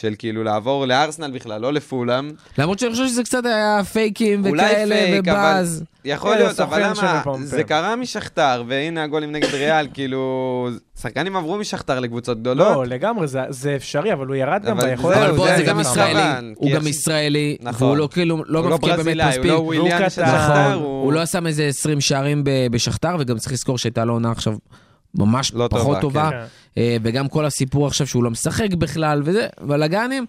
[0.00, 2.30] של כאילו לעבור לארסנל בכלל, לא לפולאם.
[2.58, 5.84] למרות שאני חושב שזה קצת היה פייקים וכאלה, פייק, אבל- ובאז.
[6.04, 7.22] יכול אה, להיות, אבל למה?
[7.42, 10.68] זה קרה משכתר, והנה הגולים נגד ריאל, כאילו...
[11.00, 12.76] שחקנים עברו משכתר לקבוצות גדולות.
[12.76, 15.16] לא, לגמרי, זה- זה אפשרי, אבל הוא ירד גם אבל ביכולת.
[15.16, 16.22] זהו, אבל בוא, זה- זה זה גם ישראלי,
[16.56, 17.86] הוא גם יש- ישראלי, נכון.
[17.88, 19.50] והוא לא כאילו, לא הוא לא מפקיע באמת ברזילאי, הוא מספיק.
[19.50, 20.08] לא וויליאן של.
[20.08, 20.34] שכתר,
[20.72, 21.12] נכון, הוא...
[21.12, 24.54] לא שם איזה 20 שערים בשכתר, וגם צריך לזכור שהייתה לו עונה עכשיו
[25.14, 26.30] ממש לא פחות טובה.
[26.30, 26.44] כן.
[26.78, 30.26] וגם כל הסיפור עכשיו שהוא לא משחק בכלל, וזה, בלאגנים.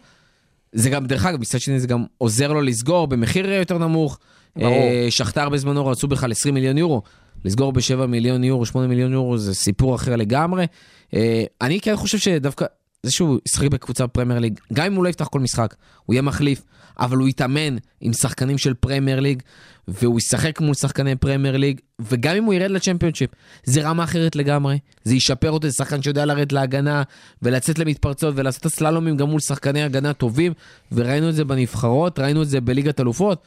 [0.71, 4.19] זה גם, דרך אגב, מצד שני זה גם עוזר לו לסגור במחיר יותר נמוך.
[4.55, 4.73] ברור.
[4.73, 7.01] אה, שכתר בזמנו רצו בכלל 20 מיליון יורו.
[7.45, 10.65] לסגור ב-7 מיליון יורו, 8 מיליון יורו, זה סיפור אחר לגמרי.
[11.13, 12.65] אה, אני כן חושב שדווקא
[13.03, 15.75] זה שהוא ישחק בקבוצה בפרמייר ליג, גם אם הוא לא יפתח כל משחק,
[16.05, 16.61] הוא יהיה מחליף,
[16.99, 19.41] אבל הוא יתאמן עם שחקנים של פרמייר ליג,
[19.87, 23.29] והוא ישחק מול שחקני פרמייר ליג, וגם אם הוא ירד לצ'מפיונשיפ,
[23.63, 27.03] זה רמה אחרת לגמרי, זה ישפר אותו, זה שחקן שיודע לרדת להגנה,
[27.41, 30.53] ולצאת למתפרצות, ולעשות את הסללומים גם מול שחקני הגנה טובים,
[30.91, 33.43] וראינו את זה בנבחרות, ראינו את זה בליגת אלופות.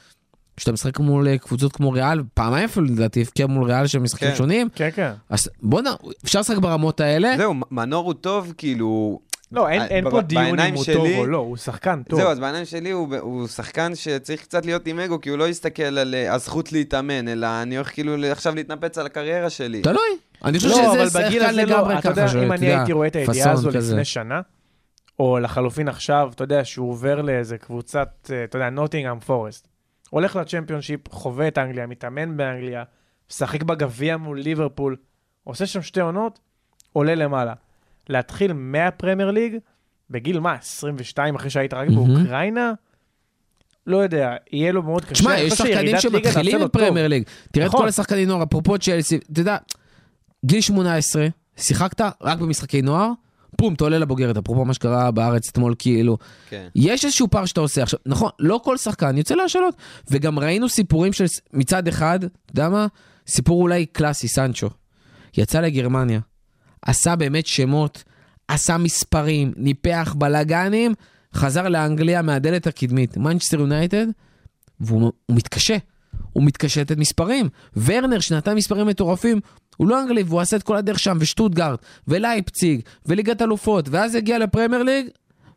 [0.56, 4.28] כשאתה משחק מול אה, קבוצות כמו ריאל, פעמיים אפילו לדעתי הבקיע מול ריאל שהם משחקים
[4.28, 4.36] כן.
[4.36, 5.12] שונים, כן, כן.
[5.28, 5.90] אז בואנה,
[6.24, 7.34] אפשר לשחק ברמות האלה.
[7.36, 9.20] זהו, מנור הוא טוב, כאילו...
[9.52, 12.20] לא, אין- אין פה דיון אם הוא שלי- טוב או לא, הוא שחקן טוב.
[12.20, 15.48] זהו, אז בעיניים שלי הוא, הוא שחקן שצריך קצת להיות עם אגו, כי הוא לא
[15.48, 19.82] יסתכל על אה, הזכות להתאמן, אלא אני הולך כאילו עכשיו להתנפץ על הקריירה שלי.
[19.82, 20.02] תלוי.
[20.44, 22.66] אני חושב לא, אבל שזה בגיל שחקן הזה לא, לגמרי אתה יודע, ככה, אם אני
[22.66, 23.92] הייתי רואה את הידיעה הזו כזה.
[23.92, 24.40] לפני שנה,
[25.18, 29.68] או לחלופין עכשיו, אתה יודע, שהוא עובר לאיזה קבוצת, אה, אתה יודע, נוטינגאם פורסט,
[30.10, 32.82] הולך לצ'מפיונשיפ, חווה את אנגליה, מתאמן באנגליה,
[33.30, 34.96] משחק בגביע מול ליברפול,
[35.44, 36.38] עושה שם שתי עונות,
[36.92, 37.52] עולה למעלה.
[38.10, 39.56] להתחיל מהפרמייר ליג,
[40.10, 41.88] בגיל מה, 22, אחרי שהיית רק.
[41.88, 42.72] באוקראינה?
[43.86, 45.12] לא יודע, יהיה לו מאוד קשה.
[45.12, 47.22] תשמע, יש שחקנים שמתחילים בפרמייר ליג.
[47.52, 47.80] תראה את נכון.
[47.80, 49.56] כל השחקנים נוער, אפרופו צ'לסי, אתה יודע,
[50.44, 53.10] גיל 18, שיחקת רק במשחקי נוער,
[53.56, 56.68] פום, אתה עולה לבוגרת, אפרופו מה שקרה בארץ אתמול, כאילו, כן.
[56.74, 57.82] יש איזשהו פער שאתה עושה.
[57.82, 59.74] עכשיו, נכון, לא כל שחקן יוצא להשאלות,
[60.10, 62.86] וגם ראינו סיפורים של, מצד אחד, אתה יודע מה?
[63.26, 64.70] סיפור אולי קלאסי, סנצ'ו.
[65.36, 66.20] יצא לגרמניה,
[66.82, 68.04] עשה באמת שמות,
[68.48, 70.94] עשה מספרים, ניפח בלאגנים,
[71.34, 74.06] חזר לאנגליה מהדלת הקדמית, מנצ'סטר יונייטד,
[74.80, 75.76] והוא הוא מתקשה.
[76.32, 77.48] הוא מתקשה לתת מספרים.
[77.76, 79.40] ורנר, שנתן מספרים מטורפים,
[79.76, 84.38] הוא לא אנגלי, והוא עשה את כל הדרך שם, ושטוטגארט, ולייפציג, וליגת אלופות, ואז הגיע
[84.38, 85.06] לפרמייר ליג,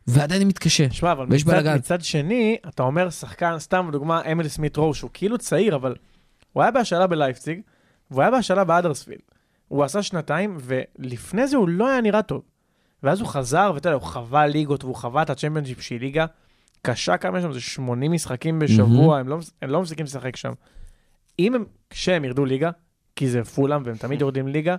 [0.06, 0.86] ועדיין מתקשה.
[0.90, 1.76] שמע, אבל ויש מצד.
[1.76, 5.94] מצד שני, אתה אומר שחקן, סתם דוגמה, אמיל סמית רו, שהוא כאילו צעיר, אבל
[6.52, 7.60] הוא היה בהשאלה בלייפציג,
[8.10, 9.33] והוא היה בהשאלה באדרספילד.
[9.68, 12.42] הוא עשה שנתיים, ולפני זה הוא לא היה נראה טוב.
[13.02, 16.26] ואז הוא חזר, ואתה יודע, הוא חווה ליגות, והוא חווה את הצ'מפיונשיפ שהיא ליגה
[16.82, 20.52] קשה כמה יש שם, זה 80 משחקים בשבוע, הם, לא, הם לא מפסיקים לשחק שם.
[21.38, 22.70] אם הם, כשהם ירדו ליגה,
[23.16, 24.76] כי זה פולאם והם תמיד יורדים ליגה,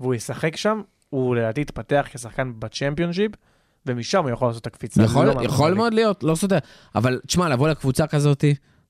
[0.00, 3.32] והוא ישחק שם, הוא לדעתי יתפתח כשחקן בצ'מפיונשיפ,
[3.86, 5.02] ומשם הוא יכול לעשות את הקפיצה.
[5.02, 6.58] יכול, לא יכול מאוד להיות, לא סותר.
[6.94, 8.44] אבל תשמע, לבוא לקבוצה כזאת,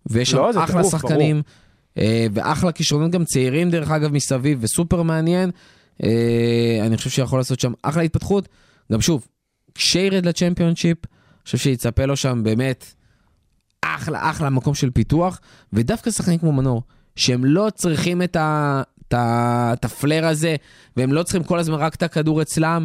[0.06, 1.42] ויש שם לא, זה אחלה שחקנים, אה,
[2.32, 5.50] ואחלה כישרונות גם צעירים דרך אגב מסביב, וסופר מעניין.
[6.02, 8.48] אה, אני חושב שיכול לעשות שם אחלה התפתחות.
[8.92, 9.26] גם שוב,
[9.74, 12.94] כשירד לצ'מפיונשיפ, אני חושב שיצפה לו שם באמת
[13.82, 15.40] אחלה, אחלה מקום של פיתוח,
[15.72, 16.82] ודווקא שחקנים כמו מנור,
[17.16, 20.56] שהם לא צריכים את, ה, את ה flair הזה,
[20.96, 22.84] והם לא צריכים כל הזמן רק את הכדור אצלם.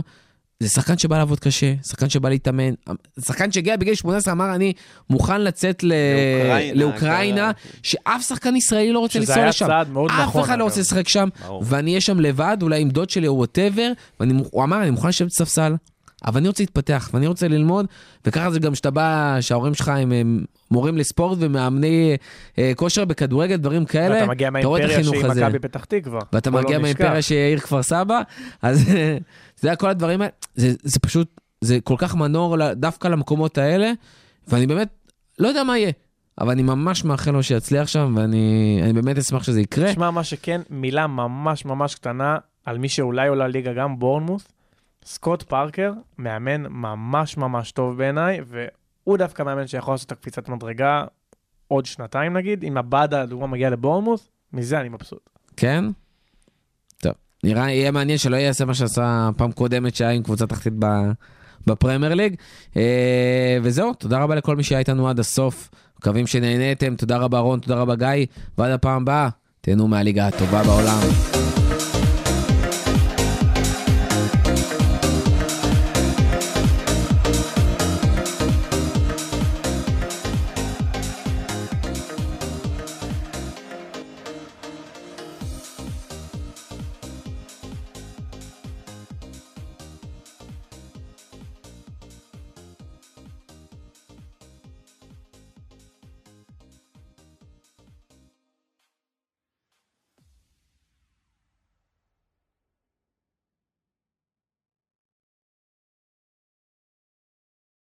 [0.59, 2.73] זה שחקן שבא לעבוד קשה, שחקן שבא להתאמן,
[3.19, 4.73] שחקן שהגיע בגיל 18 אמר אני
[5.09, 5.93] מוכן לצאת ל...
[5.93, 7.77] לאוקראינה, לאוקראינה, ככה.
[7.83, 9.67] שאף שחקן ישראלי לא רוצה שזה לנסוע היה לשם.
[9.67, 10.63] צעד מאוד אף נכון, אחד לא.
[10.63, 11.63] רוצה לשחק שם, ברור.
[11.65, 15.27] ואני אהיה שם לבד, אולי עם דוד שלי או whatever, והוא אמר אני מוכן לשבת
[15.27, 15.75] בספסל,
[16.25, 17.85] אבל אני רוצה להתפתח, ואני רוצה ללמוד,
[18.25, 22.17] וככה זה גם כשאתה בא, שההורים שלך הם, הם מורים לספורט ומאמני
[22.57, 25.25] אה, כושר בכדורגל, דברים כאלה, ואתה מגיע מהאימפריה שהיא.
[25.25, 26.19] מכבי פתח תקווה.
[26.33, 26.81] ואתה לא מגיע נשכח.
[26.81, 28.21] מהאימפריה שהיא העיר כפר סבא,
[28.61, 28.89] אז
[29.61, 33.91] זה כל הדברים האלה, זה, זה פשוט, זה כל כך מנור דווקא למקומות האלה,
[34.47, 34.87] ואני באמת
[35.39, 35.91] לא יודע מה יהיה,
[36.41, 39.91] אבל אני ממש מאחל לו שיצליח שם, ואני אני באמת אשמח שזה יקרה.
[39.91, 44.47] תשמע, מה שכן, מילה ממש ממש קטנה על מי שאולי עולה ליגה גם בורנמוס.
[45.05, 51.03] סקוט פארקר, מאמן ממש ממש טוב בעיניי, והוא דווקא מאמן שיכול לעשות את הקפיצת מדרגה
[51.67, 55.29] עוד שנתיים נגיד, אם הבאדה, לדוגמה, מגיע לבורנמוס, מזה אני מבסוט.
[55.57, 55.85] כן?
[56.97, 60.73] טוב, נראה, יהיה מעניין שלא יעשה מה שעשה פעם קודמת שהיה עם קבוצה תחתית
[61.67, 62.35] בפרמייר ליג.
[62.77, 65.69] אה, וזהו, תודה רבה לכל מי שהיה איתנו עד הסוף.
[65.99, 68.25] מקווים שנהניתם, תודה רבה רון, תודה רבה גיא,
[68.57, 69.29] ועד הפעם הבאה,
[69.61, 70.99] תהנו מהליגה הטובה בעולם.